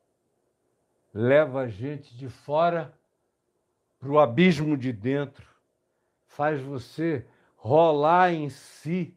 leva 1.13 1.61
a 1.63 1.69
gente 1.69 2.17
de 2.17 2.29
fora 2.29 2.97
para 3.99 4.11
o 4.11 4.19
abismo 4.19 4.77
de 4.77 4.93
dentro, 4.93 5.47
faz 6.27 6.61
você 6.61 7.27
rolar 7.57 8.33
em 8.33 8.49
si 8.49 9.17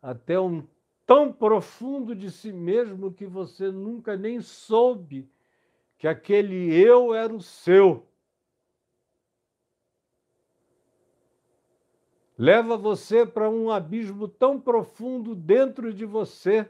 até 0.00 0.38
um 0.38 0.66
tão 1.04 1.32
profundo 1.32 2.14
de 2.14 2.30
si 2.30 2.52
mesmo 2.52 3.12
que 3.12 3.26
você 3.26 3.70
nunca 3.70 4.16
nem 4.16 4.40
soube 4.40 5.28
que 5.98 6.06
aquele 6.06 6.74
eu 6.74 7.14
era 7.14 7.34
o 7.34 7.40
seu. 7.40 8.05
Leva 12.38 12.76
você 12.76 13.24
para 13.24 13.48
um 13.48 13.70
abismo 13.70 14.28
tão 14.28 14.60
profundo 14.60 15.34
dentro 15.34 15.92
de 15.92 16.04
você, 16.04 16.68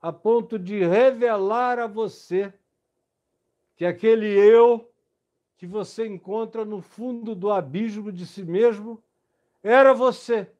a 0.00 0.12
ponto 0.12 0.58
de 0.58 0.84
revelar 0.84 1.78
a 1.78 1.86
você 1.86 2.52
que 3.76 3.84
aquele 3.84 4.26
eu 4.26 4.90
que 5.56 5.66
você 5.66 6.06
encontra 6.06 6.64
no 6.64 6.80
fundo 6.80 7.34
do 7.34 7.50
abismo 7.50 8.12
de 8.12 8.26
si 8.26 8.42
mesmo 8.42 9.02
era 9.62 9.94
você, 9.94 10.50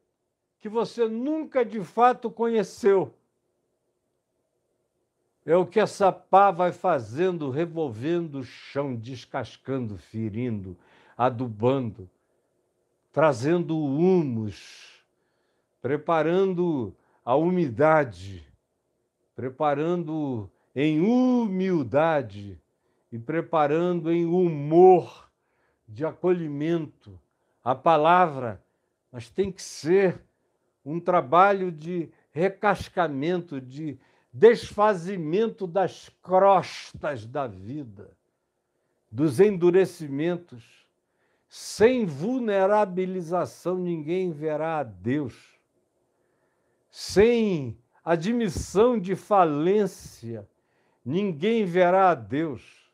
que 0.58 0.68
você 0.68 1.06
nunca 1.08 1.64
de 1.64 1.82
fato 1.82 2.30
conheceu. 2.30 3.12
É 5.44 5.56
o 5.56 5.66
que 5.66 5.78
essa 5.78 6.10
pá 6.10 6.50
vai 6.50 6.72
fazendo, 6.72 7.50
revolvendo 7.50 8.40
o 8.40 8.44
chão, 8.44 8.96
descascando, 8.96 9.96
ferindo, 9.96 10.76
adubando 11.16 12.10
trazendo 13.16 13.78
humus, 13.78 15.02
preparando 15.80 16.94
a 17.24 17.34
umidade, 17.34 18.46
preparando 19.34 20.50
em 20.74 21.00
humildade 21.00 22.60
e 23.10 23.18
preparando 23.18 24.12
em 24.12 24.26
humor 24.26 25.30
de 25.88 26.04
acolhimento 26.04 27.18
a 27.64 27.74
palavra, 27.74 28.62
mas 29.10 29.30
tem 29.30 29.50
que 29.50 29.62
ser 29.62 30.20
um 30.84 31.00
trabalho 31.00 31.72
de 31.72 32.10
recascamento, 32.30 33.62
de 33.62 33.98
desfazimento 34.30 35.66
das 35.66 36.10
crostas 36.20 37.24
da 37.24 37.46
vida, 37.46 38.10
dos 39.10 39.40
endurecimentos 39.40 40.85
sem 41.58 42.04
vulnerabilização, 42.04 43.78
ninguém 43.78 44.30
verá 44.30 44.80
a 44.80 44.82
Deus. 44.82 45.58
Sem 46.90 47.80
admissão 48.04 49.00
de 49.00 49.16
falência, 49.16 50.46
ninguém 51.02 51.64
verá 51.64 52.10
a 52.10 52.14
Deus. 52.14 52.92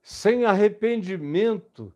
Sem 0.00 0.44
arrependimento, 0.44 1.92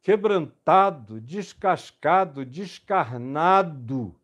quebrantado, 0.00 1.20
descascado, 1.20 2.42
descarnado, 2.42 4.18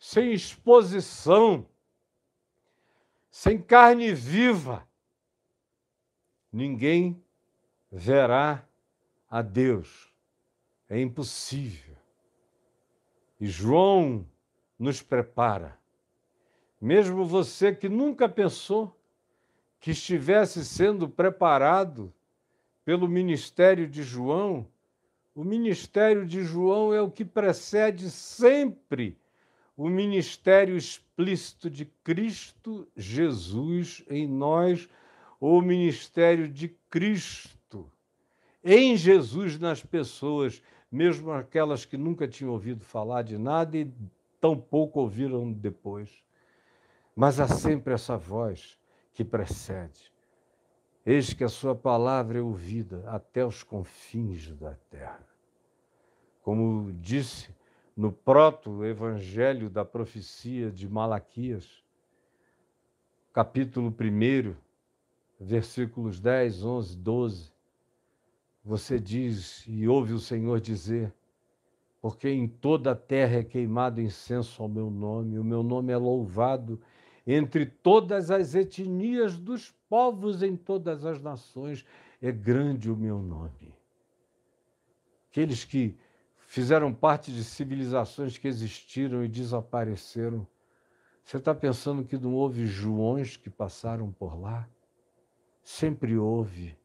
sem 0.00 0.32
exposição, 0.32 1.64
sem 3.30 3.62
carne 3.62 4.12
viva, 4.12 4.84
ninguém 6.52 7.22
verá 7.88 8.67
a 9.30 9.42
Deus. 9.42 10.12
É 10.88 11.00
impossível. 11.00 11.96
E 13.40 13.46
João 13.46 14.26
nos 14.78 15.02
prepara 15.02 15.78
mesmo 16.80 17.24
você 17.24 17.74
que 17.74 17.88
nunca 17.88 18.28
pensou 18.28 18.96
que 19.80 19.90
estivesse 19.90 20.64
sendo 20.64 21.08
preparado 21.08 22.12
pelo 22.84 23.08
ministério 23.08 23.88
de 23.88 24.02
João, 24.02 24.66
o 25.34 25.44
ministério 25.44 26.24
de 26.24 26.42
João 26.42 26.94
é 26.94 27.00
o 27.00 27.10
que 27.10 27.24
precede 27.24 28.10
sempre 28.10 29.18
o 29.76 29.88
ministério 29.88 30.76
explícito 30.76 31.68
de 31.70 31.84
Cristo 32.02 32.88
Jesus 32.96 34.04
em 34.08 34.26
nós, 34.26 34.88
ou 35.40 35.58
o 35.58 35.62
ministério 35.62 36.48
de 36.48 36.68
Cristo 36.90 37.57
em 38.64 38.96
Jesus 38.96 39.58
nas 39.58 39.82
pessoas, 39.82 40.62
mesmo 40.90 41.30
aquelas 41.32 41.84
que 41.84 41.96
nunca 41.96 42.26
tinham 42.26 42.52
ouvido 42.52 42.84
falar 42.84 43.22
de 43.22 43.38
nada 43.38 43.76
e 43.76 43.92
tampouco 44.40 45.00
ouviram 45.00 45.52
depois. 45.52 46.10
Mas 47.14 47.40
há 47.40 47.48
sempre 47.48 47.94
essa 47.94 48.16
voz 48.16 48.78
que 49.12 49.24
precede. 49.24 50.12
Eis 51.04 51.32
que 51.32 51.42
a 51.42 51.48
sua 51.48 51.74
palavra 51.74 52.38
é 52.38 52.42
ouvida 52.42 53.02
até 53.06 53.44
os 53.44 53.62
confins 53.62 54.54
da 54.56 54.74
terra. 54.90 55.26
Como 56.42 56.92
disse 56.92 57.50
no 57.96 58.12
proto-evangelho 58.12 59.68
da 59.68 59.84
profecia 59.84 60.70
de 60.70 60.88
Malaquias, 60.88 61.82
capítulo 63.32 63.88
1, 63.88 64.54
versículos 65.40 66.20
10, 66.20 66.64
11, 66.64 66.96
12, 66.96 67.52
você 68.68 69.00
diz 69.00 69.64
e 69.66 69.88
ouve 69.88 70.12
o 70.12 70.20
Senhor 70.20 70.60
dizer: 70.60 71.10
porque 72.02 72.28
em 72.28 72.46
toda 72.46 72.90
a 72.90 72.94
terra 72.94 73.38
é 73.38 73.42
queimado 73.42 73.98
incenso 73.98 74.62
ao 74.62 74.68
meu 74.68 74.90
nome, 74.90 75.38
o 75.38 75.44
meu 75.44 75.62
nome 75.62 75.90
é 75.90 75.96
louvado 75.96 76.78
entre 77.26 77.64
todas 77.64 78.30
as 78.30 78.54
etnias 78.54 79.38
dos 79.38 79.70
povos 79.88 80.42
em 80.42 80.54
todas 80.54 81.06
as 81.06 81.18
nações, 81.18 81.82
é 82.20 82.30
grande 82.30 82.90
o 82.90 82.96
meu 82.96 83.22
nome. 83.22 83.74
Aqueles 85.30 85.64
que 85.64 85.96
fizeram 86.40 86.92
parte 86.92 87.32
de 87.32 87.44
civilizações 87.44 88.36
que 88.36 88.48
existiram 88.48 89.24
e 89.24 89.28
desapareceram. 89.28 90.46
Você 91.24 91.38
está 91.38 91.54
pensando 91.54 92.04
que 92.04 92.18
não 92.18 92.34
houve 92.34 92.66
Joões 92.66 93.36
que 93.36 93.48
passaram 93.48 94.12
por 94.12 94.38
lá? 94.38 94.68
Sempre 95.62 96.16
houve 96.16 96.76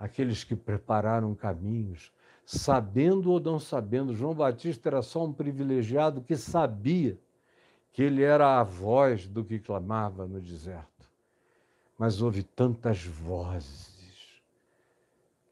aqueles 0.00 0.42
que 0.42 0.56
prepararam 0.56 1.34
caminhos, 1.34 2.10
sabendo 2.46 3.30
ou 3.30 3.38
não 3.38 3.60
sabendo. 3.60 4.14
João 4.14 4.34
Batista 4.34 4.88
era 4.88 5.02
só 5.02 5.26
um 5.26 5.32
privilegiado 5.32 6.22
que 6.22 6.38
sabia 6.38 7.18
que 7.92 8.02
ele 8.02 8.22
era 8.22 8.58
a 8.58 8.64
voz 8.64 9.26
do 9.26 9.44
que 9.44 9.58
clamava 9.58 10.26
no 10.26 10.40
deserto. 10.40 10.88
Mas 11.98 12.22
houve 12.22 12.42
tantas 12.42 13.04
vozes 13.04 13.90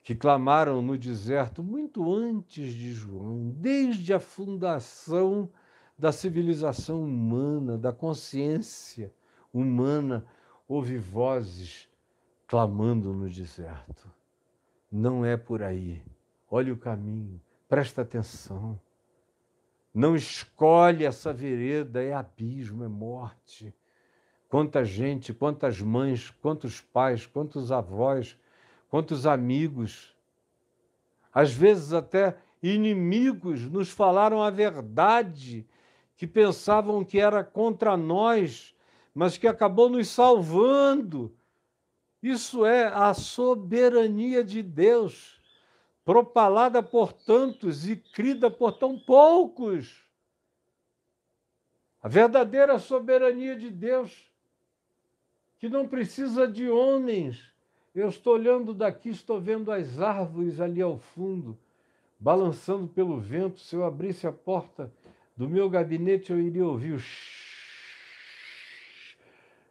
que 0.03 0.15
clamaram 0.15 0.81
no 0.81 0.97
deserto 0.97 1.63
muito 1.63 2.11
antes 2.11 2.73
de 2.73 2.95
João, 2.95 3.51
desde 3.55 4.15
a 4.15 4.19
fundação 4.19 5.51
da 5.99 6.11
civilização 6.11 7.03
humana, 7.05 7.77
da 7.77 7.93
consciência 7.93 9.13
humana, 9.53 10.25
houve 10.67 10.97
vozes 10.97 11.87
clamando 12.47 13.13
no 13.13 13.29
deserto. 13.29 14.18
Não 14.91 15.24
é 15.24 15.36
por 15.36 15.62
aí. 15.62 16.03
Olhe 16.51 16.72
o 16.72 16.76
caminho, 16.76 17.41
presta 17.68 18.03
atenção. 18.03 18.80
Não 19.95 20.14
escolhe 20.14 21.05
essa 21.05 21.32
vereda, 21.32 22.03
é 22.03 22.12
abismo, 22.12 22.84
é 22.84 22.89
morte. 22.89 23.74
Quanta 24.49 24.84
gente, 24.84 25.34
quantas 25.34 25.80
mães, 25.80 26.30
quantos 26.41 26.80
pais, 26.80 27.26
quantos 27.26 27.70
avós 27.70 28.39
quantos 28.89 29.26
amigos, 29.26 30.14
às 31.32 31.53
vezes 31.53 31.93
até 31.93 32.36
inimigos, 32.62 33.62
nos 33.70 33.91
falaram 33.91 34.43
a 34.43 34.51
verdade, 34.51 35.66
que 36.16 36.26
pensavam 36.26 37.05
que 37.05 37.20
era 37.20 37.45
contra 37.45 37.97
nós, 37.97 38.74
mas 39.14 39.36
que 39.39 39.47
acabou 39.47 39.89
nos 39.89 40.09
salvando. 40.09 41.32
Isso 42.23 42.66
é 42.66 42.87
a 42.87 43.14
soberania 43.14 44.43
de 44.43 44.62
Deus, 44.62 45.41
propalada 46.05 46.83
por 46.83 47.12
tantos 47.12 47.89
e 47.89 47.97
crida 47.97 48.51
por 48.51 48.73
tão 48.73 48.99
poucos. 48.99 50.05
A 52.03 52.09
verdadeira 52.09 52.79
soberania 52.79 53.57
de 53.57 53.71
Deus, 53.71 54.31
que 55.59 55.69
não 55.69 55.87
precisa 55.87 56.47
de 56.47 56.69
homens, 56.69 57.53
eu 57.95 58.09
estou 58.09 58.35
olhando 58.35 58.73
daqui, 58.73 59.11
estou 59.11 59.41
vendo 59.41 59.73
as 59.73 59.99
árvores 59.99 60.61
ali 60.61 60.81
ao 60.81 60.99
fundo, 60.99 61.59
balançando 62.19 62.87
pelo 62.87 63.19
vento. 63.19 63.61
Se 63.61 63.75
eu 63.75 63.85
abrisse 63.85 64.27
a 64.27 64.33
porta 64.33 64.93
do 65.37 65.49
meu 65.49 65.69
gabinete, 65.69 66.31
eu 66.31 66.41
iria 66.41 66.66
ouvir 66.66 66.93
o 66.93 67.01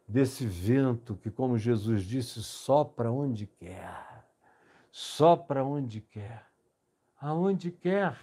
desse 0.08 0.45
vento 0.45 1.16
que, 1.16 1.30
como 1.30 1.58
Jesus 1.58 2.03
disse, 2.03 2.41
sopra 2.41 3.12
onde 3.12 3.45
quer. 3.45 4.26
Sopra 4.91 5.64
onde 5.64 5.99
quer. 5.99 6.47
Aonde 7.20 7.72
quer. 7.72 8.18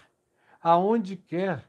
Aonde 0.62 1.16
quer. 1.16 1.68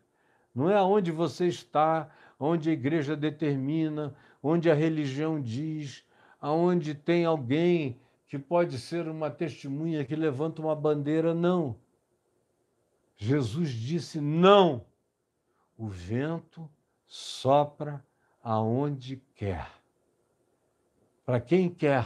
Não 0.53 0.70
é 0.70 0.76
aonde 0.76 1.11
você 1.11 1.47
está, 1.47 2.09
onde 2.39 2.70
a 2.70 2.74
igreja 2.74 3.16
determina, 3.16 4.16
onde 4.41 4.72
a 4.72 4.74
religião 4.74 5.41
diz, 5.41 6.05
aonde 6.39 6.95
tem 6.95 7.26
alguém 7.26 7.99
que 8.28 8.39
pode 8.39 8.80
ser 8.80 9.07
uma 9.07 9.30
testemunha 9.30 10.05
que 10.05 10.16
levanta 10.16 10.61
uma 10.61 10.76
bandeira, 10.76 11.34
não. 11.34 11.78
Jesus 13.18 13.70
disse: 13.70 14.22
não. 14.22 14.86
O 15.78 15.88
vento 15.88 16.70
sopra 17.05 18.03
aonde 18.41 19.18
quer. 19.36 19.70
Para 21.26 21.41
quem 21.41 21.69
quer. 21.69 22.05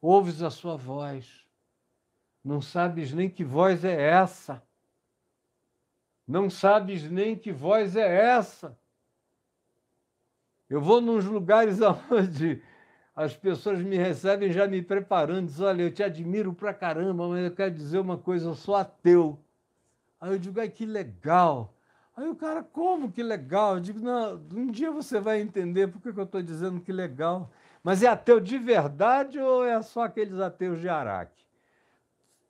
Ouves 0.00 0.42
a 0.42 0.50
sua 0.50 0.76
voz. 0.76 1.46
Não 2.44 2.60
sabes 2.60 3.12
nem 3.12 3.30
que 3.30 3.44
voz 3.44 3.84
é 3.84 4.00
essa. 4.00 4.62
Não 6.26 6.50
sabes 6.50 7.08
nem 7.10 7.36
que 7.36 7.52
voz 7.52 7.96
é 7.96 8.36
essa. 8.36 8.78
Eu 10.68 10.80
vou 10.80 11.00
nos 11.00 11.24
lugares 11.24 11.80
aonde 11.82 12.62
as 13.14 13.36
pessoas 13.36 13.80
me 13.80 13.96
recebem 13.96 14.52
já 14.52 14.68
me 14.68 14.82
preparando, 14.82 15.46
dizem, 15.46 15.66
olha, 15.66 15.82
eu 15.82 15.92
te 15.92 16.02
admiro 16.02 16.52
pra 16.52 16.72
caramba, 16.72 17.28
mas 17.28 17.44
eu 17.44 17.54
quero 17.54 17.74
dizer 17.74 17.98
uma 17.98 18.16
coisa, 18.16 18.48
eu 18.48 18.54
sou 18.54 18.76
ateu. 18.76 19.38
Aí 20.20 20.32
eu 20.32 20.38
digo, 20.38 20.60
ai, 20.60 20.68
que 20.68 20.86
legal. 20.86 21.74
Aí 22.18 22.28
o 22.28 22.34
cara, 22.34 22.64
como 22.64 23.12
que 23.12 23.22
legal? 23.22 23.76
Eu 23.76 23.80
digo, 23.80 24.00
não, 24.00 24.44
um 24.52 24.66
dia 24.72 24.90
você 24.90 25.20
vai 25.20 25.40
entender 25.40 25.86
por 25.86 26.02
que 26.02 26.08
eu 26.08 26.24
estou 26.24 26.42
dizendo 26.42 26.80
que 26.80 26.90
legal. 26.90 27.48
Mas 27.80 28.02
é 28.02 28.08
ateu 28.08 28.40
de 28.40 28.58
verdade 28.58 29.38
ou 29.38 29.64
é 29.64 29.80
só 29.82 30.02
aqueles 30.02 30.40
ateus 30.40 30.80
de 30.80 30.88
Araque? 30.88 31.44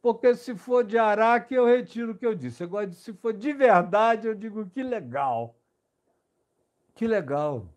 Porque 0.01 0.35
se 0.35 0.55
for 0.55 0.83
de 0.83 0.97
Araque, 0.97 1.55
eu 1.55 1.67
retiro 1.67 2.13
o 2.13 2.15
que 2.15 2.25
eu 2.25 2.35
disse. 2.35 2.63
Agora, 2.63 2.91
se 2.93 3.13
for 3.13 3.35
de 3.35 3.53
verdade, 3.53 4.27
eu 4.27 4.35
digo 4.35 4.65
que 4.71 4.83
legal. 4.83 5.55
Que 6.95 7.07
legal. 7.07 7.69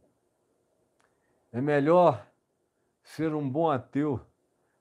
É 1.52 1.60
melhor 1.60 2.26
ser 3.04 3.36
um 3.36 3.50
bom 3.50 3.70
ateu 3.70 4.26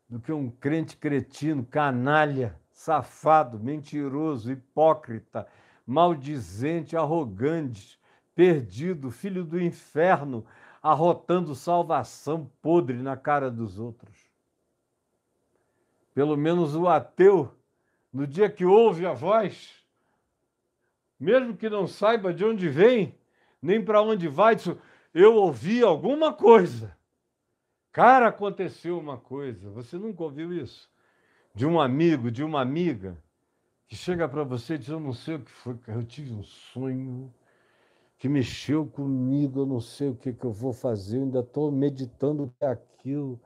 do 0.08 0.20
que 0.20 0.30
um 0.30 0.48
crente 0.48 0.96
cretino, 0.96 1.66
canalha, 1.66 2.56
safado, 2.70 3.58
mentiroso, 3.58 4.52
hipócrita, 4.52 5.48
maldizente, 5.86 6.96
arrogante, 6.96 7.98
perdido, 8.34 9.10
filho 9.10 9.44
do 9.44 9.60
inferno, 9.60 10.46
arrotando 10.82 11.54
salvação 11.54 12.50
podre 12.62 12.96
na 13.02 13.16
cara 13.16 13.50
dos 13.50 13.78
outros. 13.78 14.16
Pelo 16.14 16.36
menos 16.36 16.74
o 16.74 16.88
ateu, 16.88 17.54
no 18.12 18.26
dia 18.26 18.50
que 18.50 18.64
ouve 18.64 19.06
a 19.06 19.12
voz, 19.12 19.84
mesmo 21.18 21.56
que 21.56 21.68
não 21.68 21.86
saiba 21.86 22.32
de 22.32 22.44
onde 22.44 22.68
vem, 22.68 23.14
nem 23.60 23.84
para 23.84 24.00
onde 24.00 24.26
vai, 24.26 24.56
diz, 24.56 24.74
eu 25.12 25.34
ouvi 25.34 25.82
alguma 25.82 26.32
coisa. 26.32 26.96
Cara, 27.92 28.28
aconteceu 28.28 28.98
uma 28.98 29.18
coisa, 29.18 29.68
você 29.70 29.98
nunca 29.98 30.22
ouviu 30.22 30.52
isso? 30.52 30.90
De 31.54 31.66
um 31.66 31.80
amigo, 31.80 32.30
de 32.30 32.42
uma 32.42 32.60
amiga, 32.60 33.18
que 33.91 33.97
chega 33.97 34.28
para 34.28 34.45
você 34.45 34.74
e 34.74 34.78
diz: 34.78 34.88
Eu 34.88 35.01
não 35.01 35.12
sei 35.12 35.34
o 35.34 35.41
que 35.41 35.51
foi, 35.51 35.76
eu 35.88 36.05
tive 36.05 36.32
um 36.32 36.45
sonho 36.45 37.34
que 38.16 38.28
mexeu 38.28 38.86
comigo, 38.86 39.61
eu 39.61 39.66
não 39.66 39.80
sei 39.80 40.11
o 40.11 40.14
que, 40.14 40.32
que 40.32 40.45
eu 40.45 40.53
vou 40.53 40.72
fazer, 40.72 41.18
eu 41.18 41.22
ainda 41.22 41.41
estou 41.41 41.72
meditando 41.72 42.55
aquilo. 42.61 43.41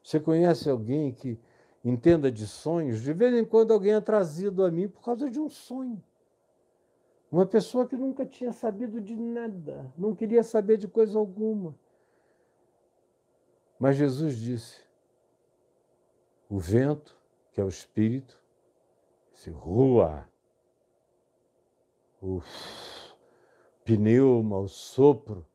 Você 0.00 0.20
conhece 0.20 0.70
alguém 0.70 1.12
que 1.12 1.36
entenda 1.84 2.30
de 2.30 2.46
sonhos? 2.46 3.02
De 3.02 3.12
vez 3.12 3.34
em 3.34 3.44
quando 3.44 3.72
alguém 3.72 3.94
é 3.94 4.00
trazido 4.00 4.64
a 4.64 4.70
mim 4.70 4.86
por 4.86 5.02
causa 5.02 5.28
de 5.28 5.40
um 5.40 5.48
sonho. 5.48 6.00
Uma 7.30 7.44
pessoa 7.44 7.86
que 7.86 7.96
nunca 7.96 8.24
tinha 8.24 8.52
sabido 8.52 9.00
de 9.00 9.16
nada, 9.16 9.92
não 9.98 10.14
queria 10.14 10.44
saber 10.44 10.76
de 10.76 10.86
coisa 10.86 11.18
alguma. 11.18 11.74
Mas 13.80 13.96
Jesus 13.96 14.36
disse: 14.36 14.80
o 16.48 16.56
vento, 16.60 17.16
que 17.50 17.60
é 17.60 17.64
o 17.64 17.68
espírito, 17.68 18.38
se 19.38 19.50
rua, 19.50 20.28
o 22.20 22.40
pneuma, 23.84 24.58
o 24.58 24.68
sopro, 24.68 25.46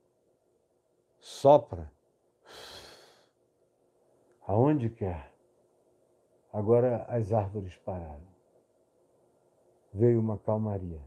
sopra 1.20 1.92
aonde 4.48 4.90
quer. 4.90 5.34
Agora 6.54 7.04
as 7.10 7.34
árvores 7.34 7.76
pararam. 7.78 8.32
Veio 9.94 10.20
uma 10.20 10.38
calmaria. 10.38 11.02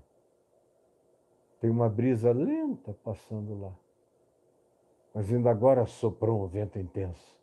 Tem 1.61 1.71
uma 1.71 1.89
brisa 1.89 2.31
lenta 2.33 2.93
passando 2.93 3.59
lá. 3.59 3.75
Mas 5.15 5.33
ainda 5.33 5.51
agora 5.51 5.87
soprou 5.87 6.43
um 6.43 6.47
vento 6.47 6.79
intenso. 6.79 7.39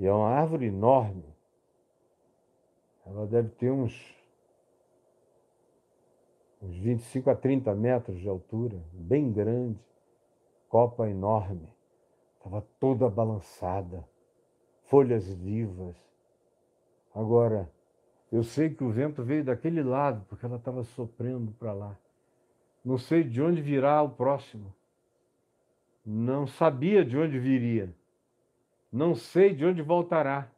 E 0.00 0.06
é 0.06 0.12
uma 0.12 0.30
árvore 0.30 0.66
enorme. 0.66 1.36
Ela 3.06 3.24
deve 3.26 3.50
ter 3.50 3.70
uns, 3.70 4.15
uns 6.60 6.76
25 6.76 7.30
a 7.30 7.34
30 7.34 7.74
metros 7.74 8.18
de 8.18 8.28
altura, 8.28 8.82
bem 8.92 9.32
grande, 9.32 9.78
copa 10.68 11.08
enorme. 11.08 11.68
Estava 12.36 12.64
toda 12.78 13.08
balançada, 13.08 14.06
folhas 14.84 15.32
vivas. 15.32 15.96
Agora, 17.14 17.70
eu 18.30 18.42
sei 18.42 18.70
que 18.70 18.84
o 18.84 18.90
vento 18.90 19.22
veio 19.22 19.44
daquele 19.44 19.82
lado, 19.82 20.24
porque 20.28 20.44
ela 20.44 20.56
estava 20.56 20.82
soprando 20.82 21.52
para 21.52 21.72
lá. 21.72 21.96
Não 22.84 22.98
sei 22.98 23.24
de 23.24 23.42
onde 23.42 23.60
virá 23.60 24.02
o 24.02 24.10
próximo. 24.10 24.72
Não 26.04 26.46
sabia 26.46 27.04
de 27.04 27.18
onde 27.18 27.38
viria. 27.38 27.92
Não 28.92 29.14
sei 29.14 29.54
de 29.54 29.64
onde 29.64 29.82
voltará. 29.82 30.48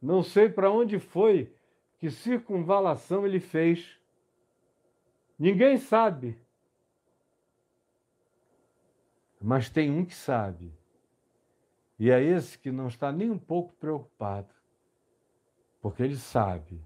Não 0.00 0.22
sei 0.22 0.50
para 0.50 0.70
onde 0.70 0.98
foi, 0.98 1.50
que 1.98 2.10
circunvalação 2.10 3.26
ele 3.26 3.40
fez. 3.40 3.98
Ninguém 5.38 5.76
sabe. 5.76 6.38
Mas 9.40 9.68
tem 9.68 9.90
um 9.90 10.04
que 10.04 10.14
sabe. 10.14 10.72
E 11.98 12.10
é 12.10 12.22
esse 12.22 12.58
que 12.58 12.70
não 12.72 12.88
está 12.88 13.12
nem 13.12 13.30
um 13.30 13.38
pouco 13.38 13.72
preocupado, 13.74 14.52
porque 15.80 16.02
ele 16.02 16.16
sabe 16.16 16.84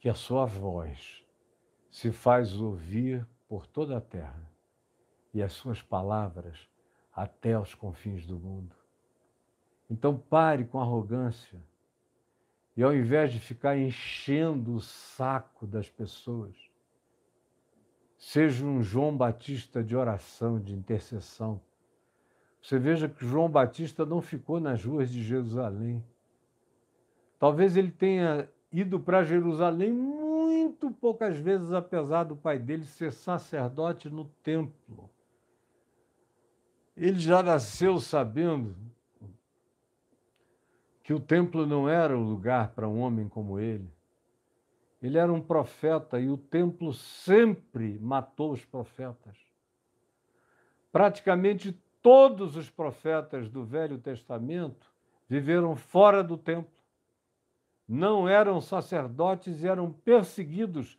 que 0.00 0.08
a 0.08 0.14
sua 0.14 0.44
voz 0.44 1.24
se 1.90 2.10
faz 2.10 2.60
ouvir 2.60 3.26
por 3.48 3.66
toda 3.66 3.96
a 3.96 4.00
terra 4.00 4.50
e 5.32 5.42
as 5.42 5.52
suas 5.52 5.82
palavras 5.82 6.68
até 7.12 7.54
aos 7.54 7.74
confins 7.74 8.26
do 8.26 8.38
mundo. 8.38 8.74
Então 9.90 10.18
pare 10.18 10.64
com 10.64 10.80
arrogância 10.80 11.60
e 12.76 12.82
ao 12.82 12.94
invés 12.94 13.32
de 13.32 13.40
ficar 13.40 13.76
enchendo 13.76 14.74
o 14.74 14.80
saco 14.80 15.66
das 15.66 15.90
pessoas, 15.90 16.67
seja 18.18 18.64
um 18.64 18.82
João 18.82 19.16
Batista 19.16 19.82
de 19.82 19.96
oração, 19.96 20.60
de 20.60 20.74
intercessão. 20.74 21.60
Você 22.60 22.78
veja 22.78 23.08
que 23.08 23.24
João 23.24 23.48
Batista 23.48 24.04
não 24.04 24.20
ficou 24.20 24.58
nas 24.60 24.84
ruas 24.84 25.10
de 25.10 25.22
Jerusalém. 25.22 26.04
Talvez 27.38 27.76
ele 27.76 27.92
tenha 27.92 28.48
ido 28.72 28.98
para 28.98 29.24
Jerusalém 29.24 29.92
muito 29.92 30.90
poucas 30.90 31.38
vezes, 31.38 31.72
apesar 31.72 32.24
do 32.24 32.36
pai 32.36 32.58
dele 32.58 32.84
ser 32.84 33.12
sacerdote 33.12 34.10
no 34.10 34.24
templo. 34.42 35.08
Ele 36.96 37.20
já 37.20 37.42
nasceu 37.42 38.00
sabendo 38.00 38.74
que 41.04 41.14
o 41.14 41.20
templo 41.20 41.64
não 41.64 41.88
era 41.88 42.18
o 42.18 42.22
lugar 42.22 42.72
para 42.72 42.88
um 42.88 42.98
homem 42.98 43.28
como 43.28 43.60
ele. 43.60 43.88
Ele 45.00 45.18
era 45.18 45.32
um 45.32 45.40
profeta 45.40 46.18
e 46.18 46.28
o 46.28 46.36
templo 46.36 46.92
sempre 46.92 47.98
matou 48.00 48.52
os 48.52 48.64
profetas. 48.64 49.36
Praticamente 50.90 51.72
todos 52.02 52.56
os 52.56 52.68
profetas 52.68 53.48
do 53.48 53.64
Velho 53.64 53.98
Testamento 53.98 54.90
viveram 55.28 55.76
fora 55.76 56.22
do 56.22 56.36
templo 56.36 56.78
não 57.88 58.28
eram 58.28 58.60
sacerdotes 58.60 59.62
e 59.62 59.66
eram 59.66 59.90
perseguidos 59.90 60.98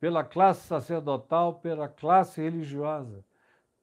pela 0.00 0.24
classe 0.24 0.66
sacerdotal, 0.66 1.56
pela 1.56 1.86
classe 1.86 2.40
religiosa. 2.40 3.22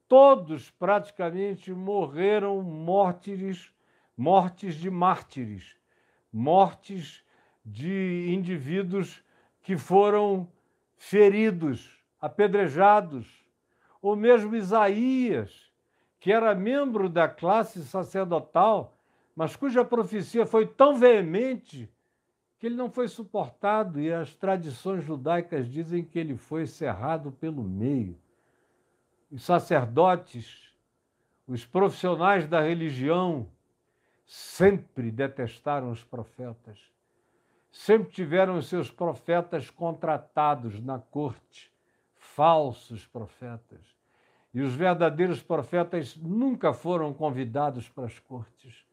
Todos 0.07 0.71
praticamente 0.71 1.71
morreram 1.71 2.63
mórtires, 2.63 3.71
mortes 4.17 4.73
de 4.73 4.89
mártires, 4.89 5.75
mortes 6.33 7.23
de 7.63 8.33
indivíduos 8.33 9.23
que 9.69 9.77
foram 9.77 10.51
feridos, 10.97 11.91
apedrejados, 12.19 13.45
ou 14.01 14.15
mesmo 14.15 14.55
Isaías, 14.55 15.71
que 16.19 16.31
era 16.31 16.55
membro 16.55 17.07
da 17.07 17.29
classe 17.29 17.83
sacerdotal, 17.83 18.97
mas 19.35 19.55
cuja 19.55 19.85
profecia 19.85 20.43
foi 20.43 20.65
tão 20.65 20.97
veemente 20.97 21.87
que 22.57 22.65
ele 22.65 22.75
não 22.75 22.89
foi 22.89 23.07
suportado 23.07 24.01
e 24.01 24.11
as 24.11 24.33
tradições 24.33 25.03
judaicas 25.03 25.71
dizem 25.71 26.03
que 26.03 26.17
ele 26.17 26.35
foi 26.35 26.65
cerrado 26.65 27.31
pelo 27.31 27.61
meio. 27.61 28.17
Os 29.31 29.43
sacerdotes, 29.43 30.73
os 31.47 31.63
profissionais 31.63 32.47
da 32.47 32.59
religião, 32.59 33.47
sempre 34.25 35.11
detestaram 35.11 35.91
os 35.91 36.03
profetas. 36.03 36.79
Sempre 37.71 38.11
tiveram 38.11 38.61
seus 38.61 38.89
profetas 38.89 39.69
contratados 39.69 40.79
na 40.81 40.99
corte, 40.99 41.71
falsos 42.17 43.05
profetas. 43.05 43.95
E 44.53 44.61
os 44.61 44.73
verdadeiros 44.73 45.41
profetas 45.41 46.15
nunca 46.17 46.73
foram 46.73 47.13
convidados 47.13 47.87
para 47.87 48.05
as 48.05 48.17
cortes. 48.19 48.83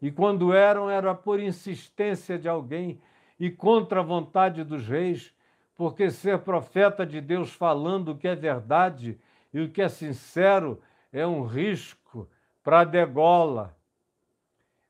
E 0.00 0.10
quando 0.10 0.52
eram, 0.52 0.88
era 0.88 1.14
por 1.14 1.40
insistência 1.40 2.38
de 2.38 2.48
alguém 2.48 3.00
e 3.38 3.50
contra 3.50 4.00
a 4.00 4.04
vontade 4.04 4.62
dos 4.62 4.86
reis, 4.86 5.34
porque 5.76 6.10
ser 6.10 6.38
profeta 6.40 7.04
de 7.04 7.20
Deus 7.20 7.52
falando 7.52 8.10
o 8.10 8.16
que 8.16 8.28
é 8.28 8.34
verdade 8.34 9.18
e 9.52 9.60
o 9.60 9.70
que 9.70 9.82
é 9.82 9.88
sincero 9.88 10.80
é 11.12 11.26
um 11.26 11.44
risco 11.44 12.28
para 12.62 12.80
a 12.80 12.84
degola. 12.84 13.76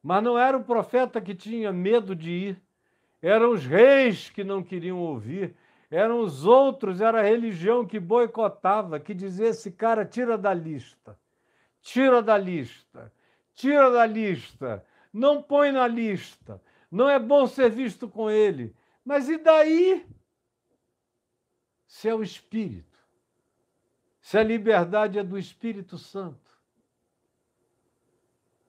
Mas 0.03 0.23
não 0.23 0.39
era 0.39 0.57
o 0.57 0.65
profeta 0.65 1.21
que 1.21 1.35
tinha 1.35 1.73
medo 1.73 2.15
de 2.15 2.31
ir, 2.31 2.63
eram 3.23 3.53
os 3.53 3.65
reis 3.65 4.31
que 4.31 4.43
não 4.43 4.63
queriam 4.63 4.99
ouvir, 4.99 5.55
eram 5.91 6.21
os 6.21 6.47
outros, 6.47 7.01
era 7.01 7.21
a 7.21 7.25
religião 7.25 7.87
que 7.87 7.99
boicotava, 7.99 9.01
que 9.01 9.13
dizia: 9.13 9.49
esse 9.49 9.71
cara 9.73 10.05
tira 10.05 10.39
da 10.39 10.55
lista, 10.55 11.19
tira 11.83 12.23
da 12.23 12.39
lista, 12.39 13.13
tira 13.55 13.91
da 13.91 14.07
lista, 14.07 14.85
não 15.13 15.43
põe 15.43 15.73
na 15.73 15.87
lista, 15.87 16.63
não 16.91 17.09
é 17.09 17.19
bom 17.19 17.47
ser 17.47 17.71
visto 17.71 18.09
com 18.09 18.31
ele. 18.31 18.75
Mas 19.05 19.29
e 19.29 19.37
daí? 19.37 20.07
Se 21.87 22.09
é 22.09 22.15
o 22.15 22.23
Espírito, 22.23 22.99
se 24.21 24.39
a 24.39 24.43
liberdade 24.45 25.19
é 25.19 25.25
do 25.25 25.37
Espírito 25.37 25.99
Santo, 25.99 26.51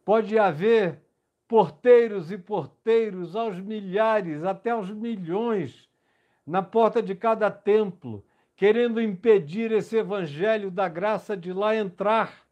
pode 0.03 0.39
haver 0.39 0.99
porteiros 1.51 2.31
e 2.31 2.37
porteiros 2.37 3.35
aos 3.35 3.59
milhares, 3.59 4.41
até 4.41 4.69
aos 4.69 4.89
milhões, 4.89 5.89
na 6.47 6.63
porta 6.63 7.03
de 7.03 7.13
cada 7.13 7.51
templo, 7.51 8.25
querendo 8.55 9.01
impedir 9.01 9.69
esse 9.73 9.97
evangelho 9.97 10.71
da 10.71 10.87
graça 10.87 11.35
de 11.35 11.51
lá 11.51 11.75
entrar. 11.75 12.47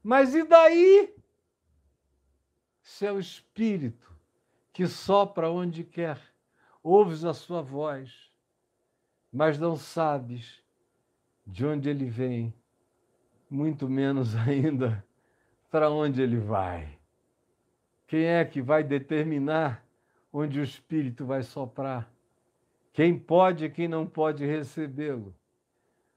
Mas 0.00 0.32
e 0.32 0.44
daí? 0.44 1.12
Se 2.80 3.10
o 3.10 3.18
Espírito 3.18 4.14
que 4.72 4.86
sopra 4.86 5.50
onde 5.50 5.82
quer, 5.82 6.20
ouves 6.84 7.24
a 7.24 7.34
sua 7.34 7.62
voz, 7.62 8.30
mas 9.32 9.58
não 9.58 9.74
sabes 9.74 10.62
de 11.44 11.66
onde 11.66 11.90
ele 11.90 12.08
vem, 12.08 12.54
muito 13.50 13.88
menos 13.88 14.36
ainda 14.46 15.04
para 15.68 15.90
onde 15.90 16.22
ele 16.22 16.38
vai. 16.38 17.02
Quem 18.06 18.24
é 18.24 18.44
que 18.44 18.60
vai 18.60 18.82
determinar 18.82 19.84
onde 20.32 20.60
o 20.60 20.62
Espírito 20.62 21.24
vai 21.24 21.42
soprar? 21.42 22.10
Quem 22.92 23.18
pode 23.18 23.64
e 23.64 23.70
quem 23.70 23.88
não 23.88 24.06
pode 24.06 24.44
recebê-lo? 24.44 25.34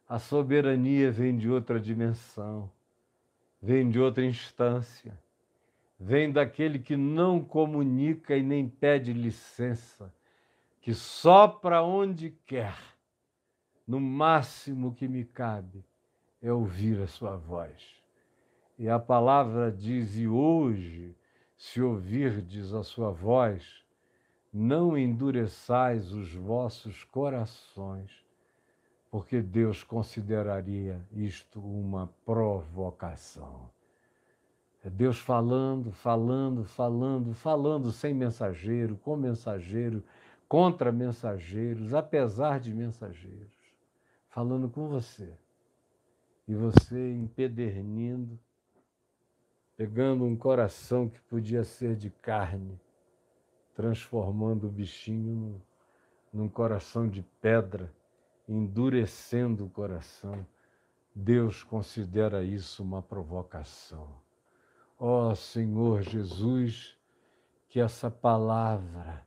A 0.07 0.19
soberania 0.19 1.11
vem 1.11 1.37
de 1.37 1.49
outra 1.49 1.79
dimensão, 1.79 2.71
vem 3.61 3.89
de 3.89 3.99
outra 3.99 4.25
instância 4.25 5.17
vem 5.99 6.31
daquele 6.31 6.79
que 6.79 6.95
não 6.95 7.43
comunica 7.43 8.35
e 8.35 8.43
nem 8.43 8.67
pede 8.67 9.13
licença, 9.13 10.13
que 10.81 10.93
sopra 10.93 11.81
onde 11.81 12.31
quer, 12.45 12.77
no 13.87 13.99
máximo 13.99 14.93
que 14.93 15.07
me 15.07 15.25
cabe 15.25 15.83
é 16.41 16.51
ouvir 16.51 17.01
a 17.01 17.07
sua 17.07 17.35
voz. 17.35 17.95
E 18.77 18.87
a 18.87 18.99
palavra 18.99 19.71
diz: 19.71 20.15
E 20.17 20.27
hoje, 20.27 21.15
se 21.57 21.81
ouvirdes 21.81 22.73
a 22.73 22.83
sua 22.83 23.11
voz, 23.11 23.83
não 24.53 24.97
endureçais 24.97 26.13
os 26.13 26.33
vossos 26.33 27.03
corações, 27.05 28.11
porque 29.09 29.41
Deus 29.41 29.83
consideraria 29.83 31.01
isto 31.11 31.59
uma 31.59 32.13
provocação. 32.25 33.69
É 34.83 34.89
Deus 34.89 35.17
falando, 35.17 35.91
falando, 35.91 36.63
falando, 36.63 37.33
falando 37.33 37.91
sem 37.91 38.13
mensageiro, 38.13 38.95
com 38.97 39.17
mensageiro, 39.17 40.03
contra 40.47 40.91
mensageiros, 40.91 41.93
apesar 41.93 42.59
de 42.59 42.73
mensageiros, 42.73 43.51
falando 44.29 44.69
com 44.69 44.87
você. 44.87 45.33
E 46.47 46.55
você 46.55 47.11
empedernindo, 47.13 48.39
pegando 49.77 50.25
um 50.25 50.35
coração 50.35 51.07
que 51.07 51.21
podia 51.21 51.63
ser 51.63 51.95
de 51.95 52.09
carne, 52.09 52.81
transformando 53.75 54.65
o 54.65 54.71
bichinho 54.71 55.61
num 56.33 56.49
coração 56.49 57.07
de 57.07 57.21
pedra, 57.39 57.93
endurecendo 58.49 59.65
o 59.65 59.69
coração. 59.69 60.45
Deus 61.13 61.63
considera 61.63 62.43
isso 62.43 62.81
uma 62.81 63.03
provocação. 63.03 64.19
Ó 64.99 65.29
oh, 65.29 65.35
Senhor 65.35 66.01
Jesus, 66.01 66.97
que 67.69 67.79
essa 67.79 68.09
palavra 68.09 69.23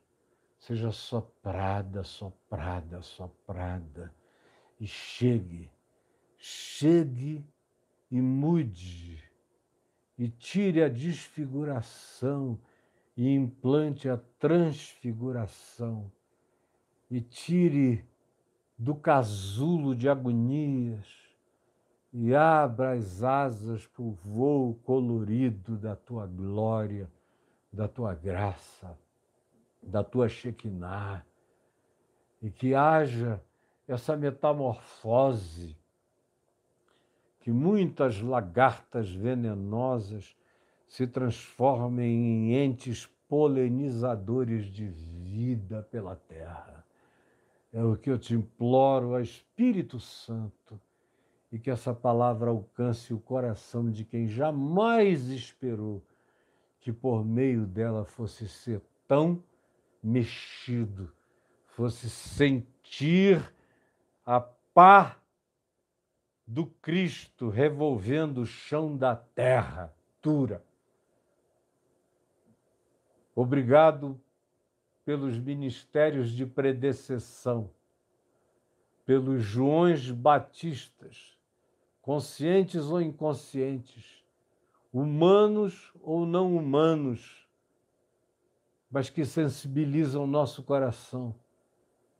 seja 0.59 0.91
soprada, 0.91 2.03
soprada, 2.03 3.03
soprada 3.03 4.13
e 4.81 4.87
chegue, 4.87 5.71
chegue 6.37 7.45
e 8.11 8.21
mude 8.21 9.30
e 10.21 10.29
tire 10.29 10.83
a 10.83 10.89
desfiguração 10.91 12.59
e 13.17 13.35
implante 13.35 14.07
a 14.07 14.19
transfiguração. 14.39 16.13
E 17.11 17.23
tire 17.23 18.05
do 18.77 18.95
casulo 18.95 19.97
de 19.97 20.11
agonias 20.11 21.07
e 22.13 22.35
abra 22.35 22.93
as 22.93 23.23
asas 23.23 23.87
para 23.87 24.03
o 24.03 24.11
voo 24.11 24.75
colorido 24.85 25.79
da 25.79 25.97
tua 25.97 26.27
glória, 26.27 27.11
da 27.73 27.89
tua 27.89 28.15
graça, 28.15 28.95
da 29.83 30.05
tua 30.05 30.29
Shekinah, 30.29 31.25
e 32.43 32.51
que 32.51 32.75
haja 32.75 33.43
essa 33.89 34.15
metamorfose 34.19 35.80
que 37.41 37.51
muitas 37.51 38.21
lagartas 38.21 39.11
venenosas 39.11 40.37
se 40.87 41.07
transformem 41.07 42.11
em 42.11 42.55
entes 42.55 43.09
polinizadores 43.29 44.67
de 44.67 44.87
vida 44.87 45.87
pela 45.91 46.17
terra. 46.17 46.85
É 47.73 47.83
o 47.83 47.97
que 47.97 48.11
eu 48.11 48.19
te 48.19 48.35
imploro, 48.35 49.15
a 49.15 49.23
Espírito 49.23 50.01
Santo, 50.01 50.81
e 51.53 51.59
que 51.59 51.71
essa 51.71 51.95
palavra 51.95 52.51
alcance 52.51 53.15
o 53.15 53.21
coração 53.21 53.91
de 53.91 54.05
quem 54.05 54.29
jamais 54.29 55.29
esperou 55.29 56.03
que 56.81 56.93
por 56.93 57.25
meio 57.25 57.67
dela 57.67 58.05
fosse 58.05 58.49
ser 58.49 58.81
tão 59.07 59.43
mexido, 60.03 61.13
fosse 61.67 62.09
sentir 62.09 63.53
a 64.25 64.41
pá 64.41 65.20
do 66.51 66.67
Cristo 66.67 67.49
revolvendo 67.49 68.41
o 68.41 68.47
chão 68.47 68.97
da 68.97 69.15
terra 69.15 69.95
dura. 70.21 70.65
Obrigado 73.37 74.21
pelos 75.05 75.39
ministérios 75.39 76.33
de 76.33 76.45
predecessão, 76.45 77.71
pelos 79.07 79.45
Joões 79.45 80.11
Batistas, 80.11 81.39
conscientes 82.03 82.87
ou 82.87 83.01
inconscientes, 83.01 84.25
humanos 84.93 85.93
ou 86.03 86.27
não 86.27 86.57
humanos, 86.57 87.49
mas 88.91 89.09
que 89.09 89.25
sensibilizam 89.25 90.27
nosso 90.27 90.65
coração, 90.65 91.33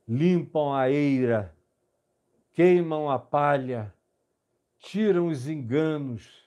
limpam 0.07 0.73
a 0.73 0.89
eira, 0.89 1.53
queimam 2.53 3.09
a 3.09 3.19
palha, 3.19 3.93
tiram 4.81 5.27
os 5.27 5.47
enganos, 5.47 6.45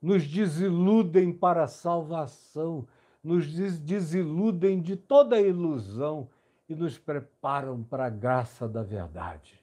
nos 0.00 0.26
desiludem 0.26 1.30
para 1.30 1.64
a 1.64 1.68
salvação 1.68 2.88
nos 3.22 3.46
desiludem 3.78 4.80
de 4.80 4.96
toda 4.96 5.40
ilusão 5.40 6.28
e 6.68 6.74
nos 6.74 6.98
preparam 6.98 7.82
para 7.82 8.06
a 8.06 8.10
graça 8.10 8.68
da 8.68 8.82
verdade. 8.82 9.60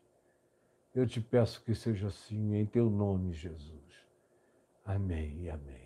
Eu 0.95 1.05
te 1.05 1.19
peço 1.19 1.61
que 1.63 1.75
seja 1.75 2.07
assim, 2.07 2.55
em 2.55 2.65
teu 2.65 2.89
nome, 2.89 3.33
Jesus. 3.33 3.79
Amém 4.85 5.41
e 5.41 5.49
amém. 5.49 5.78